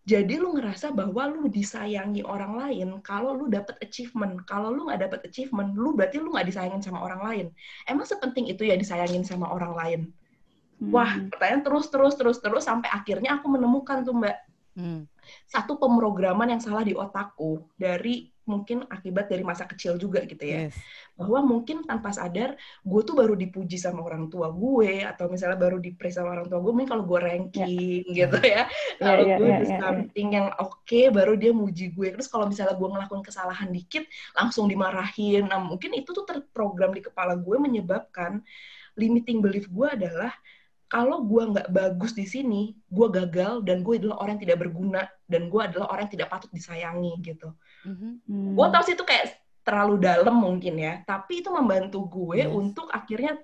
jadi 0.04 0.36
lu 0.36 0.52
ngerasa 0.56 0.92
bahwa 0.92 1.32
lu 1.32 1.48
disayangi 1.48 2.20
orang 2.22 2.60
lain 2.60 2.88
kalau 3.00 3.32
lu 3.32 3.48
dapet 3.48 3.80
achievement 3.80 4.44
kalau 4.44 4.68
lu 4.68 4.88
nggak 4.88 5.08
dapet 5.08 5.20
achievement 5.32 5.72
lu 5.72 5.96
berarti 5.96 6.20
lu 6.20 6.32
nggak 6.32 6.48
disayangin 6.52 6.84
sama 6.84 7.00
orang 7.00 7.22
lain 7.24 7.46
emang 7.88 8.04
sepenting 8.04 8.48
itu 8.52 8.68
ya 8.68 8.76
disayangin 8.76 9.24
sama 9.24 9.48
orang 9.48 9.72
lain 9.72 10.00
mm. 10.84 10.92
wah 10.92 11.10
pertanyaan 11.32 11.64
terus 11.64 11.88
terus 11.88 12.14
terus 12.20 12.38
terus 12.44 12.64
sampai 12.68 12.92
akhirnya 12.92 13.40
aku 13.40 13.48
menemukan 13.48 14.04
tuh 14.04 14.12
mbak 14.12 14.36
mm. 14.76 15.06
satu 15.48 15.78
pemrograman 15.78 16.50
yang 16.52 16.62
salah 16.62 16.84
di 16.84 16.94
otakku 16.94 17.70
dari 17.74 18.30
mungkin 18.50 18.82
akibat 18.90 19.30
dari 19.30 19.46
masa 19.46 19.62
kecil 19.70 19.94
juga 19.94 20.26
gitu 20.26 20.42
ya. 20.42 20.66
Yes. 20.66 20.74
Bahwa 21.14 21.46
mungkin 21.46 21.86
tanpa 21.86 22.10
sadar 22.10 22.58
gue 22.82 23.00
tuh 23.06 23.14
baru 23.14 23.38
dipuji 23.38 23.78
sama 23.78 24.02
orang 24.02 24.26
tua 24.26 24.50
gue 24.50 25.06
atau 25.06 25.30
misalnya 25.30 25.54
baru 25.54 25.78
dipraise 25.78 26.18
sama 26.18 26.34
orang 26.34 26.50
tua 26.50 26.58
gue 26.58 26.72
mungkin 26.74 26.90
kalau 26.90 27.04
gue 27.06 27.20
ranking 27.22 28.02
yeah. 28.10 28.26
gitu 28.26 28.38
ya. 28.42 28.50
Yeah, 28.50 28.66
kalau 28.98 29.22
yeah, 29.22 29.38
gue 29.38 29.46
yeah, 29.46 29.60
yeah, 29.62 29.78
something 29.78 30.28
yeah. 30.34 30.36
yang 30.42 30.46
oke 30.58 30.82
okay, 30.82 31.04
baru 31.14 31.38
dia 31.38 31.52
muji 31.54 31.94
gue. 31.94 32.08
Terus 32.10 32.26
kalau 32.26 32.50
misalnya 32.50 32.74
gue 32.74 32.88
ngelakuin 32.90 33.22
kesalahan 33.22 33.70
dikit 33.70 34.04
langsung 34.34 34.66
dimarahin. 34.66 35.46
Nah, 35.46 35.62
mungkin 35.62 35.94
itu 35.94 36.10
tuh 36.10 36.26
terprogram 36.26 36.90
di 36.90 37.06
kepala 37.06 37.38
gue 37.38 37.56
menyebabkan 37.60 38.42
limiting 38.98 39.38
belief 39.38 39.70
gue 39.70 39.86
adalah 39.86 40.34
kalau 40.90 41.22
gue 41.22 41.42
nggak 41.54 41.70
bagus 41.70 42.18
di 42.18 42.26
sini, 42.26 42.74
gue 42.90 43.06
gagal 43.14 43.62
dan 43.62 43.86
gue 43.86 44.02
adalah 44.02 44.26
orang 44.26 44.36
yang 44.36 44.50
tidak 44.50 44.58
berguna 44.66 45.06
dan 45.30 45.46
gue 45.46 45.60
adalah 45.62 45.86
orang 45.94 46.10
yang 46.10 46.14
tidak 46.18 46.28
patut 46.34 46.50
disayangi 46.50 47.14
gitu. 47.22 47.54
Mm-hmm. 47.86 48.58
Gue 48.58 48.66
tau 48.74 48.82
sih 48.82 48.98
itu 48.98 49.06
kayak 49.06 49.38
terlalu 49.62 50.02
dalam 50.02 50.34
mungkin 50.34 50.74
ya, 50.82 51.06
tapi 51.06 51.46
itu 51.46 51.48
membantu 51.54 52.10
gue 52.10 52.42
yes. 52.42 52.50
untuk 52.50 52.90
akhirnya 52.90 53.38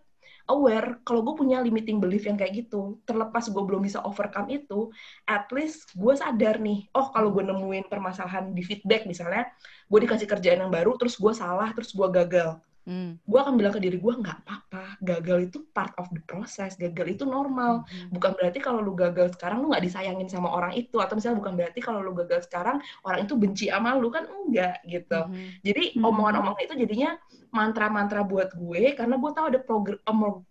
aware 0.51 1.03
kalau 1.07 1.23
gue 1.23 1.35
punya 1.39 1.63
limiting 1.63 2.03
belief 2.03 2.27
yang 2.27 2.35
kayak 2.35 2.67
gitu. 2.67 2.99
Terlepas 3.07 3.47
gue 3.47 3.63
belum 3.63 3.87
bisa 3.87 4.03
overcome 4.03 4.51
itu, 4.51 4.91
at 5.31 5.47
least 5.55 5.95
gue 5.95 6.19
sadar 6.19 6.59
nih, 6.59 6.91
oh 6.99 7.15
kalau 7.15 7.31
gue 7.31 7.47
nemuin 7.47 7.87
permasalahan 7.87 8.51
di 8.51 8.67
feedback 8.67 9.07
misalnya, 9.07 9.47
gue 9.87 9.99
dikasih 10.03 10.27
kerjaan 10.27 10.67
yang 10.67 10.73
baru, 10.75 10.99
terus 10.99 11.15
gue 11.15 11.31
salah, 11.31 11.71
terus 11.71 11.95
gue 11.95 12.09
gagal 12.11 12.59
Hmm. 12.87 13.19
Gue 13.27 13.39
akan 13.43 13.59
bilang 13.59 13.75
ke 13.75 13.83
diri 13.83 13.99
gue 13.99 14.15
nggak 14.15 14.47
apa-apa, 14.47 15.03
gagal 15.03 15.51
itu 15.51 15.59
part 15.75 15.91
of 15.99 16.07
the 16.15 16.23
process, 16.23 16.79
gagal 16.79 17.19
itu 17.19 17.27
normal. 17.27 17.83
Hmm. 17.83 18.15
Bukan 18.15 18.39
berarti 18.39 18.63
kalau 18.63 18.79
lu 18.79 18.95
gagal 18.95 19.35
sekarang 19.35 19.59
lu 19.59 19.75
nggak 19.75 19.83
disayangin 19.83 20.31
sama 20.31 20.55
orang 20.55 20.71
itu, 20.79 21.03
atau 21.03 21.19
misalnya 21.19 21.43
bukan 21.43 21.59
berarti 21.59 21.83
kalau 21.83 21.99
lu 21.99 22.15
gagal 22.15 22.47
sekarang 22.47 22.79
orang 23.03 23.27
itu 23.27 23.35
benci 23.35 23.67
sama 23.75 23.99
lu 23.99 24.07
kan 24.07 24.31
enggak 24.31 24.79
gitu. 24.87 25.19
Hmm. 25.19 25.51
Jadi 25.67 25.99
hmm. 25.99 26.07
omongan-omongan 26.07 26.63
itu 26.63 26.75
jadinya 26.87 27.11
mantra-mantra 27.51 28.23
buat 28.23 28.55
gue 28.55 28.95
karena 28.95 29.19
gue 29.19 29.31
tahu 29.35 29.47
ada 29.51 29.61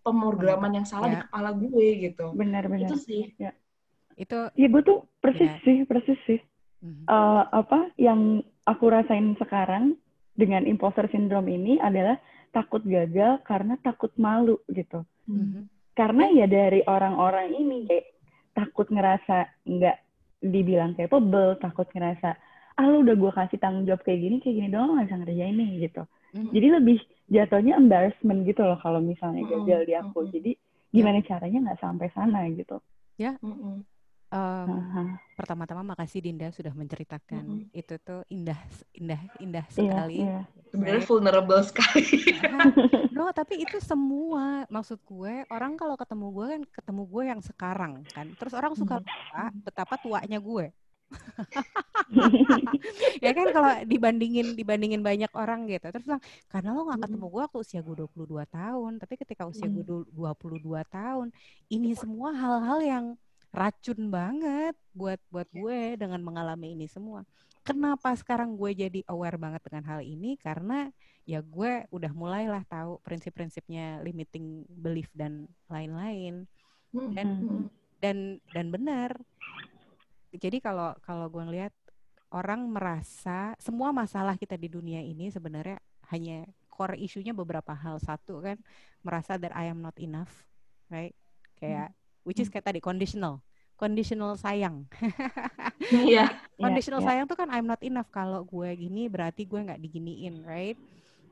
pemrograman 0.03 0.71
yang 0.75 0.83
salah 0.83 1.07
yeah. 1.07 1.13
di 1.15 1.17
ya. 1.17 1.23
kepala 1.31 1.49
gue 1.55 1.87
gitu. 2.03 2.25
Benar-benar. 2.35 2.87
Itu 2.91 2.95
sih. 2.99 3.31
Ya. 3.39 3.55
Itu. 4.19 4.51
Iya 4.59 4.67
gue 4.67 4.81
tuh 4.83 5.07
persis 5.23 5.47
yeah. 5.47 5.63
sih, 5.63 5.77
persis 5.87 6.19
sih. 6.27 6.39
Hmm. 6.83 7.07
Uh, 7.07 7.43
apa 7.63 7.95
yang 7.95 8.43
aku 8.67 8.91
rasain 8.91 9.39
sekarang 9.39 9.95
dengan 10.35 10.67
imposter 10.67 11.07
syndrome 11.09 11.47
ini 11.47 11.79
adalah 11.79 12.19
takut 12.51 12.83
gagal 12.83 13.43
karena 13.47 13.79
takut 13.79 14.11
malu 14.19 14.59
gitu. 14.71 15.07
Mm-hmm. 15.31 15.63
Karena 15.95 16.27
ya 16.31 16.45
dari 16.47 16.83
orang-orang 16.83 17.55
ini 17.55 17.87
kayak 17.87 18.07
takut 18.51 18.87
ngerasa 18.91 19.63
nggak 19.63 19.97
dibilang 20.43 20.95
capable, 20.95 21.55
takut 21.59 21.87
ngerasa 21.91 22.35
ah 22.75 22.85
lu 22.91 23.07
udah 23.07 23.15
gue 23.15 23.31
kasih 23.31 23.59
tanggung 23.63 23.87
jawab 23.87 24.03
kayak 24.03 24.19
gini 24.19 24.43
kayak 24.43 24.55
gini 24.59 24.67
doang 24.67 24.99
nggak 24.99 25.07
bisa 25.07 25.17
ngerjain 25.23 25.55
nih 25.55 25.71
gitu. 25.87 26.03
Mm-hmm. 26.03 26.51
Jadi 26.51 26.67
lebih 26.67 26.97
jatuhnya 27.31 27.73
embarrassment 27.79 28.39
gitu 28.43 28.61
loh 28.67 28.79
kalau 28.83 28.99
misalnya 28.99 29.47
mm-hmm. 29.47 29.63
gagal 29.63 29.81
di 29.87 29.93
aku. 29.95 30.19
Mm-hmm. 30.19 30.35
Jadi 30.35 30.51
gimana 30.91 31.19
caranya 31.23 31.59
nggak 31.71 31.79
sampai 31.79 32.07
sana 32.11 32.39
gitu. 32.51 32.77
Ya. 33.15 33.39
Mm-hmm. 33.39 33.94
Um, 34.35 34.67
uh-huh. 34.67 35.07
Pertama-tama 35.39 35.95
makasih 35.95 36.19
Dinda 36.19 36.51
sudah 36.51 36.75
menceritakan 36.75 37.43
uh-huh. 37.47 37.71
itu 37.71 37.95
tuh 38.03 38.27
indah, 38.27 38.59
indah, 38.91 39.21
indah 39.39 39.63
iya, 39.63 39.71
sekali. 39.71 40.15
Iya, 40.19 40.43
iya. 40.43 40.71
Sebenarnya 40.75 41.03
vulnerable 41.07 41.61
sekali. 41.63 42.35
no, 43.15 43.31
tapi 43.31 43.63
itu 43.63 43.79
semua 43.79 44.67
maksud 44.67 44.99
gue 45.07 45.47
orang 45.47 45.79
kalau 45.79 45.95
ketemu 45.95 46.25
gue 46.35 46.45
kan 46.51 46.61
ketemu 46.83 47.01
gue 47.07 47.23
yang 47.31 47.39
sekarang 47.39 48.03
kan. 48.11 48.27
Terus 48.35 48.51
orang 48.51 48.75
suka 48.75 48.99
lupa 48.99 49.55
betapa 49.63 49.95
tuanya 50.03 50.43
gue. 50.43 50.67
ya 53.23 53.31
kan 53.31 53.47
kalau 53.53 53.71
dibandingin 53.85 54.57
dibandingin 54.57 55.05
banyak 55.05 55.29
orang 55.37 55.69
gitu 55.69 55.85
terus 55.93 56.01
bilang 56.01 56.23
karena 56.49 56.73
lo 56.73 56.89
nggak 56.89 57.07
ketemu 57.07 57.25
gue 57.29 57.41
waktu 57.45 57.59
usia 57.61 57.79
gue 57.85 57.95
22 58.09 58.41
tahun 58.49 58.91
tapi 58.97 59.13
ketika 59.21 59.45
usia 59.45 59.69
gue 59.69 59.85
22 59.85 60.09
tahun 60.89 61.29
ini 61.69 61.93
semua 61.93 62.33
hal-hal 62.33 62.79
yang 62.81 63.05
racun 63.55 64.11
banget 64.11 64.75
buat 64.91 65.17
buat 65.31 65.47
iya. 65.55 65.55
gue 65.55 65.79
dengan 66.03 66.19
mengalami 66.19 66.75
ini 66.75 66.91
semua. 66.91 67.23
Kenapa 67.65 68.13
sekarang 68.13 68.59
gue 68.59 68.75
jadi 68.75 69.01
aware 69.09 69.39
banget 69.39 69.63
dengan 69.65 69.83
hal 69.89 70.03
ini? 70.03 70.37
Karena 70.37 70.91
ya 71.25 71.41
gue 71.41 71.87
udah 71.89 72.11
mulailah 72.13 72.61
tahu 72.67 73.01
prinsip-prinsipnya 73.01 74.03
limiting 74.03 74.67
belief 74.69 75.09
dan 75.15 75.47
lain-lain. 75.71 76.45
Dan 76.91 77.27
mm-hmm. 77.41 77.63
dan 78.03 78.17
dan 78.51 78.65
benar. 78.69 79.11
Jadi 80.35 80.59
kalau 80.59 80.93
kalau 81.01 81.31
gue 81.31 81.41
ngelihat 81.41 81.73
orang 82.35 82.67
merasa 82.67 83.55
semua 83.57 83.95
masalah 83.95 84.35
kita 84.35 84.59
di 84.59 84.67
dunia 84.67 84.99
ini 84.99 85.31
sebenarnya 85.31 85.79
hanya 86.11 86.45
core 86.67 86.99
isunya 86.99 87.31
beberapa 87.31 87.71
hal. 87.71 87.97
Satu 88.03 88.43
kan 88.43 88.59
merasa 89.01 89.39
that 89.39 89.55
I 89.55 89.71
am 89.71 89.79
not 89.79 89.95
enough, 89.97 90.43
right? 90.91 91.15
Kayak 91.55 91.95
mm 91.95 92.04
which 92.25 92.41
is 92.41 92.49
hmm. 92.49 92.57
kayak 92.57 92.73
tadi 92.73 92.79
conditional 92.81 93.39
conditional 93.75 94.39
sayang. 94.39 94.87
Iya. 95.85 96.33
conditional 96.57 97.03
yeah, 97.03 97.07
sayang 97.13 97.25
tuh 97.29 97.37
kan 97.37 97.51
I'm 97.51 97.69
not 97.69 97.83
enough 97.85 98.09
kalau 98.09 98.41
gue 98.41 98.73
gini 98.73 99.05
berarti 99.05 99.45
gue 99.45 99.59
nggak 99.59 99.77
diginiin, 99.77 100.41
right? 100.41 100.79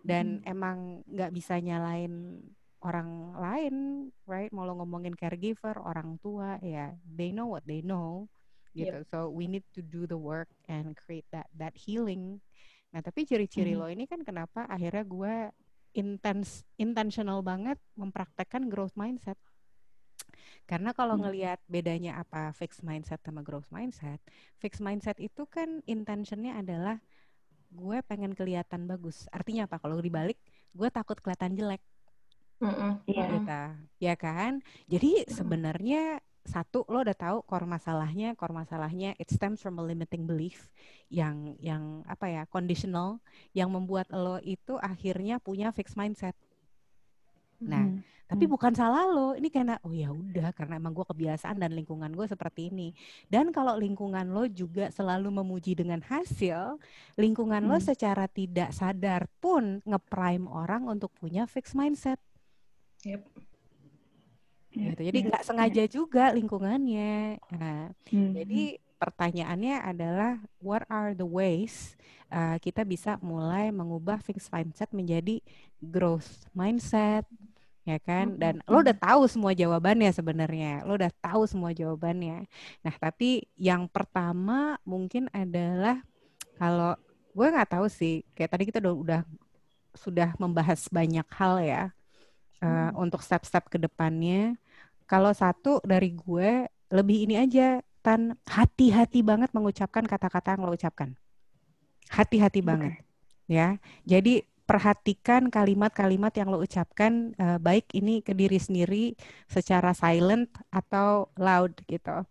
Dan 0.04 0.44
hmm. 0.44 0.52
emang 0.52 0.78
nggak 1.10 1.32
bisa 1.34 1.58
nyalain 1.58 2.44
orang 2.84 3.34
lain, 3.40 3.76
right? 4.28 4.52
Mau 4.54 4.68
lo 4.68 4.78
ngomongin 4.78 5.16
caregiver, 5.16 5.80
orang 5.80 6.20
tua, 6.20 6.60
ya 6.62 6.94
they 7.08 7.32
know 7.32 7.50
what 7.50 7.66
they 7.66 7.82
know, 7.82 8.28
gitu. 8.78 9.02
Yep. 9.02 9.10
So 9.10 9.32
we 9.32 9.50
need 9.50 9.66
to 9.74 9.82
do 9.82 10.06
the 10.06 10.20
work 10.20 10.52
and 10.70 10.94
create 10.94 11.26
that 11.34 11.50
that 11.58 11.74
healing. 11.74 12.44
Nah 12.94 13.02
tapi 13.02 13.26
ciri-ciri 13.26 13.74
hmm. 13.74 13.80
lo 13.80 13.88
ini 13.90 14.06
kan 14.06 14.22
kenapa 14.22 14.68
akhirnya 14.70 15.08
gue 15.08 15.36
intens 15.98 16.68
intentional 16.78 17.42
banget 17.42 17.80
mempraktekkan 17.98 18.70
growth 18.70 18.94
mindset 18.94 19.40
karena 20.64 20.96
kalau 20.96 21.20
hmm. 21.20 21.24
ngelihat 21.28 21.60
bedanya 21.68 22.24
apa 22.24 22.56
fixed 22.56 22.88
mindset 22.88 23.20
sama 23.20 23.44
growth 23.44 23.68
mindset, 23.70 24.24
fixed 24.58 24.80
mindset 24.80 25.20
itu 25.20 25.44
kan 25.48 25.84
intentionnya 25.84 26.56
adalah 26.56 27.04
gue 27.74 27.98
pengen 28.06 28.32
kelihatan 28.38 28.86
bagus. 28.86 29.26
Artinya 29.34 29.66
apa? 29.66 29.82
Kalau 29.82 30.00
dibalik, 30.00 30.38
gue 30.72 30.90
takut 30.94 31.18
kelihatan 31.20 31.58
jelek. 31.58 31.82
Mm 32.62 33.04
yeah. 33.10 33.30
gitu. 33.34 33.62
Ya 34.00 34.16
kan? 34.16 34.64
Jadi 34.88 35.28
sebenarnya 35.28 36.24
satu 36.44 36.84
lo 36.92 37.04
udah 37.04 37.16
tahu 37.16 37.38
core 37.44 37.68
masalahnya, 37.68 38.36
core 38.36 38.56
masalahnya 38.56 39.16
it 39.20 39.32
stems 39.32 39.64
from 39.64 39.80
a 39.80 39.84
limiting 39.84 40.28
belief 40.28 40.72
yang 41.08 41.56
yang 41.60 42.04
apa 42.08 42.30
ya, 42.32 42.44
conditional 42.48 43.20
yang 43.52 43.72
membuat 43.72 44.08
lo 44.16 44.40
itu 44.44 44.80
akhirnya 44.80 45.44
punya 45.44 45.76
fixed 45.76 46.00
mindset. 46.00 46.36
Nah, 47.64 47.84
hmm. 47.88 48.28
tapi 48.28 48.46
hmm. 48.46 48.54
bukan 48.54 48.74
salah 48.76 49.08
lo. 49.08 49.34
Ini 49.34 49.50
karena 49.50 49.76
oh 49.84 49.96
ya 49.96 50.12
udah 50.12 50.52
karena 50.52 50.78
emang 50.78 50.94
gue 50.94 51.06
kebiasaan 51.08 51.58
dan 51.58 51.72
lingkungan 51.72 52.12
gue 52.12 52.28
seperti 52.28 52.70
ini. 52.70 52.92
Dan 53.32 53.50
kalau 53.56 53.80
lingkungan 53.80 54.30
lo 54.30 54.46
juga 54.46 54.92
selalu 54.92 55.32
memuji 55.32 55.74
dengan 55.74 56.04
hasil, 56.04 56.78
lingkungan 57.16 57.64
hmm. 57.64 57.70
lo 57.72 57.78
secara 57.80 58.28
tidak 58.28 58.76
sadar 58.76 59.26
pun 59.40 59.80
ngeprime 59.88 60.46
orang 60.52 60.86
untuk 60.92 61.10
punya 61.16 61.48
fixed 61.48 61.74
mindset. 61.74 62.20
Yep. 63.04 63.24
Gitu. 64.74 65.02
Jadi 65.06 65.20
nggak 65.30 65.44
sengaja 65.46 65.84
juga 65.86 66.34
lingkungannya. 66.34 67.38
Nah, 67.54 67.94
hmm. 68.10 68.32
jadi 68.34 68.64
pertanyaannya 68.98 69.76
adalah 69.84 70.40
what 70.64 70.88
are 70.88 71.12
the 71.12 71.28
ways 71.28 72.00
uh, 72.32 72.56
kita 72.58 72.88
bisa 72.88 73.20
mulai 73.20 73.68
mengubah 73.70 74.24
fixed 74.24 74.48
mindset 74.48 74.90
menjadi 74.96 75.44
growth 75.78 76.48
mindset 76.56 77.28
ya 77.84 78.00
kan 78.00 78.40
dan 78.40 78.64
lo 78.64 78.80
udah 78.80 78.96
tahu 78.96 79.28
semua 79.28 79.52
jawabannya 79.52 80.08
sebenarnya 80.16 80.88
lo 80.88 80.96
udah 80.96 81.12
tahu 81.20 81.44
semua 81.44 81.76
jawabannya 81.76 82.48
nah 82.80 82.96
tapi 82.96 83.44
yang 83.60 83.92
pertama 83.92 84.80
mungkin 84.88 85.28
adalah 85.36 86.00
kalau 86.56 86.96
gue 87.36 87.48
nggak 87.50 87.76
tahu 87.76 87.92
sih 87.92 88.24
kayak 88.32 88.52
tadi 88.56 88.64
kita 88.72 88.80
udah, 88.80 88.96
udah 88.96 89.22
sudah 89.94 90.30
membahas 90.40 90.88
banyak 90.88 91.28
hal 91.36 91.60
ya 91.60 91.84
uh, 92.64 92.68
hmm. 92.68 93.04
untuk 93.04 93.20
step-step 93.20 93.68
ke 93.68 93.76
depannya 93.76 94.56
kalau 95.04 95.36
satu 95.36 95.84
dari 95.84 96.16
gue 96.16 96.72
lebih 96.94 97.28
ini 97.28 97.36
aja 97.42 97.84
tan 98.04 98.36
hati-hati 98.46 99.24
banget 99.24 99.50
mengucapkan 99.56 100.04
kata-kata 100.04 100.60
yang 100.60 100.68
lo 100.68 100.76
ucapkan. 100.76 101.16
Hati-hati 102.12 102.60
okay. 102.60 102.68
banget. 102.68 102.94
Ya. 103.48 103.80
Jadi 104.04 104.44
perhatikan 104.64 105.52
kalimat-kalimat 105.52 106.32
yang 106.36 106.48
lo 106.48 106.64
ucapkan 106.64 107.36
uh, 107.36 107.60
baik 107.60 107.92
ini 107.96 108.24
ke 108.24 108.32
diri 108.32 108.58
sendiri 108.58 109.14
secara 109.52 109.92
silent 109.92 110.50
atau 110.72 111.32
loud 111.36 111.76
gitu. 111.86 112.24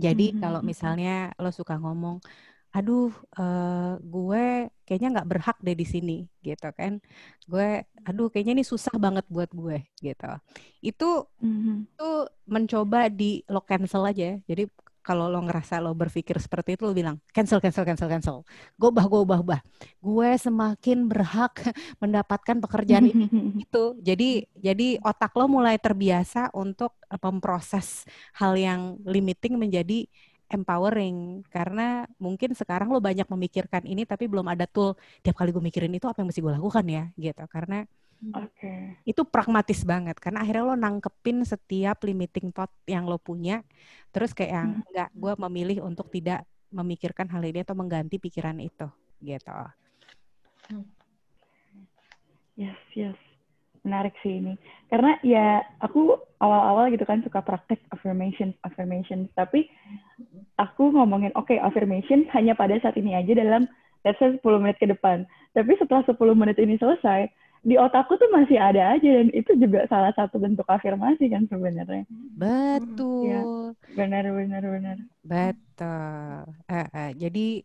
Jadi 0.00 0.32
mm 0.32 0.34
-hmm. 0.36 0.42
kalau 0.42 0.60
hmm, 0.60 0.66
hmm. 0.66 0.72
misalnya 0.72 1.16
lo 1.36 1.52
suka 1.52 1.76
ngomong 1.76 2.24
aduh 2.72 3.12
uh, 3.36 4.00
gue 4.00 4.72
kayaknya 4.88 5.20
nggak 5.20 5.28
berhak 5.28 5.58
deh 5.60 5.76
di 5.76 5.84
sini 5.84 6.18
gitu 6.40 6.72
kan 6.72 7.04
gue 7.44 7.84
aduh 8.08 8.32
kayaknya 8.32 8.56
ini 8.56 8.64
susah 8.64 8.96
banget 8.96 9.28
buat 9.28 9.52
gue 9.52 9.84
gitu 10.00 10.32
itu 10.80 11.10
mm-hmm. 11.44 11.76
itu 11.92 12.10
mencoba 12.48 13.12
di 13.12 13.44
lo 13.52 13.60
cancel 13.60 14.08
aja 14.08 14.40
jadi 14.48 14.64
kalau 15.02 15.28
lo 15.28 15.42
ngerasa 15.42 15.82
lo 15.82 15.92
berpikir 15.92 16.38
seperti 16.38 16.78
itu 16.78 16.86
lo 16.86 16.94
bilang 16.94 17.18
cancel 17.34 17.58
cancel 17.58 17.84
cancel 17.84 18.08
cancel. 18.08 18.36
Gue 18.78 18.88
ubah 18.94 19.06
gue 19.10 19.20
ubah 19.26 19.38
ubah 19.42 19.60
gue 20.00 20.30
semakin 20.38 21.10
berhak 21.10 21.54
mendapatkan 22.02 22.56
pekerjaan 22.62 23.10
itu 23.66 23.84
jadi 24.00 24.46
jadi 24.56 24.88
otak 25.02 25.34
lo 25.34 25.50
mulai 25.50 25.76
terbiasa 25.76 26.54
untuk 26.54 26.94
eh, 27.10 27.20
memproses 27.20 28.06
hal 28.38 28.54
yang 28.54 28.96
limiting 29.02 29.58
menjadi 29.58 30.06
empowering. 30.52 31.42
Karena 31.48 32.04
mungkin 32.20 32.52
sekarang 32.52 32.92
lo 32.92 33.00
banyak 33.00 33.26
memikirkan 33.26 33.88
ini 33.88 34.04
tapi 34.04 34.28
belum 34.28 34.46
ada 34.52 34.68
tool. 34.68 34.94
Tiap 35.24 35.34
kali 35.34 35.50
gue 35.50 35.64
mikirin 35.64 35.90
itu 35.96 36.06
apa 36.06 36.20
yang 36.20 36.28
mesti 36.28 36.44
gue 36.44 36.52
lakukan 36.52 36.84
ya? 36.86 37.04
Gitu. 37.16 37.42
Karena 37.48 37.82
okay. 38.30 38.94
itu 39.02 39.26
pragmatis 39.26 39.82
banget 39.82 40.14
karena 40.22 40.46
akhirnya 40.46 40.62
lo 40.70 40.76
nangkepin 40.78 41.42
setiap 41.42 42.06
limiting 42.06 42.54
thought 42.54 42.70
yang 42.86 43.10
lo 43.10 43.18
punya 43.18 43.66
terus 44.14 44.30
kayak 44.30 44.52
yang 44.54 44.70
hmm. 44.78 44.86
enggak 44.92 45.10
gue 45.10 45.32
memilih 45.48 45.78
untuk 45.82 46.06
tidak 46.14 46.46
memikirkan 46.70 47.26
hal 47.28 47.42
ini 47.42 47.66
atau 47.66 47.74
mengganti 47.74 48.22
pikiran 48.22 48.56
itu 48.62 48.86
gitu 49.18 49.58
hmm. 50.70 50.86
yes 52.54 52.78
yes 52.94 53.18
menarik 53.82 54.14
sih 54.22 54.38
ini 54.38 54.54
karena 54.86 55.18
ya 55.26 55.66
aku 55.82 56.14
awal-awal 56.38 56.86
gitu 56.94 57.02
kan 57.02 57.18
suka 57.26 57.42
praktek 57.42 57.82
affirmation 57.90 58.54
affirmation 58.62 59.26
tapi 59.34 59.66
aku 60.54 60.94
ngomongin 60.94 61.34
oke 61.34 61.50
okay, 61.50 61.58
affirmation 61.58 62.30
hanya 62.30 62.54
pada 62.54 62.78
saat 62.78 62.94
ini 62.94 63.18
aja 63.18 63.34
dalam 63.34 63.66
let's 64.06 64.18
say 64.22 64.30
10 64.30 64.38
menit 64.62 64.78
ke 64.78 64.86
depan 64.86 65.26
tapi 65.50 65.74
setelah 65.82 66.06
10 66.06 66.14
menit 66.38 66.62
ini 66.62 66.78
selesai 66.78 67.26
di 67.62 67.78
otakku 67.78 68.18
tuh 68.18 68.26
masih 68.34 68.58
ada 68.58 68.98
aja 68.98 69.06
dan 69.06 69.30
itu 69.30 69.54
juga 69.54 69.86
salah 69.86 70.10
satu 70.18 70.42
bentuk 70.42 70.66
afirmasi 70.66 71.30
kan 71.30 71.46
sebenarnya. 71.46 72.02
Betul. 72.34 73.26
Ya, 73.30 73.42
benar 73.94 74.24
benar 74.34 74.62
benar. 74.66 74.96
Betul. 75.22 76.38
Uh, 76.66 76.86
uh, 76.90 77.10
jadi 77.14 77.62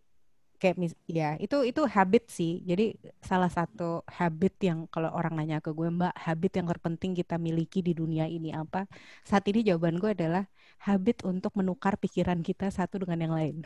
kayak 0.57 0.77
mis 0.81 0.93
ya 1.09 1.33
itu 1.41 1.65
itu 1.65 1.81
habit 1.89 2.29
sih. 2.29 2.61
Jadi 2.61 2.93
salah 3.25 3.49
satu 3.49 4.05
habit 4.05 4.53
yang 4.61 4.85
kalau 4.93 5.09
orang 5.09 5.33
nanya 5.33 5.65
ke 5.65 5.73
gue 5.73 5.89
mbak 5.89 6.13
habit 6.13 6.61
yang 6.61 6.69
terpenting 6.69 7.17
kita 7.17 7.41
miliki 7.41 7.81
di 7.81 7.97
dunia 7.97 8.29
ini 8.29 8.53
apa? 8.53 8.85
Saat 9.25 9.49
ini 9.49 9.65
jawaban 9.65 9.97
gue 9.97 10.13
adalah 10.13 10.45
habit 10.85 11.25
untuk 11.25 11.57
menukar 11.57 11.97
pikiran 11.97 12.45
kita 12.45 12.69
satu 12.69 13.01
dengan 13.01 13.17
yang 13.25 13.33
lain. 13.33 13.57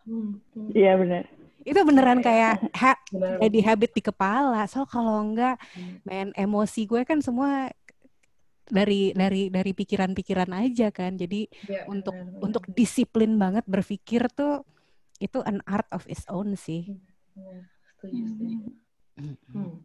Hmm. 0.00 0.40
iya 0.72 0.96
benar 0.96 1.28
itu 1.64 1.80
beneran 1.84 2.24
kayak 2.24 2.60
ha 2.72 2.96
jadi 3.42 3.58
habit 3.72 3.92
di 3.92 4.02
kepala 4.04 4.64
so 4.64 4.88
kalau 4.88 5.20
enggak 5.20 5.60
hmm. 5.76 6.04
main 6.08 6.28
emosi 6.32 6.88
gue 6.88 7.04
kan 7.04 7.20
semua 7.20 7.68
dari 8.70 9.10
dari 9.12 9.50
dari 9.50 9.72
pikiran-pikiran 9.74 10.50
aja 10.54 10.94
kan 10.94 11.18
jadi 11.18 11.50
ya, 11.66 11.84
untuk 11.90 12.14
benar, 12.14 12.32
benar. 12.32 12.44
untuk 12.46 12.64
disiplin 12.70 13.34
banget 13.36 13.66
berpikir 13.66 14.30
tuh 14.30 14.62
itu 15.20 15.38
an 15.44 15.60
art 15.68 15.86
of 15.92 16.08
its 16.08 16.24
own 16.32 16.56
sih. 16.56 16.96
Ya, 17.36 17.60
setuju, 17.94 18.24
setuju. 18.32 18.58
Hmm. 19.52 19.84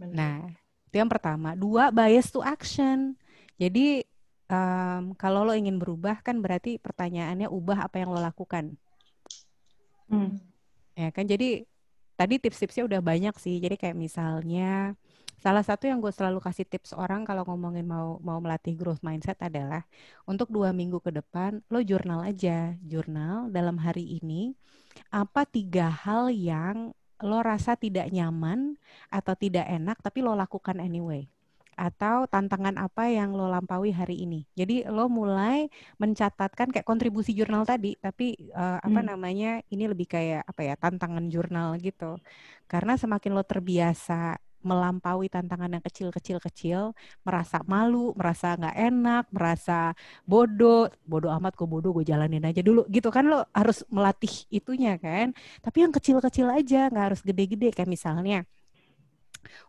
Nah, 0.00 0.48
itu 0.88 0.96
yang 0.96 1.12
pertama. 1.12 1.52
Dua, 1.52 1.92
bias 1.92 2.32
to 2.32 2.40
action. 2.40 3.14
Jadi 3.60 4.00
um, 4.48 5.12
kalau 5.14 5.44
lo 5.44 5.52
ingin 5.52 5.76
berubah 5.76 6.24
kan 6.24 6.40
berarti 6.40 6.80
pertanyaannya 6.80 7.52
ubah 7.52 7.84
apa 7.84 8.00
yang 8.00 8.16
lo 8.16 8.18
lakukan. 8.18 8.74
Hmm. 10.08 10.40
Ya 10.98 11.08
kan, 11.14 11.24
jadi 11.24 11.64
tadi 12.18 12.34
tips-tipsnya 12.42 12.84
udah 12.88 13.00
banyak 13.00 13.34
sih. 13.40 13.56
Jadi 13.62 13.76
kayak 13.80 13.96
misalnya 13.96 14.96
Salah 15.42 15.66
satu 15.66 15.90
yang 15.90 15.98
gue 15.98 16.14
selalu 16.14 16.38
kasih 16.38 16.62
tips 16.62 16.94
orang 16.94 17.26
kalau 17.26 17.42
ngomongin 17.42 17.82
mau 17.82 18.22
mau 18.22 18.38
melatih 18.38 18.78
growth 18.78 19.02
mindset 19.02 19.34
adalah 19.42 19.82
untuk 20.22 20.46
dua 20.54 20.70
minggu 20.70 21.02
ke 21.02 21.10
depan 21.10 21.58
lo 21.66 21.82
jurnal 21.82 22.22
aja, 22.22 22.78
jurnal 22.78 23.50
dalam 23.50 23.74
hari 23.82 24.22
ini 24.22 24.54
apa 25.10 25.42
tiga 25.42 25.90
hal 25.90 26.30
yang 26.30 26.94
lo 27.18 27.42
rasa 27.42 27.74
tidak 27.74 28.06
nyaman 28.14 28.78
atau 29.10 29.34
tidak 29.34 29.66
enak 29.66 29.98
tapi 29.98 30.22
lo 30.22 30.38
lakukan 30.38 30.78
anyway 30.78 31.26
atau 31.76 32.28
tantangan 32.28 32.76
apa 32.78 33.08
yang 33.08 33.32
lo 33.32 33.48
lampaui 33.48 33.90
hari 33.92 34.24
ini. 34.24 34.44
Jadi 34.52 34.84
lo 34.86 35.08
mulai 35.08 35.66
mencatatkan 35.98 36.70
kayak 36.70 36.86
kontribusi 36.86 37.32
jurnal 37.32 37.64
tadi, 37.64 37.96
tapi 37.98 38.36
uh, 38.52 38.78
apa 38.80 39.00
hmm. 39.00 39.08
namanya 39.08 39.50
ini 39.72 39.88
lebih 39.88 40.06
kayak 40.08 40.44
apa 40.44 40.60
ya 40.62 40.74
tantangan 40.76 41.26
jurnal 41.32 41.76
gitu. 41.80 42.20
Karena 42.68 42.96
semakin 42.96 43.32
lo 43.36 43.44
terbiasa 43.44 44.36
melampaui 44.62 45.26
tantangan 45.26 45.74
yang 45.74 45.82
kecil-kecil-kecil, 45.82 46.94
merasa 47.26 47.60
malu, 47.66 48.14
merasa 48.14 48.54
nggak 48.54 48.76
enak, 48.78 49.24
merasa 49.34 49.92
bodoh, 50.22 50.86
bodoh 51.02 51.34
amat 51.34 51.58
kok 51.58 51.66
bodoh, 51.66 51.90
gue 51.98 52.06
jalanin 52.06 52.46
aja 52.46 52.62
dulu, 52.62 52.86
gitu 52.88 53.10
kan 53.10 53.26
lo 53.26 53.42
harus 53.50 53.82
melatih 53.90 54.30
itunya 54.54 54.96
kan. 55.02 55.34
Tapi 55.60 55.82
yang 55.82 55.92
kecil-kecil 55.92 56.46
aja, 56.48 56.88
nggak 56.88 57.06
harus 57.12 57.20
gede-gede 57.26 57.74
kayak 57.74 57.90
misalnya 57.90 58.46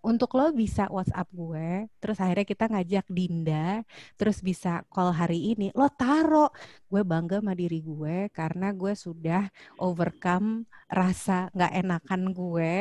untuk 0.06 0.36
lo 0.38 0.52
bisa 0.56 0.88
WhatsApp 0.92 1.28
gue, 1.34 1.88
terus 1.98 2.18
akhirnya 2.22 2.46
kita 2.48 2.66
ngajak 2.72 3.06
Dinda, 3.10 3.84
terus 4.16 4.40
bisa 4.40 4.86
call 4.90 5.12
hari 5.14 5.54
ini, 5.56 5.70
lo 5.76 5.90
taro. 5.94 6.54
Gue 6.88 7.02
bangga 7.02 7.42
sama 7.42 7.54
diri 7.58 7.82
gue 7.82 8.30
karena 8.30 8.72
gue 8.72 8.94
sudah 8.94 9.50
overcome 9.82 10.70
rasa 10.88 11.50
nggak 11.54 11.74
enakan 11.82 12.22
gue 12.32 12.76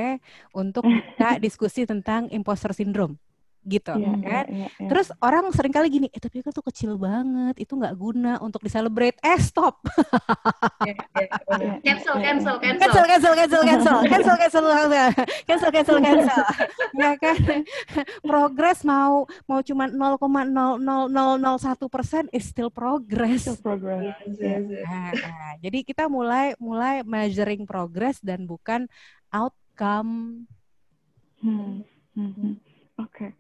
untuk 0.53 0.85
kita 1.17 1.41
diskusi 1.41 1.89
tentang 1.89 2.29
imposter 2.31 2.77
syndrome 2.77 3.17
gitu 3.63 3.95
yeah, 3.95 4.19
kan. 4.19 4.45
Yeah, 4.51 4.67
yeah, 4.67 4.71
yeah. 4.75 4.91
Terus 4.91 5.15
orang 5.23 5.47
sering 5.55 5.71
kali 5.71 5.87
gini, 5.87 6.11
eh 6.11 6.19
tapi 6.19 6.43
itu 6.43 6.51
tuh 6.51 6.67
kecil 6.67 6.99
banget, 6.99 7.63
itu 7.63 7.79
nggak 7.79 7.95
guna 7.95 8.43
untuk 8.43 8.59
diselebrate. 8.67 9.15
Eh 9.23 9.39
stop. 9.39 9.79
cancel, 11.87 12.19
cancel, 12.19 12.55
cancel, 12.59 12.59
cancel, 12.59 13.05
cancel, 13.07 13.07
cancel, 13.07 13.63
cancel, 13.63 14.35
cancel, 14.35 14.37
cancel, 14.37 14.65
cancel, 15.47 15.71
cancel, 15.71 15.97
cancel. 16.03 16.43
ya 16.99 17.15
kan, 17.17 17.63
progress 18.27 18.83
mau 18.83 19.31
mau 19.47 19.63
cuma 19.63 19.87
0,00001 19.87 21.87
persen 21.87 22.27
is 22.35 22.43
still 22.43 22.71
progress. 22.71 23.47
Still 23.47 23.63
progress. 23.63 24.11
Yes, 24.27 24.43
yes, 24.43 24.63
yes. 24.67 24.85
Nah, 24.91 25.11
nah, 25.15 25.55
jadi 25.63 25.79
kita 25.87 26.11
mulai 26.11 26.59
mulai 26.59 27.07
measuring 27.07 27.63
progress 27.63 28.19
dan 28.19 28.43
bukan 28.43 28.91
outcome. 29.31 30.43
Hmm. 31.39 31.87
Hmm. 32.19 32.35
hmm. 32.35 32.55
Oke. 33.01 33.09
Okay. 33.09 33.31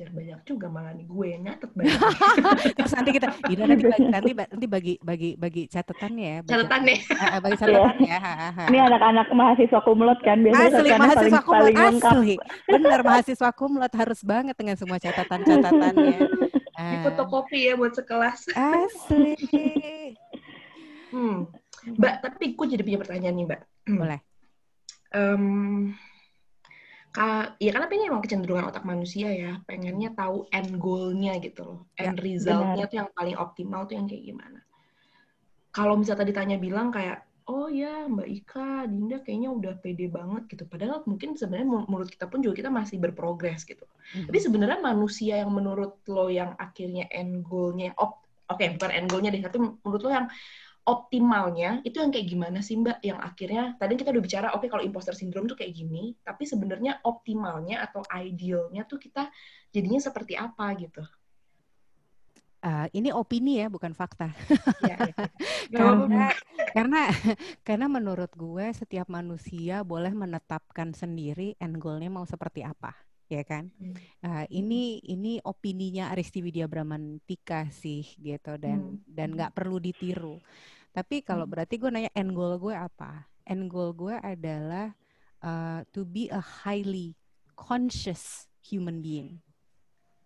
Hmm. 0.00 0.16
Belajar 0.16 0.16
banyak 0.16 0.40
juga 0.48 0.66
malah 0.72 0.92
nih 0.96 1.04
gue 1.04 1.26
yang 1.28 1.42
nyatet 1.44 1.70
banyak. 1.76 1.98
Terus 2.80 2.92
nanti 2.96 3.10
kita, 3.12 3.26
Ida 3.52 3.64
nanti 3.68 3.84
bagi, 3.84 4.04
nanti, 4.16 4.30
nanti 4.32 4.66
bagi 4.66 4.94
bagi 5.04 5.30
bagi 5.36 5.62
catatannya 5.68 6.24
ya. 6.24 6.38
Catatannya. 6.48 6.96
Uh, 7.12 7.40
bagi 7.44 7.56
catatan 7.60 7.96
ya. 8.00 8.20
Ini 8.72 8.78
anak-anak 8.80 9.26
mahasiswa 9.36 9.80
kumlot 9.84 10.20
kan 10.24 10.38
biasanya 10.40 10.72
asli 10.72 10.90
mahasiswa 10.96 11.40
kumlot 11.44 11.76
asli. 11.76 12.34
Benar 12.64 13.00
mahasiswa 13.04 13.50
kumlot 13.52 13.92
harus 13.92 14.20
banget 14.24 14.56
dengan 14.56 14.76
semua 14.80 14.96
catatan-catatannya. 14.96 16.18
Di 16.80 16.96
fotokopi 17.04 17.68
ya 17.68 17.76
buat 17.76 17.92
sekelas. 17.92 18.56
Asli. 18.56 19.36
hmm. 21.12 21.44
Mbak, 21.80 22.14
tapi 22.24 22.44
gue 22.56 22.66
jadi 22.72 22.82
punya 22.84 23.00
pertanyaan 23.00 23.36
nih, 23.36 23.46
Mbak. 23.52 23.60
Boleh. 24.00 24.20
Um, 25.12 25.92
ya 27.58 27.70
karena 27.74 27.90
ini 27.90 28.06
emang 28.06 28.22
kecenderungan 28.22 28.70
otak 28.70 28.86
manusia 28.86 29.34
ya, 29.34 29.58
pengennya 29.66 30.14
tahu 30.14 30.46
end 30.54 30.78
goal-nya 30.78 31.42
gitu 31.42 31.66
loh, 31.66 31.80
end 31.98 32.18
ya, 32.18 32.22
result-nya 32.22 32.84
tuh 32.86 32.96
yang 33.02 33.10
paling 33.10 33.34
optimal 33.34 33.82
tuh 33.90 33.98
yang 33.98 34.06
kayak 34.06 34.22
gimana. 34.30 34.60
Kalau 35.74 35.98
misalnya 35.98 36.22
tadi 36.22 36.32
tanya 36.34 36.56
bilang 36.58 36.94
kayak, 36.94 37.26
oh 37.50 37.66
ya 37.66 38.06
Mbak 38.06 38.28
Ika, 38.30 38.86
Dinda 38.86 39.18
kayaknya 39.26 39.50
udah 39.50 39.74
pede 39.82 40.06
banget 40.06 40.46
gitu. 40.54 40.66
Padahal 40.70 41.02
mungkin 41.02 41.34
sebenarnya 41.34 41.66
menurut 41.66 42.06
kita 42.06 42.30
pun 42.30 42.46
juga 42.46 42.62
kita 42.62 42.70
masih 42.70 43.02
berprogres 43.02 43.66
gitu. 43.66 43.82
Hmm. 44.14 44.30
Tapi 44.30 44.38
sebenarnya 44.38 44.78
manusia 44.78 45.42
yang 45.42 45.50
menurut 45.50 45.98
lo 46.06 46.30
yang 46.30 46.54
akhirnya 46.58 47.10
end 47.10 47.42
goal-nya, 47.42 47.90
oke 47.98 48.22
okay, 48.46 48.70
bukan 48.78 48.90
end 48.94 49.10
goal-nya 49.10 49.34
deh, 49.34 49.42
tapi 49.42 49.58
menurut 49.58 50.02
lo 50.06 50.10
yang 50.14 50.26
optimalnya 50.88 51.84
itu 51.84 52.00
yang 52.00 52.10
kayak 52.10 52.26
gimana 52.28 52.58
sih 52.64 52.76
Mbak? 52.80 53.04
Yang 53.04 53.20
akhirnya 53.20 53.64
tadi 53.76 53.92
kita 54.00 54.08
udah 54.12 54.22
bicara 54.24 54.48
oke 54.52 54.64
okay, 54.64 54.68
kalau 54.72 54.84
imposter 54.84 55.14
syndrome 55.16 55.46
tuh 55.46 55.58
kayak 55.58 55.76
gini 55.76 56.16
tapi 56.24 56.48
sebenarnya 56.48 57.04
optimalnya 57.04 57.84
atau 57.84 58.00
idealnya 58.12 58.88
tuh 58.88 58.96
kita 58.96 59.28
jadinya 59.70 60.00
seperti 60.00 60.34
apa 60.36 60.66
gitu. 60.80 61.04
Uh, 62.60 62.84
ini 62.92 63.08
opini 63.08 63.56
ya 63.56 63.72
bukan 63.72 63.96
fakta. 63.96 64.32
Ya, 64.80 64.96
ya. 64.96 65.14
karena 65.70 66.26
karena 66.72 67.00
karena 67.68 67.86
menurut 67.86 68.32
gue 68.34 68.66
setiap 68.72 69.06
manusia 69.12 69.84
boleh 69.84 70.10
menetapkan 70.10 70.96
sendiri 70.96 71.54
end 71.60 71.78
goalnya 71.78 72.10
mau 72.10 72.24
seperti 72.24 72.64
apa 72.64 72.96
ya 73.30 73.46
kan 73.46 73.70
uh, 74.26 74.44
ini 74.50 74.98
ini 75.06 75.38
opininya 75.46 76.10
Aristi 76.10 76.42
Widya 76.42 76.66
Bramantika 76.66 77.70
sih 77.70 78.02
gitu 78.18 78.58
dan 78.58 78.98
hmm. 78.98 79.06
dan 79.06 79.38
nggak 79.38 79.54
perlu 79.54 79.78
ditiru 79.78 80.42
tapi 80.90 81.22
kalau 81.22 81.46
hmm. 81.46 81.52
berarti 81.54 81.74
gue 81.78 81.90
nanya 81.90 82.12
end 82.14 82.34
goal 82.34 82.58
gue 82.58 82.74
apa? 82.74 83.30
End 83.46 83.70
goal 83.70 83.94
gue 83.94 84.14
adalah 84.18 84.94
uh, 85.42 85.86
to 85.94 86.02
be 86.02 86.26
a 86.30 86.42
highly 86.42 87.14
conscious 87.54 88.50
human 88.62 88.98
being. 88.98 89.38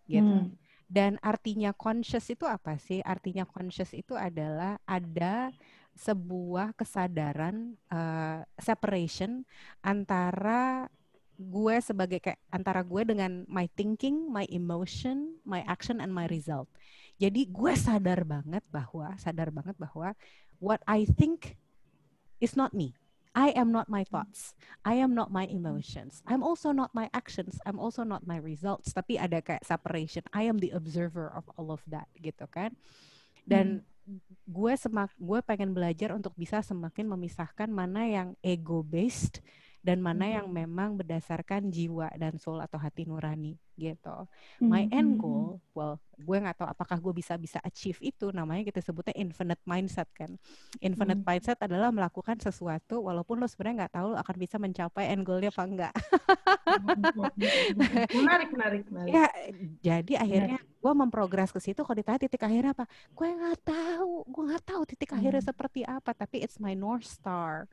Gitu. 0.09 0.25
Hmm. 0.25 0.57
Dan 0.89 1.17
artinya 1.25 1.73
conscious 1.77 2.29
itu 2.33 2.45
apa 2.49 2.77
sih? 2.81 3.01
Artinya 3.05 3.49
conscious 3.49 3.93
itu 3.93 4.17
adalah 4.17 4.81
ada 4.85 5.53
sebuah 5.95 6.75
kesadaran 6.75 7.79
uh, 7.89 8.43
separation 8.59 9.47
antara 9.81 10.91
gue 11.35 11.77
sebagai 11.83 12.23
kayak 12.23 12.39
antara 12.55 12.87
gue 12.87 13.03
dengan 13.03 13.43
my 13.51 13.67
thinking, 13.75 14.31
my 14.31 14.47
emotion, 14.51 15.35
my 15.43 15.67
action 15.67 15.99
and 15.99 16.15
my 16.15 16.31
result. 16.31 16.71
Jadi 17.19 17.47
gue 17.51 17.73
sadar 17.75 18.23
banget 18.23 18.63
bahwa 18.71 19.15
sadar 19.19 19.51
banget 19.51 19.75
bahwa 19.79 20.15
what 20.63 20.83
I 20.87 21.07
think 21.07 21.59
is 22.39 22.55
not 22.55 22.75
me. 22.75 22.95
I 23.35 23.51
am 23.59 23.75
not 23.75 23.91
my 23.91 24.07
thoughts. 24.07 24.55
I 24.87 25.03
am 25.03 25.11
not 25.11 25.35
my 25.35 25.51
emotions. 25.51 26.23
I'm 26.23 26.47
also 26.47 26.71
not 26.71 26.95
my 26.95 27.11
actions. 27.11 27.59
I'm 27.67 27.83
also 27.83 28.07
not 28.07 28.23
my 28.23 28.39
results. 28.39 28.95
Tapi 28.95 29.19
ada 29.19 29.43
kayak 29.43 29.67
separation. 29.67 30.23
I 30.31 30.47
am 30.47 30.63
the 30.63 30.71
observer 30.71 31.35
of 31.35 31.43
all 31.59 31.75
of 31.75 31.83
that 31.91 32.07
gitu 32.23 32.47
kan. 32.47 32.79
Dan 33.43 33.83
hmm. 34.07 34.23
gue 34.47 34.73
semak 34.79 35.11
gue 35.19 35.43
pengen 35.43 35.75
belajar 35.75 36.15
untuk 36.15 36.31
bisa 36.39 36.63
semakin 36.63 37.11
memisahkan 37.11 37.67
mana 37.67 38.07
yang 38.07 38.29
ego 38.39 38.87
based 38.87 39.43
dan 39.85 40.01
mana 40.01 40.41
yang 40.41 40.49
memang 40.49 40.97
berdasarkan 40.97 41.69
jiwa 41.69 42.09
dan 42.17 42.41
soul 42.41 42.65
atau 42.65 42.81
hati 42.81 43.05
nurani 43.05 43.61
gitu. 43.77 44.25
My 44.63 44.87
end 44.89 45.19
goal, 45.19 45.59
well, 45.75 45.99
gue 46.15 46.39
nggak 46.39 46.63
tahu 46.63 46.69
apakah 46.71 46.97
gue 47.03 47.21
bisa 47.21 47.35
bisa 47.35 47.59
achieve 47.61 47.99
itu. 48.01 48.31
Namanya 48.31 48.71
kita 48.71 48.81
sebutnya 48.81 49.13
infinite 49.19 49.61
mindset 49.67 50.07
kan. 50.15 50.39
Infinite 50.79 51.21
mm. 51.21 51.27
mindset 51.27 51.59
adalah 51.61 51.91
melakukan 51.91 52.39
sesuatu 52.39 53.03
walaupun 53.03 53.43
lo 53.43 53.51
sebenarnya 53.51 53.85
nggak 53.85 53.95
tahu 53.99 54.07
lo 54.15 54.17
akan 54.17 54.37
bisa 54.39 54.57
mencapai 54.57 55.11
end 55.11 55.27
goalnya 55.27 55.51
apa 55.51 55.63
enggak. 55.67 55.95
menarik, 58.17 58.49
menarik, 58.55 58.83
menarik. 58.89 59.13
Ya, 59.13 59.27
jadi 59.83 60.13
akhirnya 60.23 60.59
gue 60.63 60.93
memprogres 60.95 61.51
ke 61.51 61.61
situ. 61.61 61.83
Kalau 61.83 61.99
ditanya 61.99 62.23
titik 62.23 62.41
akhirnya 62.41 62.73
apa, 62.73 62.87
gue 62.89 63.29
nggak 63.29 63.59
tahu. 63.67 64.13
Gue 64.31 64.45
nggak 64.55 64.65
tahu 64.65 64.83
titik 64.87 65.11
akhirnya 65.13 65.43
seperti 65.43 65.83
apa. 65.83 66.15
Tapi 66.15 66.47
it's 66.47 66.63
my 66.63 66.79
north 66.79 67.05
star 67.05 67.67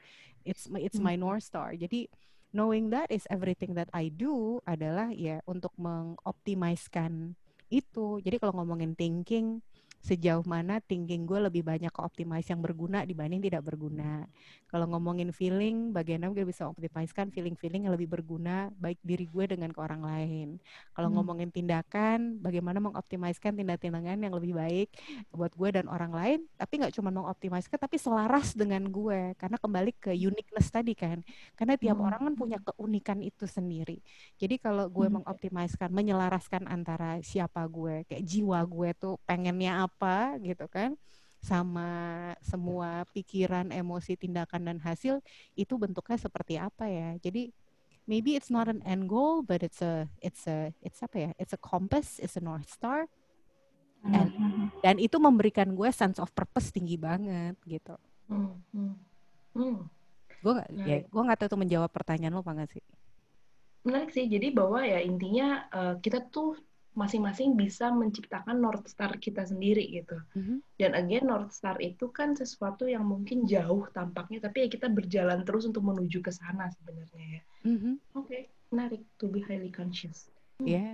it's 0.45 0.69
my 0.69 0.79
it's 0.81 0.99
my 0.99 1.15
hmm. 1.15 1.23
north 1.27 1.45
star 1.45 1.73
jadi 1.73 2.07
knowing 2.51 2.91
that 2.91 3.07
is 3.09 3.23
everything 3.31 3.73
that 3.75 3.87
I 3.95 4.11
do 4.11 4.59
adalah 4.67 5.11
ya 5.15 5.39
untuk 5.47 5.71
mengoptimiskan 5.79 7.39
itu 7.71 8.19
jadi 8.19 8.35
kalau 8.37 8.61
ngomongin 8.61 8.93
thinking 8.99 9.63
sejauh 10.01 10.41
mana 10.49 10.81
thinking 10.81 11.29
gue 11.29 11.37
lebih 11.37 11.61
banyak 11.61 11.93
ke 11.93 12.01
optimize 12.01 12.49
yang 12.49 12.57
berguna 12.57 13.05
dibanding 13.05 13.37
tidak 13.37 13.61
berguna. 13.61 14.25
Kalau 14.71 14.87
ngomongin 14.87 15.35
feeling, 15.35 15.91
bagaimana 15.91 16.31
gue 16.31 16.47
bisa 16.47 16.63
optimiskan 16.63 17.27
feeling-feeling 17.29 17.85
yang 17.85 17.93
lebih 17.93 18.07
berguna 18.07 18.71
baik 18.79 18.97
diri 19.03 19.27
gue 19.27 19.45
dengan 19.51 19.69
ke 19.69 19.77
orang 19.83 19.99
lain. 19.99 20.47
Kalau 20.95 21.11
hmm. 21.11 21.15
ngomongin 21.19 21.49
tindakan, 21.51 22.39
bagaimana 22.39 22.79
mengoptimiskan 22.79 23.51
tindak-tindakan 23.59 24.23
yang 24.23 24.31
lebih 24.31 24.55
baik 24.55 24.89
buat 25.35 25.51
gue 25.53 25.69
dan 25.75 25.91
orang 25.91 26.15
lain, 26.15 26.39
tapi 26.55 26.79
nggak 26.79 26.95
cuma 26.95 27.11
mengoptimiskan, 27.11 27.77
tapi 27.77 27.99
selaras 27.99 28.55
dengan 28.55 28.87
gue. 28.87 29.35
Karena 29.35 29.59
kembali 29.59 29.91
ke 29.99 30.15
uniqueness 30.15 30.71
tadi 30.71 30.95
kan. 30.95 31.19
Karena 31.59 31.75
tiap 31.75 31.99
hmm. 31.99 32.07
orang 32.07 32.21
kan 32.31 32.35
punya 32.39 32.57
keunikan 32.63 33.19
itu 33.19 33.43
sendiri. 33.45 33.99
Jadi 34.39 34.55
kalau 34.55 34.87
gue 34.87 35.11
hmm. 35.11 35.19
mengoptimiskan, 35.19 35.91
menyelaraskan 35.91 36.71
antara 36.71 37.19
siapa 37.19 37.67
gue, 37.67 38.07
kayak 38.07 38.23
jiwa 38.23 38.63
gue 38.63 38.89
tuh 38.95 39.19
pengennya 39.27 39.83
apa 39.83 39.90
apa 39.91 40.39
gitu 40.39 40.63
kan 40.71 40.95
sama 41.41 41.89
semua 42.45 43.03
pikiran, 43.11 43.73
emosi, 43.73 44.13
tindakan 44.13 44.71
dan 44.71 44.77
hasil 44.77 45.19
itu 45.57 45.73
bentuknya 45.75 46.15
seperti 46.15 46.55
apa 46.61 46.85
ya. 46.85 47.17
Jadi 47.17 47.49
maybe 48.05 48.37
it's 48.37 48.53
not 48.53 48.69
an 48.69 48.79
end 48.85 49.09
goal 49.09 49.41
but 49.41 49.65
it's 49.65 49.81
a 49.81 50.05
it's 50.21 50.45
a 50.45 50.69
it's 50.85 51.01
apa 51.01 51.17
ya? 51.17 51.31
It's 51.41 51.51
a 51.51 51.59
compass, 51.59 52.21
it's 52.21 52.37
a 52.37 52.43
north 52.43 52.69
star. 52.69 53.09
And, 54.01 54.33
mm-hmm. 54.33 54.65
dan 54.81 54.97
itu 54.97 55.21
memberikan 55.21 55.77
gue 55.77 55.89
sense 55.93 56.17
of 56.17 56.33
purpose 56.33 56.73
tinggi 56.73 56.97
banget 56.97 57.53
gitu. 57.69 57.93
Mm-hmm. 58.33 58.91
Mm. 59.53 59.81
Gue 60.41 60.51
gak, 60.57 60.69
ya, 60.73 60.97
gue 61.05 61.21
nggak 61.21 61.37
tahu 61.37 61.49
itu 61.53 61.57
menjawab 61.61 61.89
pertanyaan 61.93 62.33
lo 62.33 62.41
apa 62.41 62.65
gak 62.65 62.71
sih? 62.73 62.83
Menarik 63.85 64.09
sih. 64.09 64.25
Jadi 64.25 64.49
bahwa 64.49 64.81
ya 64.81 65.05
intinya 65.05 65.69
uh, 65.69 65.93
kita 66.01 66.33
tuh 66.33 66.57
masing-masing 66.91 67.55
bisa 67.55 67.87
menciptakan 67.87 68.59
North 68.59 68.83
Star 68.91 69.15
kita 69.15 69.47
sendiri 69.47 69.87
gitu. 69.87 70.19
Mm-hmm. 70.35 70.57
Dan 70.75 70.91
again 70.99 71.25
North 71.27 71.55
Star 71.55 71.79
itu 71.79 72.11
kan 72.11 72.35
sesuatu 72.35 72.83
yang 72.83 73.07
mungkin 73.07 73.47
jauh 73.47 73.87
tampaknya, 73.95 74.43
tapi 74.43 74.67
ya 74.67 74.67
kita 74.67 74.91
berjalan 74.91 75.47
terus 75.47 75.63
untuk 75.63 75.87
menuju 75.87 76.19
ke 76.19 76.31
sana 76.35 76.67
sebenarnya 76.75 77.25
ya. 77.39 77.41
Mm-hmm. 77.63 77.93
Oke, 78.19 78.27
okay. 78.27 78.41
menarik 78.75 79.01
to 79.15 79.31
be 79.31 79.39
highly 79.39 79.71
conscious. 79.71 80.27
Hmm. 80.59 80.67
Yeah. 80.67 80.93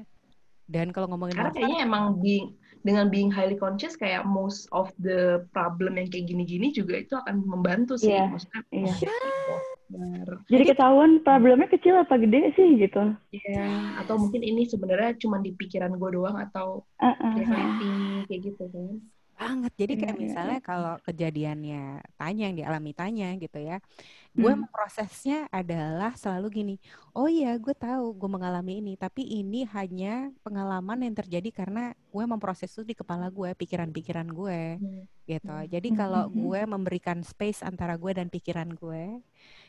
Dan 0.67 0.91
kalau 0.91 1.07
ngomongin 1.07 1.39
Karena 1.39 1.55
kayaknya 1.55 1.79
emang 1.87 2.19
being, 2.19 2.51
dengan 2.83 3.07
being 3.07 3.31
highly 3.31 3.55
conscious 3.55 3.95
kayak 3.95 4.27
most 4.27 4.67
of 4.75 4.91
the 4.99 5.47
problem 5.55 5.95
yang 5.95 6.11
kayak 6.11 6.27
gini-gini 6.27 6.75
juga 6.75 6.99
itu 6.99 7.15
akan 7.15 7.39
membantu 7.47 7.95
sih. 7.95 8.11
Yeah. 8.11 8.27
Maksudnya, 8.27 8.61
yeah. 8.75 8.97
yeah. 9.07 9.76
Benar. 9.87 10.43
Jadi 10.51 10.63
ketahuan 10.67 11.23
problemnya 11.23 11.71
kecil 11.71 11.95
apa 11.95 12.19
gede 12.19 12.51
sih 12.59 12.75
gitu? 12.75 13.15
Iya. 13.31 13.95
Atau 14.03 14.19
mungkin 14.19 14.43
ini 14.43 14.67
sebenarnya 14.67 15.15
cuma 15.15 15.39
di 15.39 15.55
pikiran 15.55 15.95
gue 15.95 16.09
doang 16.11 16.35
atau 16.35 16.83
uh, 16.99 17.07
uh, 17.07 17.33
reality 17.39 17.91
kayak 18.27 18.41
gitu 18.51 18.63
kan? 18.67 18.99
Banget. 19.37 19.71
Jadi 19.77 19.93
kayak 20.01 20.17
yeah, 20.17 20.23
misalnya 20.25 20.59
yeah. 20.59 20.65
kalau 20.65 20.93
kejadiannya 21.05 21.83
tanya 22.17 22.43
yang 22.49 22.57
dialami 22.57 22.91
tanya 22.97 23.29
gitu 23.37 23.61
ya, 23.61 23.77
gue 24.33 24.49
hmm. 24.49 24.65
prosesnya 24.73 25.45
adalah 25.53 26.17
selalu 26.17 26.47
gini. 26.49 26.75
Oh 27.13 27.29
iya, 27.29 27.53
gue 27.61 27.77
tahu 27.77 28.17
gue 28.17 28.29
mengalami 28.33 28.81
ini, 28.81 28.97
tapi 28.97 29.23
ini 29.29 29.61
hanya 29.77 30.33
pengalaman 30.41 31.05
yang 31.05 31.13
terjadi 31.13 31.53
karena 31.53 31.93
gue 31.93 32.23
memproses 32.25 32.73
itu 32.73 32.81
di 32.81 32.95
kepala 32.97 33.29
gue, 33.29 33.53
pikiran-pikiran 33.53 34.25
gue, 34.25 34.81
hmm. 34.81 35.03
gitu. 35.29 35.53
Hmm. 35.53 35.69
Jadi 35.69 35.89
kalau 35.93 36.27
hmm. 36.27 36.33
gue 36.33 36.61
memberikan 36.65 37.21
space 37.21 37.61
antara 37.61 37.93
gue 37.93 38.17
dan 38.17 38.33
pikiran 38.33 38.73
gue 38.73 39.21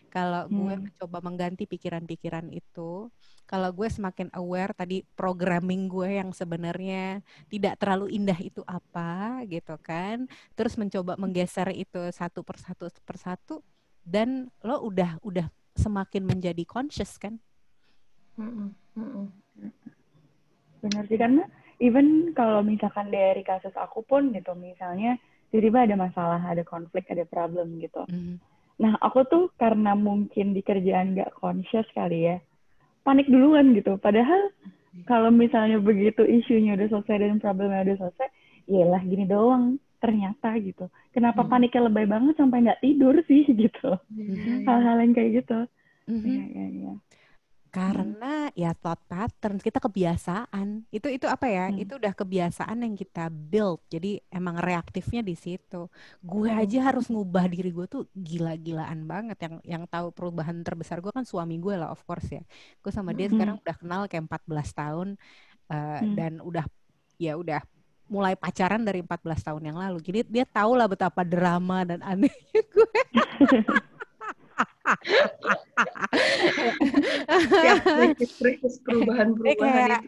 kalau 0.09 0.49
gue 0.49 0.75
hmm. 0.75 0.85
mencoba 0.89 1.19
mengganti 1.21 1.65
pikiran-pikiran 1.69 2.49
itu, 2.53 3.13
kalau 3.49 3.71
gue 3.73 3.89
semakin 3.89 4.29
aware 4.37 4.77
tadi 4.77 5.05
programming 5.17 5.89
gue 5.89 6.21
yang 6.21 6.33
sebenarnya 6.33 7.25
tidak 7.49 7.81
terlalu 7.81 8.13
indah 8.13 8.37
itu 8.41 8.61
apa 8.65 9.45
gitu 9.49 9.77
kan, 9.81 10.29
terus 10.53 10.77
mencoba 10.77 11.17
menggeser 11.21 11.73
itu 11.73 12.09
satu 12.13 12.45
persatu 12.45 12.89
persatu 13.05 13.61
dan 14.05 14.49
lo 14.65 14.81
udah 14.85 15.21
udah 15.21 15.47
semakin 15.77 16.25
menjadi 16.25 16.65
conscious 16.65 17.17
kan. 17.17 17.37
Hmm. 18.37 18.73
Hmm. 18.95 19.31
benar 20.79 21.03
sih 21.11 21.19
karena 21.19 21.43
even 21.83 22.35
kalau 22.35 22.63
misalkan 22.63 23.11
dari 23.11 23.43
kasus 23.43 23.75
aku 23.75 24.03
pun 24.07 24.31
gitu 24.35 24.55
misalnya 24.55 25.19
tiba-tiba 25.51 25.91
ada 25.91 25.97
masalah 25.97 26.41
ada 26.43 26.63
konflik 26.67 27.07
ada 27.09 27.25
problem 27.25 27.79
gitu 27.83 28.05
mm. 28.07 28.39
Nah 28.79 28.95
aku 29.03 29.27
tuh 29.27 29.45
karena 29.59 29.99
mungkin 29.99 30.55
di 30.55 30.63
kerjaan 30.63 31.19
gak 31.19 31.35
conscious 31.35 31.87
kali 31.93 32.31
ya 32.31 32.37
panik 33.03 33.27
duluan 33.27 33.75
gitu 33.75 33.99
padahal 33.99 34.55
kalau 35.07 35.31
misalnya 35.31 35.79
begitu 35.83 36.23
isunya 36.25 36.75
udah 36.75 36.89
selesai 36.91 37.17
dan 37.23 37.39
problemnya 37.43 37.85
udah 37.85 37.97
selesai 38.07 38.29
lah 38.69 39.03
gini 39.03 39.25
doang 39.27 39.79
ternyata 39.99 40.55
gitu 40.63 40.87
kenapa 41.11 41.43
hmm. 41.43 41.51
paniknya 41.51 41.83
lebay 41.91 42.07
banget 42.07 42.35
sampai 42.39 42.63
nggak 42.63 42.83
tidur 42.83 43.15
sih 43.27 43.43
gitu 43.67 43.91
hmm. 44.15 44.63
hal-hal 44.67 44.97
yang 45.03 45.13
kayak 45.15 45.43
gitu 45.43 45.59
hmm. 46.07 46.23
ya, 46.23 46.45
ya, 46.55 46.67
ya. 46.71 46.93
Karena 47.79 48.51
hmm. 48.51 48.59
ya 48.59 48.75
thought 48.75 48.99
pattern 49.07 49.63
kita 49.63 49.79
kebiasaan 49.79 50.91
itu 50.91 51.07
itu 51.07 51.31
apa 51.31 51.47
ya 51.47 51.71
hmm. 51.71 51.79
itu 51.87 51.93
udah 51.95 52.11
kebiasaan 52.11 52.83
yang 52.83 52.99
kita 52.99 53.31
build 53.31 53.79
jadi 53.87 54.19
emang 54.35 54.59
reaktifnya 54.59 55.23
di 55.23 55.39
situ 55.39 55.87
gue 56.19 56.51
hmm. 56.51 56.59
aja 56.59 56.91
harus 56.91 57.07
ngubah 57.07 57.47
diri 57.47 57.71
gue 57.71 57.87
tuh 57.87 58.03
gila-gilaan 58.19 59.07
banget 59.07 59.39
yang 59.47 59.55
yang 59.63 59.83
tahu 59.87 60.11
perubahan 60.11 60.59
terbesar 60.67 60.99
gue 60.99 61.15
kan 61.15 61.23
suami 61.23 61.63
gue 61.63 61.79
lah 61.79 61.95
of 61.95 62.03
course 62.03 62.27
ya 62.27 62.43
gue 62.83 62.91
sama 62.91 63.15
dia 63.15 63.31
hmm. 63.31 63.39
sekarang 63.39 63.57
udah 63.63 63.77
kenal 63.79 64.03
kayak 64.11 64.27
14 64.27 64.75
tahun 64.75 65.09
uh, 65.71 65.77
hmm. 66.03 66.15
dan 66.19 66.33
udah 66.43 66.67
ya 67.15 67.39
udah 67.39 67.63
mulai 68.09 68.35
pacaran 68.35 68.81
dari 68.83 69.05
14 69.05 69.21
tahun 69.53 69.63
yang 69.69 69.77
lalu. 69.77 70.01
Jadi 70.01 70.25
dia 70.33 70.49
tahu 70.49 70.73
lah 70.81 70.89
betapa 70.89 71.29
drama 71.29 71.85
dan 71.85 72.01
anehnya 72.01 72.63
gue. 72.73 72.89
ya, 77.59 77.75
itu 77.85 79.65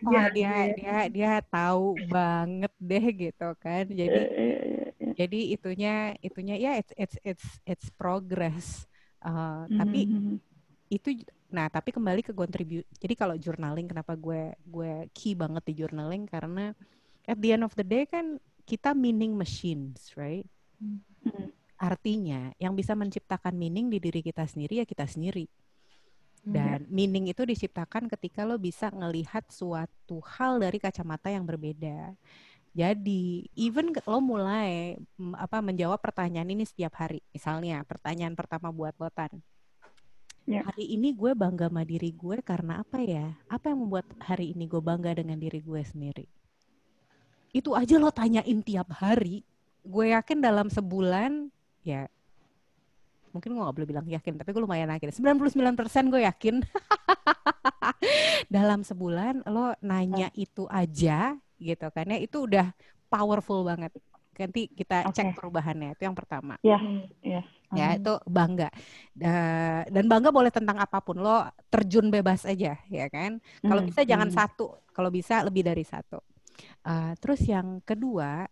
oh, 0.06 0.26
dia 0.34 0.54
dia 0.74 0.96
dia 1.08 1.32
tahu 1.46 1.94
banget 2.08 2.72
deh 2.80 3.04
gitu 3.14 3.48
kan. 3.60 3.84
Jadi 3.86 4.20
iya, 4.20 4.34
iya, 4.34 4.58
iya, 4.64 4.86
jadi 5.14 5.40
itunya 5.54 5.94
itunya 6.24 6.56
ya 6.58 6.72
it's 6.80 6.92
it's 6.96 7.16
it's 7.22 7.46
it's 7.66 7.88
progress. 7.94 8.86
Uh, 9.20 9.68
mm-hmm. 9.68 9.78
tapi 9.78 10.00
itu 10.90 11.08
nah 11.50 11.66
tapi 11.68 11.90
kembali 11.92 12.22
ke 12.24 12.32
contribute. 12.32 12.88
Jadi 12.98 13.14
kalau 13.18 13.34
journaling 13.36 13.90
kenapa 13.90 14.14
gue 14.14 14.54
gue 14.64 15.06
key 15.12 15.34
banget 15.34 15.62
di 15.66 15.74
journaling 15.82 16.24
karena 16.26 16.72
at 17.26 17.38
the 17.38 17.52
end 17.54 17.66
of 17.66 17.74
the 17.76 17.84
day 17.84 18.06
kan 18.06 18.38
kita 18.64 18.94
meaning 18.94 19.34
machines, 19.34 20.14
right? 20.14 20.46
Hmm. 20.78 21.02
Artinya 21.80 22.52
yang 22.60 22.76
bisa 22.76 22.92
menciptakan 22.92 23.56
meaning 23.56 23.88
di 23.88 23.96
diri 23.96 24.20
kita 24.20 24.44
sendiri 24.44 24.84
ya 24.84 24.86
kita 24.86 25.08
sendiri. 25.08 25.48
Hmm. 26.44 26.52
Dan 26.52 26.78
yeah. 26.84 26.92
meaning 26.92 27.32
itu 27.32 27.40
diciptakan 27.48 28.12
ketika 28.12 28.44
lo 28.44 28.60
bisa 28.60 28.92
ngelihat 28.92 29.48
suatu 29.48 30.20
hal 30.36 30.60
dari 30.60 30.76
kacamata 30.76 31.32
yang 31.32 31.48
berbeda. 31.48 32.12
Jadi, 32.70 33.50
even 33.58 33.90
lo 34.06 34.22
mulai 34.22 34.94
apa 35.34 35.58
menjawab 35.58 35.98
pertanyaan 35.98 36.54
ini 36.54 36.62
setiap 36.62 37.02
hari. 37.02 37.18
Misalnya, 37.34 37.82
pertanyaan 37.82 38.38
pertama 38.38 38.70
buat 38.70 38.94
lo 39.00 39.10
Tan. 39.10 39.42
Yeah. 40.46 40.62
Hari 40.68 40.86
ini 40.86 41.16
gue 41.16 41.34
bangga 41.34 41.66
sama 41.66 41.82
diri 41.82 42.14
gue 42.14 42.38
karena 42.44 42.84
apa 42.84 43.02
ya? 43.02 43.34
Apa 43.50 43.74
yang 43.74 43.88
membuat 43.88 44.06
hari 44.22 44.54
ini 44.54 44.70
gue 44.70 44.78
bangga 44.78 45.18
dengan 45.18 45.40
diri 45.40 45.58
gue 45.58 45.82
sendiri? 45.82 46.30
itu 47.50 47.74
aja 47.74 47.98
lo 47.98 48.14
tanyain 48.14 48.62
tiap 48.62 48.94
hari 48.94 49.42
gue 49.82 50.06
yakin 50.14 50.38
dalam 50.38 50.70
sebulan 50.70 51.50
ya. 51.86 52.06
Mungkin 53.30 53.54
gue 53.54 53.62
gak 53.62 53.76
boleh 53.78 53.88
bilang 53.88 54.06
yakin 54.10 54.34
tapi 54.40 54.50
gue 54.50 54.62
lumayan 54.62 54.90
yakin. 54.96 55.14
99% 55.14 56.12
gue 56.12 56.22
yakin. 56.26 56.54
Dalam 58.54 58.82
sebulan 58.82 59.46
lo 59.46 59.76
nanya 59.84 60.34
itu 60.34 60.66
aja 60.66 61.38
gitu 61.60 61.86
kan 61.92 62.08
ya 62.08 62.18
itu 62.18 62.48
udah 62.48 62.72
powerful 63.06 63.62
banget. 63.62 63.94
Nanti 64.40 64.72
kita 64.72 65.04
okay. 65.04 65.20
cek 65.20 65.36
perubahannya 65.36 65.92
itu 65.94 66.02
yang 66.08 66.16
pertama. 66.16 66.56
Ya 66.64 66.80
yeah, 67.22 67.44
yeah. 67.44 67.44
ya 67.76 67.86
itu 68.00 68.14
bangga. 68.24 68.72
Dan 69.86 70.04
bangga 70.08 70.32
boleh 70.32 70.48
tentang 70.50 70.80
apa 70.80 70.98
pun 71.04 71.20
lo 71.20 71.44
terjun 71.68 72.08
bebas 72.08 72.48
aja 72.48 72.80
ya 72.88 73.06
kan? 73.12 73.38
Kalau 73.60 73.84
mm, 73.84 73.88
bisa 73.92 74.00
jangan 74.02 74.32
mm. 74.32 74.34
satu 74.34 74.80
kalau 74.90 75.12
bisa 75.12 75.44
lebih 75.44 75.62
dari 75.62 75.84
satu. 75.84 76.18
Uh, 76.84 77.12
terus 77.20 77.40
yang 77.44 77.80
kedua, 77.84 78.48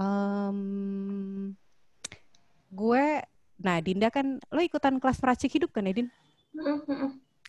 um, 0.00 1.52
gue, 2.70 3.06
nah 3.60 3.76
Dinda 3.80 4.08
kan, 4.12 4.40
lo 4.52 4.60
ikutan 4.60 4.98
kelas 5.00 5.20
meracik 5.22 5.54
hidup 5.56 5.70
kan 5.72 5.86
ya 5.88 5.94
Din? 5.94 6.08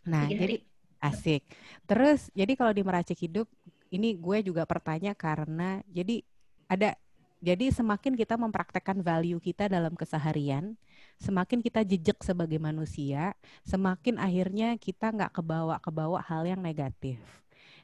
Nah 0.07 0.27
iya, 0.31 0.37
jadi 0.39 0.55
asik. 1.03 1.43
Terus 1.85 2.31
jadi 2.33 2.53
kalau 2.55 2.71
di 2.73 2.83
meracik 2.83 3.19
hidup, 3.19 3.47
ini 3.91 4.15
gue 4.15 4.43
juga 4.43 4.63
bertanya 4.67 5.15
karena 5.15 5.79
jadi 5.87 6.23
ada 6.67 6.95
jadi 7.37 7.69
semakin 7.69 8.17
kita 8.17 8.33
mempraktekkan 8.33 9.05
value 9.05 9.37
kita 9.37 9.69
dalam 9.69 9.93
keseharian, 9.93 10.73
semakin 11.21 11.61
kita 11.61 11.85
jejak 11.85 12.17
sebagai 12.25 12.57
manusia, 12.57 13.37
semakin 13.61 14.17
akhirnya 14.17 14.73
kita 14.81 15.13
nggak 15.13 15.37
kebawa-kebawa 15.37 16.25
hal 16.25 16.49
yang 16.49 16.61
negatif. 16.65 17.21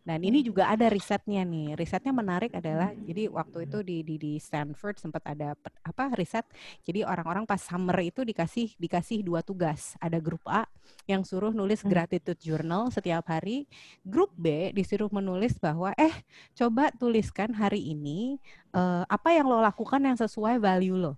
Dan 0.03 0.19
ini 0.19 0.43
juga 0.43 0.67
ada 0.67 0.91
risetnya 0.91 1.47
nih. 1.47 1.79
Risetnya 1.79 2.11
menarik 2.11 2.51
adalah 2.51 2.91
jadi 2.91 3.31
waktu 3.31 3.71
itu 3.71 3.79
di 3.87 3.97
di, 4.03 4.15
di 4.19 4.33
Stanford 4.35 4.99
sempat 4.99 5.23
ada 5.23 5.55
apa 5.79 6.11
riset. 6.19 6.43
Jadi 6.83 7.07
orang-orang 7.07 7.47
pas 7.47 7.63
summer 7.63 7.95
itu 8.03 8.27
dikasih 8.27 8.75
dikasih 8.75 9.23
dua 9.23 9.39
tugas. 9.39 9.95
Ada 10.03 10.19
grup 10.19 10.43
A 10.43 10.67
yang 11.07 11.23
suruh 11.23 11.55
nulis 11.55 11.81
hmm. 11.81 11.87
gratitude 11.87 12.39
journal 12.43 12.91
setiap 12.91 13.23
hari. 13.31 13.63
Grup 14.03 14.35
B 14.35 14.75
disuruh 14.75 15.07
menulis 15.07 15.55
bahwa 15.55 15.95
eh 15.95 16.11
coba 16.51 16.91
tuliskan 16.91 17.55
hari 17.55 17.95
ini 17.95 18.35
uh, 18.75 19.07
apa 19.07 19.31
yang 19.31 19.47
lo 19.47 19.63
lakukan 19.63 20.03
yang 20.03 20.19
sesuai 20.19 20.59
value 20.59 20.99
lo. 20.99 21.15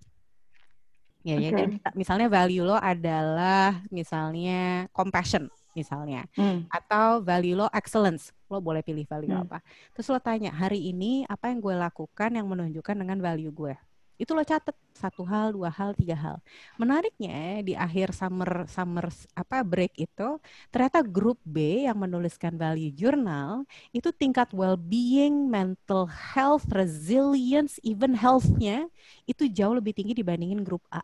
Ya, 1.26 1.42
okay. 1.42 1.50
ya, 1.50 1.52
jadi 1.58 1.76
misalnya 1.98 2.30
value 2.30 2.62
lo 2.62 2.78
adalah 2.78 3.82
misalnya 3.90 4.86
compassion 4.94 5.50
misalnya. 5.76 6.24
Hmm. 6.34 6.66
atau 6.72 7.22
value 7.22 7.54
lo 7.54 7.68
excellence 7.76 8.32
lo 8.50 8.64
boleh 8.64 8.82
pilih 8.82 9.06
value 9.06 9.36
hmm. 9.36 9.46
apa. 9.46 9.60
Terus 9.94 10.08
lo 10.10 10.20
tanya 10.24 10.56
hari 10.56 10.90
ini 10.90 11.28
apa 11.28 11.52
yang 11.52 11.60
gue 11.60 11.76
lakukan 11.76 12.32
yang 12.34 12.48
menunjukkan 12.48 12.96
dengan 12.96 13.20
value 13.20 13.52
gue? 13.52 13.76
Itu 14.16 14.32
lo 14.32 14.48
catet 14.48 14.72
satu 14.96 15.28
hal 15.28 15.52
dua 15.52 15.68
hal 15.68 15.92
tiga 15.92 16.16
hal. 16.16 16.38
Menariknya 16.80 17.60
di 17.60 17.76
akhir 17.76 18.16
summer 18.16 18.64
summer 18.72 19.12
apa 19.36 19.60
break 19.60 19.92
itu 20.00 20.40
ternyata 20.72 21.04
grup 21.04 21.36
B 21.44 21.84
yang 21.84 22.00
menuliskan 22.00 22.56
value 22.56 22.96
journal 22.96 23.68
itu 23.92 24.16
tingkat 24.16 24.56
well-being 24.56 25.52
mental 25.52 26.08
health 26.08 26.64
resilience 26.72 27.76
even 27.84 28.16
healthnya 28.16 28.88
itu 29.28 29.52
jauh 29.52 29.76
lebih 29.76 29.92
tinggi 29.92 30.16
dibandingin 30.16 30.64
grup 30.64 30.88
A. 30.96 31.04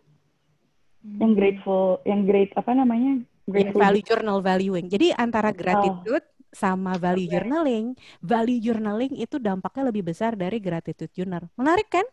Yang 1.03 1.33
grateful 1.35 1.99
yang 2.07 2.23
great 2.23 2.55
apa 2.55 2.71
namanya 2.71 3.27
Ya, 3.49 3.73
value 3.73 4.05
journal 4.05 4.39
valuing. 4.43 4.85
Jadi 4.91 5.13
antara 5.17 5.49
oh. 5.49 5.57
gratitude 5.57 6.25
oh. 6.25 6.39
sama 6.51 6.99
value 6.99 7.25
okay. 7.25 7.33
journaling, 7.39 7.85
value 8.21 8.59
journaling 8.59 9.13
itu 9.17 9.39
dampaknya 9.39 9.89
lebih 9.89 10.03
besar 10.13 10.35
dari 10.37 10.59
gratitude 10.59 11.09
journal. 11.15 11.47
Menarik 11.55 11.89
kan? 11.89 12.05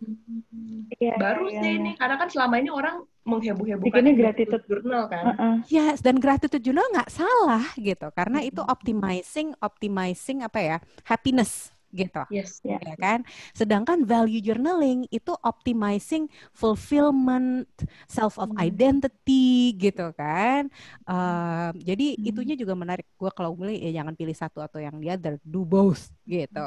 Yeah, 0.97 1.19
Baru 1.19 1.51
yeah, 1.51 1.61
sih 1.61 1.71
yeah. 1.75 1.79
ini, 1.83 1.91
karena 1.99 2.17
kan 2.17 2.29
selama 2.31 2.55
ini 2.63 2.71
orang 2.71 3.03
mengheboh-hebohkan 3.29 4.09
gratitude 4.17 4.65
journal 4.65 5.05
kan. 5.13 5.25
Uh 5.25 5.33
-uh. 5.37 5.55
Yes, 5.69 6.01
dan 6.01 6.17
gratitude 6.17 6.65
journal 6.65 6.89
nggak 6.95 7.13
salah 7.13 7.65
gitu, 7.77 8.09
karena 8.17 8.41
itu 8.41 8.65
optimizing, 8.65 9.53
optimizing 9.61 10.41
apa 10.41 10.59
ya, 10.65 10.77
happiness 11.05 11.77
gitu. 12.07 12.23
Yes. 12.31 12.63
Ya 12.63 12.79
kan? 12.95 13.27
Sedangkan 13.51 14.07
value 14.07 14.39
journaling 14.39 15.11
itu 15.11 15.35
optimizing 15.43 16.31
fulfillment, 16.55 17.67
self 18.07 18.39
of 18.39 18.55
hmm. 18.55 18.63
identity 18.63 19.75
gitu 19.75 20.15
kan. 20.15 20.71
Uh, 21.03 21.75
jadi 21.83 22.15
hmm. 22.15 22.31
itunya 22.31 22.55
juga 22.55 22.79
menarik. 22.79 23.07
Gue 23.19 23.31
kalau 23.35 23.59
mulai 23.59 23.83
ya 23.83 24.03
jangan 24.03 24.15
pilih 24.15 24.37
satu 24.37 24.63
atau 24.63 24.79
yang 24.79 24.97
the 25.03 25.11
other, 25.11 25.35
do 25.43 25.67
both 25.67 26.09
gitu. 26.29 26.67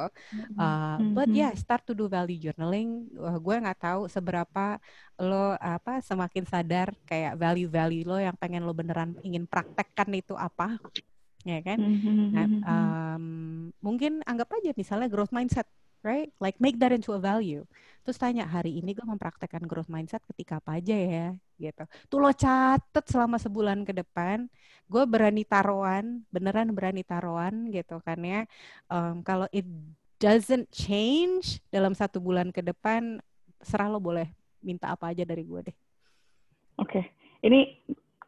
Uh, 0.58 0.98
but 1.16 1.32
yeah, 1.32 1.54
start 1.56 1.86
to 1.88 1.96
do 1.96 2.12
value 2.12 2.38
journaling. 2.38 3.08
Uh, 3.16 3.40
gue 3.40 3.56
nggak 3.56 3.80
tahu 3.80 4.12
seberapa 4.12 4.82
lo 5.22 5.54
apa 5.62 6.02
semakin 6.02 6.50
sadar 6.50 6.98
kayak 7.06 7.38
value-value 7.38 8.10
lo 8.10 8.18
yang 8.18 8.34
pengen 8.34 8.66
lo 8.66 8.74
beneran 8.74 9.14
ingin 9.22 9.46
praktekkan 9.46 10.10
itu 10.18 10.34
apa 10.34 10.82
ya 11.44 11.60
kan? 11.62 11.80
Mm-hmm. 11.80 12.28
Nah, 12.34 12.48
um, 12.66 13.26
mungkin 13.82 14.22
anggap 14.26 14.54
aja 14.58 14.72
misalnya 14.78 15.10
growth 15.10 15.34
mindset, 15.34 15.66
right? 16.06 16.30
Like 16.42 16.58
make 16.62 16.78
that 16.82 16.94
into 16.94 17.14
a 17.14 17.22
value. 17.22 17.66
Terus 18.02 18.18
tanya 18.18 18.50
hari 18.50 18.82
ini 18.82 18.98
gue 18.98 19.06
mempraktekkan 19.06 19.66
growth 19.70 19.90
mindset 19.90 20.26
ketika 20.26 20.58
apa 20.58 20.82
aja 20.82 20.98
ya, 20.98 21.28
gitu. 21.62 21.84
Tuh 22.10 22.20
lo 22.22 22.34
catet 22.34 23.06
selama 23.06 23.38
sebulan 23.38 23.86
ke 23.86 23.94
depan, 23.94 24.50
gue 24.90 25.04
berani 25.06 25.46
taruhan, 25.46 26.26
beneran 26.34 26.74
berani 26.74 27.06
taruhan, 27.06 27.70
gitu 27.70 28.02
kan 28.02 28.20
ya. 28.26 28.42
Um, 28.90 29.22
kalau 29.22 29.46
it 29.54 29.66
doesn't 30.18 30.70
change 30.74 31.62
dalam 31.70 31.94
satu 31.94 32.18
bulan 32.18 32.50
ke 32.50 32.66
depan, 32.66 33.22
serah 33.62 33.90
lo 33.90 34.02
boleh 34.02 34.30
minta 34.62 34.90
apa 34.94 35.14
aja 35.14 35.26
dari 35.26 35.46
gue 35.46 35.70
deh. 35.70 35.78
Oke, 36.82 36.98
okay. 36.98 37.06
ini 37.46 37.78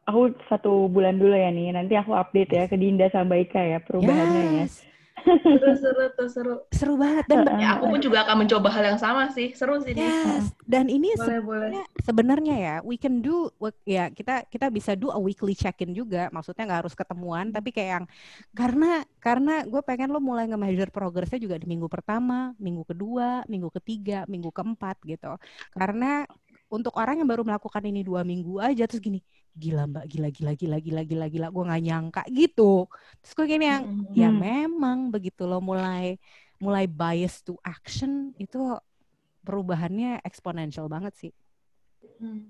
aku 0.08 0.36
satu 0.47 0.88
bulan 0.91 1.20
dulu 1.20 1.36
ya 1.36 1.49
nih. 1.51 1.76
Nanti 1.76 1.93
aku 1.95 2.16
update 2.16 2.51
ya 2.51 2.64
ke 2.68 2.76
Dinda 2.76 3.08
sama 3.12 3.38
Baika 3.38 3.60
ya 3.60 3.80
perubahannya 3.84 4.41
ya. 4.43 4.54
yes. 4.64 4.84
ya. 4.84 4.93
seru 5.24 5.74
seru 5.80 6.06
tuh 6.20 6.30
seru 6.30 6.56
seru 6.74 6.93
banget 6.99 7.26
dan 7.32 7.47
ya, 7.56 7.80
aku 7.80 7.95
pun 7.95 7.99
juga 8.04 8.28
akan 8.28 8.43
mencoba 8.43 8.68
hal 8.74 8.84
yang 8.93 8.99
sama 8.99 9.32
sih 9.32 9.56
seru 9.56 9.80
sih 9.80 9.95
yes. 9.95 10.51
dan 10.68 10.91
ini 10.91 11.16
boleh, 11.16 11.39
boleh. 11.39 11.70
sebenarnya 12.04 12.56
ya 12.60 12.76
we 12.84 12.99
can 12.99 13.24
do 13.24 13.47
ya 13.88 14.12
kita 14.12 14.43
kita 14.51 14.68
bisa 14.68 14.99
do 14.99 15.14
a 15.14 15.20
weekly 15.20 15.56
check 15.56 15.80
in 15.80 15.95
juga 15.95 16.28
maksudnya 16.34 16.68
nggak 16.68 16.82
harus 16.84 16.95
ketemuan 16.97 17.56
tapi 17.56 17.72
kayak 17.72 17.89
yang 18.01 18.06
karena 18.51 18.91
karena 19.24 19.64
gue 19.64 19.82
pengen 19.86 20.12
lo 20.12 20.20
mulai 20.20 20.49
nge-measure 20.49 20.91
progressnya 20.91 21.39
juga 21.39 21.56
di 21.56 21.68
minggu 21.72 21.88
pertama 21.88 22.51
minggu 22.60 22.84
kedua 22.84 23.47
minggu 23.47 23.72
ketiga 23.80 24.28
minggu 24.28 24.51
keempat 24.51 24.99
gitu 25.08 25.39
karena 25.72 26.28
untuk 26.68 26.97
orang 26.97 27.22
yang 27.22 27.30
baru 27.30 27.45
melakukan 27.45 27.86
ini 27.86 28.01
dua 28.01 28.26
minggu 28.26 28.60
aja 28.60 28.89
terus 28.89 28.99
gini 28.99 29.22
gila 29.54 29.86
mbak 29.86 30.06
gila 30.10 30.30
gila 30.34 30.54
gila 30.58 30.78
gila 30.82 31.01
gila 31.06 31.26
gila 31.30 31.47
gue 31.54 31.64
nggak 31.70 31.84
nyangka 31.86 32.22
gitu 32.34 32.89
terus 33.22 33.34
gue 33.38 33.45
gini 33.45 33.66
yang 33.70 33.84
hmm. 33.86 34.14
ya 34.18 34.30
memang 34.34 35.14
begitu 35.14 35.45
lo 35.45 35.62
mulai 35.62 36.18
mulai 36.58 36.89
bias 36.89 37.45
to 37.45 37.54
action 37.62 38.34
itu 38.41 38.58
perubahannya 39.45 40.26
eksponensial 40.26 40.89
banget 40.89 41.14
sih 41.14 41.32
hmm. 42.18 42.49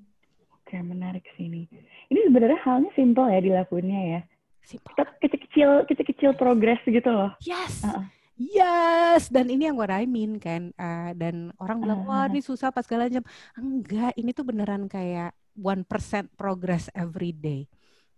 oke 0.55 0.75
menarik 0.79 1.27
sih 1.35 1.51
ini 1.51 1.67
ini 2.07 2.19
sebenarnya 2.23 2.59
halnya 2.63 2.91
simple 2.95 3.27
ya 3.27 3.39
dilakuinnya 3.43 4.01
ya 4.17 4.21
simple. 4.63 4.95
kecil-kecil 4.95 5.83
kecil-kecil 5.91 6.31
progres 6.39 6.79
gitu 6.87 7.09
loh 7.11 7.35
yes 7.43 7.83
uh 7.83 7.99
-uh. 7.99 8.07
Yes, 8.33 9.29
dan 9.29 9.45
ini 9.45 9.69
yang 9.69 9.77
gue 9.77 9.85
raimin 9.85 10.41
kan, 10.41 10.73
uh, 10.73 11.13
dan 11.13 11.53
orang 11.61 11.77
bilang 11.85 12.01
wah 12.09 12.25
ini 12.25 12.41
susah 12.41 12.73
pas 12.73 12.81
segala 12.81 13.05
jam. 13.05 13.21
Enggak, 13.53 14.17
ini 14.17 14.33
tuh 14.33 14.41
beneran 14.41 14.89
kayak 14.89 15.37
one 15.57 15.85
percent 15.85 16.29
progress 16.33 16.89
every 16.93 17.33
day 17.33 17.69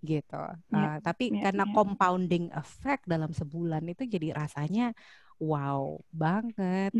gitu. 0.05 0.45
Yeah, 0.69 0.95
uh, 0.95 0.97
tapi 1.01 1.33
yeah, 1.33 1.49
karena 1.49 1.65
yeah. 1.65 1.73
compounding 1.73 2.45
effect 2.53 3.09
dalam 3.09 3.33
sebulan 3.33 3.83
itu 3.89 4.05
jadi 4.05 4.37
rasanya 4.37 4.93
wow 5.41 5.99
banget. 6.13 6.93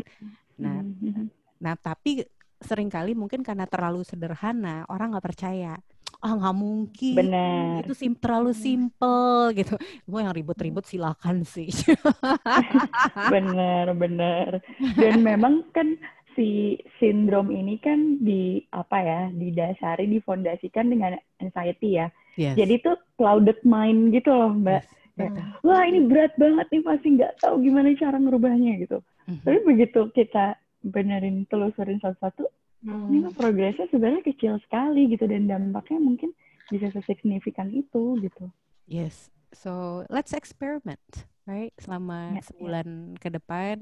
Nah, 0.58 0.82
mm-hmm. 0.82 1.26
nah 1.62 1.74
tapi 1.78 2.26
sering 2.60 2.88
kali 2.88 3.12
mungkin 3.12 3.44
karena 3.44 3.68
terlalu 3.68 4.02
sederhana 4.02 4.84
orang 4.90 5.14
nggak 5.14 5.26
percaya. 5.26 5.78
Ah 6.16 6.32
oh, 6.32 6.40
nggak 6.40 6.56
mungkin. 6.56 7.16
Benar. 7.20 7.84
Itu 7.84 7.92
sim 7.92 8.16
terlalu 8.16 8.56
simple 8.56 9.52
gitu. 9.52 9.76
Mau 10.08 10.18
yang 10.18 10.32
ribut-ribut 10.32 10.88
silakan 10.88 11.44
sih. 11.44 11.68
bener 13.34 13.92
bener. 13.92 14.64
Dan 14.96 15.20
memang 15.20 15.68
kan 15.76 16.00
si 16.36 16.76
sindrom 17.00 17.48
ini 17.50 17.80
kan 17.80 18.20
di 18.20 18.60
apa 18.70 19.00
ya 19.00 19.20
didasari 19.32 20.06
difondasikan 20.06 20.92
dengan 20.92 21.16
anxiety 21.40 21.98
ya. 21.98 22.12
Yes. 22.36 22.54
Jadi 22.60 22.84
itu 22.84 22.92
clouded 23.16 23.58
mind 23.64 24.12
gitu 24.12 24.30
loh 24.30 24.52
mbak. 24.52 24.84
Yes. 24.84 24.94
Ya. 25.16 25.32
Wah 25.64 25.82
ini 25.88 26.04
berat 26.04 26.36
banget 26.36 26.68
nih 26.68 26.84
pasti 26.84 27.16
nggak 27.16 27.40
tahu 27.40 27.64
gimana 27.64 27.96
cara 27.96 28.20
ngerubahnya 28.20 28.84
gitu. 28.84 29.00
Mm-hmm. 29.24 29.44
Tapi 29.48 29.58
begitu 29.64 30.00
kita 30.12 30.60
benerin 30.84 31.48
telusurin 31.48 31.96
satu-satu, 32.04 32.44
mm. 32.84 33.08
ini 33.10 33.18
progresnya 33.32 33.88
sebenarnya 33.88 34.22
kecil 34.28 34.60
sekali 34.60 35.08
gitu 35.08 35.24
dan 35.24 35.48
dampaknya 35.48 35.98
mungkin 36.04 36.36
bisa 36.68 36.92
sesignifikan 36.92 37.72
itu 37.72 38.20
gitu. 38.20 38.52
Yes. 38.84 39.32
So 39.56 40.04
let's 40.12 40.36
experiment 40.36 41.24
right 41.46 41.72
selama 41.78 42.36
yeah, 42.36 42.44
sebulan 42.44 42.88
yeah. 43.14 43.18
ke 43.22 43.28
depan 43.30 43.76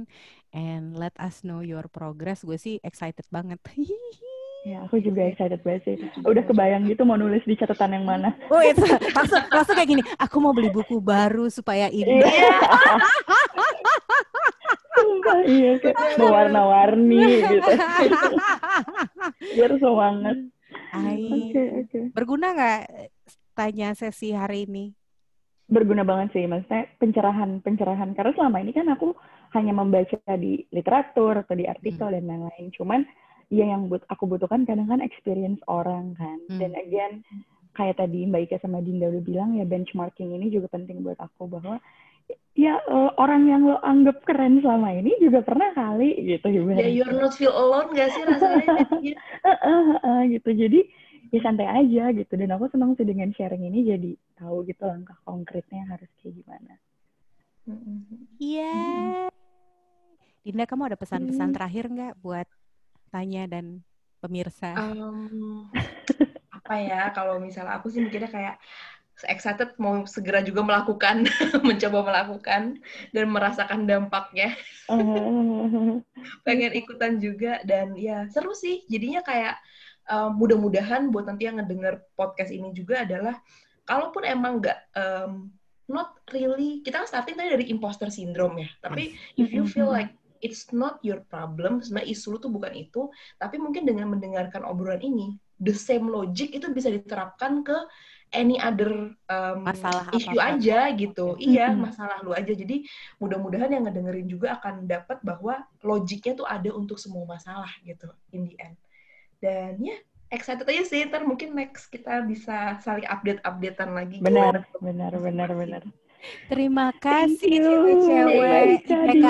and 0.53 0.95
let 0.95 1.17
us 1.17 1.41
know 1.43 1.65
your 1.65 1.89
progress 1.89 2.45
gue 2.45 2.61
sih 2.61 2.77
excited 2.85 3.25
banget 3.33 3.59
Ya, 4.65 4.81
aku 4.81 4.97
juga 4.97 5.29
excited 5.29 5.61
banget 5.61 5.85
sih. 5.85 5.97
Udah 6.25 6.41
kebayang 6.41 6.89
gitu 6.89 7.05
mau 7.05 7.21
nulis 7.21 7.45
di 7.45 7.53
catatan 7.53 8.01
yang 8.01 8.09
mana. 8.09 8.33
Oh, 8.49 8.65
itu 8.65 8.81
langsung, 9.13 9.45
langsung 9.53 9.77
kayak 9.77 9.93
gini. 9.93 10.01
Aku 10.17 10.41
mau 10.41 10.57
beli 10.57 10.73
buku 10.73 11.05
baru 11.05 11.53
supaya 11.53 11.93
indah. 11.93 12.25
Iya. 12.25 12.49
iya, 15.45 15.73
kayak 15.85 16.17
mewarna-warni 16.17 17.45
gitu. 17.45 17.71
Biar 19.61 19.73
semangat. 19.77 20.37
Oke, 20.97 21.13
oke. 21.13 21.45
Okay, 21.53 21.67
okay. 21.85 22.03
Berguna 22.17 22.57
nggak 22.57 22.83
tanya 23.53 23.93
sesi 23.93 24.33
hari 24.33 24.65
ini? 24.65 24.97
Berguna 25.65 26.05
banget 26.05 26.37
sih 26.37 26.45
maksudnya 26.45 26.85
pencerahan 27.01 27.65
pencerahan 27.65 28.13
karena 28.13 28.33
selama 28.37 28.61
ini 28.61 28.73
kan 28.77 28.85
aku 28.93 29.17
hanya 29.57 29.73
membaca 29.73 30.21
di 30.37 30.61
literatur 30.75 31.41
atau 31.41 31.55
di 31.57 31.65
artikel 31.65 32.05
hmm. 32.11 32.15
dan 32.21 32.25
lain-lain 32.29 32.67
cuman 32.77 33.01
ya 33.49 33.65
yang 33.65 33.89
but 33.89 34.05
aku 34.13 34.29
butuhkan 34.29 34.69
kadang 34.69 34.89
kan 34.89 35.01
experience 35.01 35.61
orang 35.69 36.13
kan 36.21 36.37
hmm. 36.53 36.61
dan 36.61 36.77
again 36.77 37.25
kayak 37.75 37.99
tadi 37.99 38.29
Mbak 38.29 38.51
Ika 38.51 38.57
sama 38.63 38.85
Dinda 38.85 39.11
udah 39.11 39.25
bilang 39.25 39.57
ya 39.59 39.65
benchmarking 39.67 40.37
ini 40.37 40.53
juga 40.53 40.71
penting 40.71 41.03
buat 41.03 41.19
aku 41.19 41.51
bahwa 41.51 41.81
ya 42.55 42.79
uh, 42.87 43.11
orang 43.19 43.51
yang 43.51 43.67
lo 43.67 43.83
anggap 43.83 44.23
keren 44.25 44.63
selama 44.63 44.95
ini 44.95 45.19
juga 45.19 45.43
pernah 45.43 45.75
kali 45.75 46.15
gitu 46.23 46.47
gimana? 46.47 46.81
Ya 46.81 46.89
you're 47.03 47.13
not 47.13 47.35
feel 47.35 47.51
alone 47.51 47.91
gak 47.93 48.15
sih 48.15 48.23
rasanya? 48.23 48.87
uh, 49.43 49.51
uh, 49.51 49.91
uh, 49.99 50.21
gitu 50.31 50.55
jadi 50.55 50.81
ya 51.33 51.41
santai 51.41 51.69
aja 51.69 52.13
gitu 52.13 52.33
dan 52.37 52.51
aku 52.57 52.69
senang 52.73 52.97
sih 52.97 53.07
dengan 53.07 53.31
sharing 53.33 53.65
ini 53.69 53.81
jadi 53.87 54.11
tahu 54.41 54.67
gitu 54.69 54.85
langkah 54.85 55.17
konkretnya 55.25 55.85
harus 55.89 56.11
kayak 56.21 56.35
gimana 56.41 56.75
iya 58.41 59.31
yeah. 59.31 59.33
Dinda 60.45 60.69
kamu 60.69 60.93
ada 60.93 61.01
pesan-pesan 61.01 61.49
hmm. 61.53 61.57
terakhir 61.57 61.85
nggak 61.89 62.15
buat 62.21 62.45
tanya 63.09 63.49
dan 63.49 63.81
pemirsa 64.21 64.77
um, 64.77 65.73
apa 66.53 66.75
ya 66.81 67.09
kalau 67.17 67.41
misalnya 67.41 67.81
aku 67.81 67.89
sih 67.89 68.05
mikirnya 68.05 68.29
kayak 68.29 68.57
excited 69.23 69.79
mau 69.79 70.03
segera 70.11 70.43
juga 70.43 70.67
melakukan, 70.67 71.31
mencoba 71.69 72.03
melakukan 72.03 72.83
dan 73.15 73.27
merasakan 73.31 73.87
dampaknya. 73.87 74.59
Pengen 76.47 76.73
ikutan 76.75 77.23
juga 77.23 77.63
dan 77.63 77.95
ya 77.95 78.27
seru 78.35 78.51
sih. 78.59 78.83
Jadinya 78.91 79.23
kayak 79.23 79.55
uh, 80.11 80.31
mudah-mudahan 80.33 81.09
buat 81.09 81.29
nanti 81.29 81.49
yang 81.49 81.61
ngedenger 81.61 82.05
podcast 82.19 82.51
ini 82.53 82.73
juga 82.73 83.05
adalah 83.05 83.39
kalaupun 83.85 84.25
emang 84.25 84.61
nggak 84.61 84.79
um, 84.97 85.53
not 85.89 86.17
really 86.33 86.81
kita 86.81 87.05
kan 87.05 87.09
starting 87.09 87.37
tadi 87.37 87.53
dari 87.53 87.67
imposter 87.69 88.09
syndrome 88.09 88.65
ya 88.65 88.69
tapi 88.81 89.13
if 89.37 89.53
you 89.53 89.69
feel 89.69 89.89
like 89.89 90.13
it's 90.41 90.73
not 90.73 90.97
your 91.05 91.21
problem 91.29 91.85
sebenarnya 91.85 92.13
isu 92.17 92.37
lu 92.37 92.39
tuh 92.41 92.53
bukan 92.53 92.73
itu 92.73 93.13
tapi 93.37 93.61
mungkin 93.61 93.85
dengan 93.85 94.09
mendengarkan 94.09 94.65
obrolan 94.65 95.01
ini 95.01 95.37
the 95.61 95.73
same 95.77 96.09
logic 96.09 96.57
itu 96.57 96.73
bisa 96.73 96.89
diterapkan 96.89 97.61
ke 97.61 97.77
any 98.35 98.59
other 98.59 99.15
um, 99.31 99.57
masalah 99.63 100.11
issue 100.11 100.35
apa 100.35 100.43
-apa. 100.43 100.59
aja 100.59 100.79
gitu. 100.99 101.39
Mm-hmm. 101.39 101.51
Iya, 101.55 101.67
masalah 101.71 102.19
lu 102.27 102.35
aja. 102.35 102.51
Jadi 102.51 102.83
mudah-mudahan 103.23 103.71
yang 103.71 103.87
ngedengerin 103.87 104.27
juga 104.27 104.59
akan 104.59 104.91
dapat 104.91 105.23
bahwa 105.23 105.63
logiknya 105.87 106.35
tuh 106.35 106.43
ada 106.43 106.75
untuk 106.75 106.99
semua 106.99 107.23
masalah 107.31 107.71
gitu 107.87 108.11
in 108.35 108.51
the 108.51 108.59
end 108.59 108.75
dan 109.45 109.77
ya 109.77 110.01
excited 110.33 110.65
aja 110.65 110.83
sih. 110.89 111.05
Ntar 111.05 111.29
mungkin 111.29 111.53
next 111.53 111.93
kita 111.93 112.25
bisa 112.25 112.81
saling 112.81 113.05
update-updatean 113.05 113.93
lagi. 113.93 114.19
Benar 114.25 114.65
benar 114.81 115.13
benar 115.21 115.51
benar. 115.53 115.83
Terima 116.49 116.89
kasih 117.05 117.61
cewek 118.01 118.89
IPK 118.89 119.25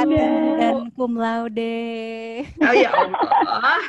dan 0.62 0.76
cum 0.94 1.18
laude. 1.18 1.82
Oh 2.62 2.74
ya 2.74 2.90
Allah. 2.94 3.82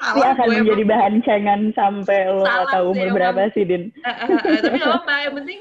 Ini 0.00 0.20
akan 0.34 0.48
menjadi 0.64 0.84
bahan 0.90 1.14
cengan 1.22 1.60
sampai 1.76 2.26
lo 2.34 2.44
tahu 2.72 2.96
umur 2.96 3.08
berapa 3.14 3.52
sih, 3.54 3.62
Din. 3.62 3.94
Uh, 4.02 4.10
uh, 4.10 4.28
uh, 4.32 4.58
tapi 4.58 4.76
gak 4.80 4.90
apa-apa, 4.90 5.14
yang 5.28 5.34
penting 5.38 5.60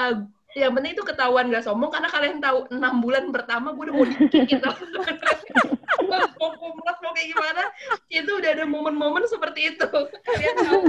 uh, 0.00 0.14
yang 0.54 0.70
penting 0.70 0.94
itu 0.94 1.02
ketahuan 1.02 1.50
gak 1.50 1.66
sombong. 1.66 1.90
Karena 1.90 2.06
kalian 2.06 2.38
tahu 2.38 2.70
enam 2.70 3.02
bulan 3.02 3.24
pertama 3.34 3.74
gue 3.74 3.90
udah 3.90 3.94
mau 3.94 4.06
dikit 4.06 4.42
gitu 4.46 4.70
mau 6.14 6.50
mau 6.78 7.12
kayak 7.14 7.28
gimana? 7.34 7.62
Itu 8.06 8.30
udah 8.38 8.50
ada 8.54 8.64
momen-momen 8.66 9.26
seperti 9.26 9.74
itu. 9.74 9.86
Kalian 10.22 10.54
tahu. 10.62 10.82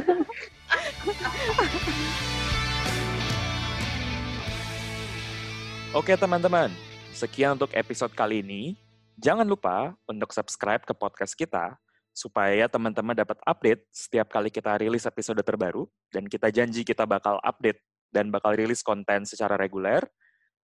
Oke 5.95 6.13
teman-teman, 6.19 6.69
sekian 7.15 7.55
untuk 7.57 7.71
episode 7.73 8.13
kali 8.13 8.45
ini. 8.45 8.75
Jangan 9.15 9.47
lupa 9.47 9.95
untuk 10.05 10.35
subscribe 10.35 10.83
ke 10.83 10.91
podcast 10.91 11.33
kita 11.33 11.79
supaya 12.11 12.67
teman-teman 12.67 13.15
dapat 13.15 13.39
update 13.43 13.83
setiap 13.91 14.27
kali 14.31 14.51
kita 14.51 14.75
rilis 14.79 15.07
episode 15.07 15.39
terbaru 15.39 15.87
dan 16.11 16.27
kita 16.27 16.47
janji 16.51 16.83
kita 16.83 17.03
bakal 17.07 17.39
update 17.43 17.79
dan 18.15 18.31
bakal 18.31 18.55
rilis 18.55 18.79
konten 18.79 19.27
secara 19.27 19.59
reguler. 19.59 19.99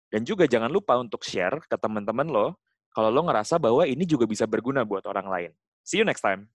Dan 0.07 0.23
juga 0.23 0.47
jangan 0.47 0.71
lupa 0.71 0.95
untuk 0.95 1.27
share 1.27 1.59
ke 1.67 1.75
teman-teman 1.75 2.27
lo 2.31 2.55
kalau 2.91 3.11
lo 3.11 3.27
ngerasa 3.27 3.59
bahwa 3.59 3.83
ini 3.83 4.07
juga 4.07 4.23
bisa 4.23 4.47
berguna 4.47 4.87
buat 4.87 5.03
orang 5.07 5.27
lain. 5.27 5.51
See 5.83 5.99
you 5.99 6.07
next 6.07 6.23
time. 6.23 6.47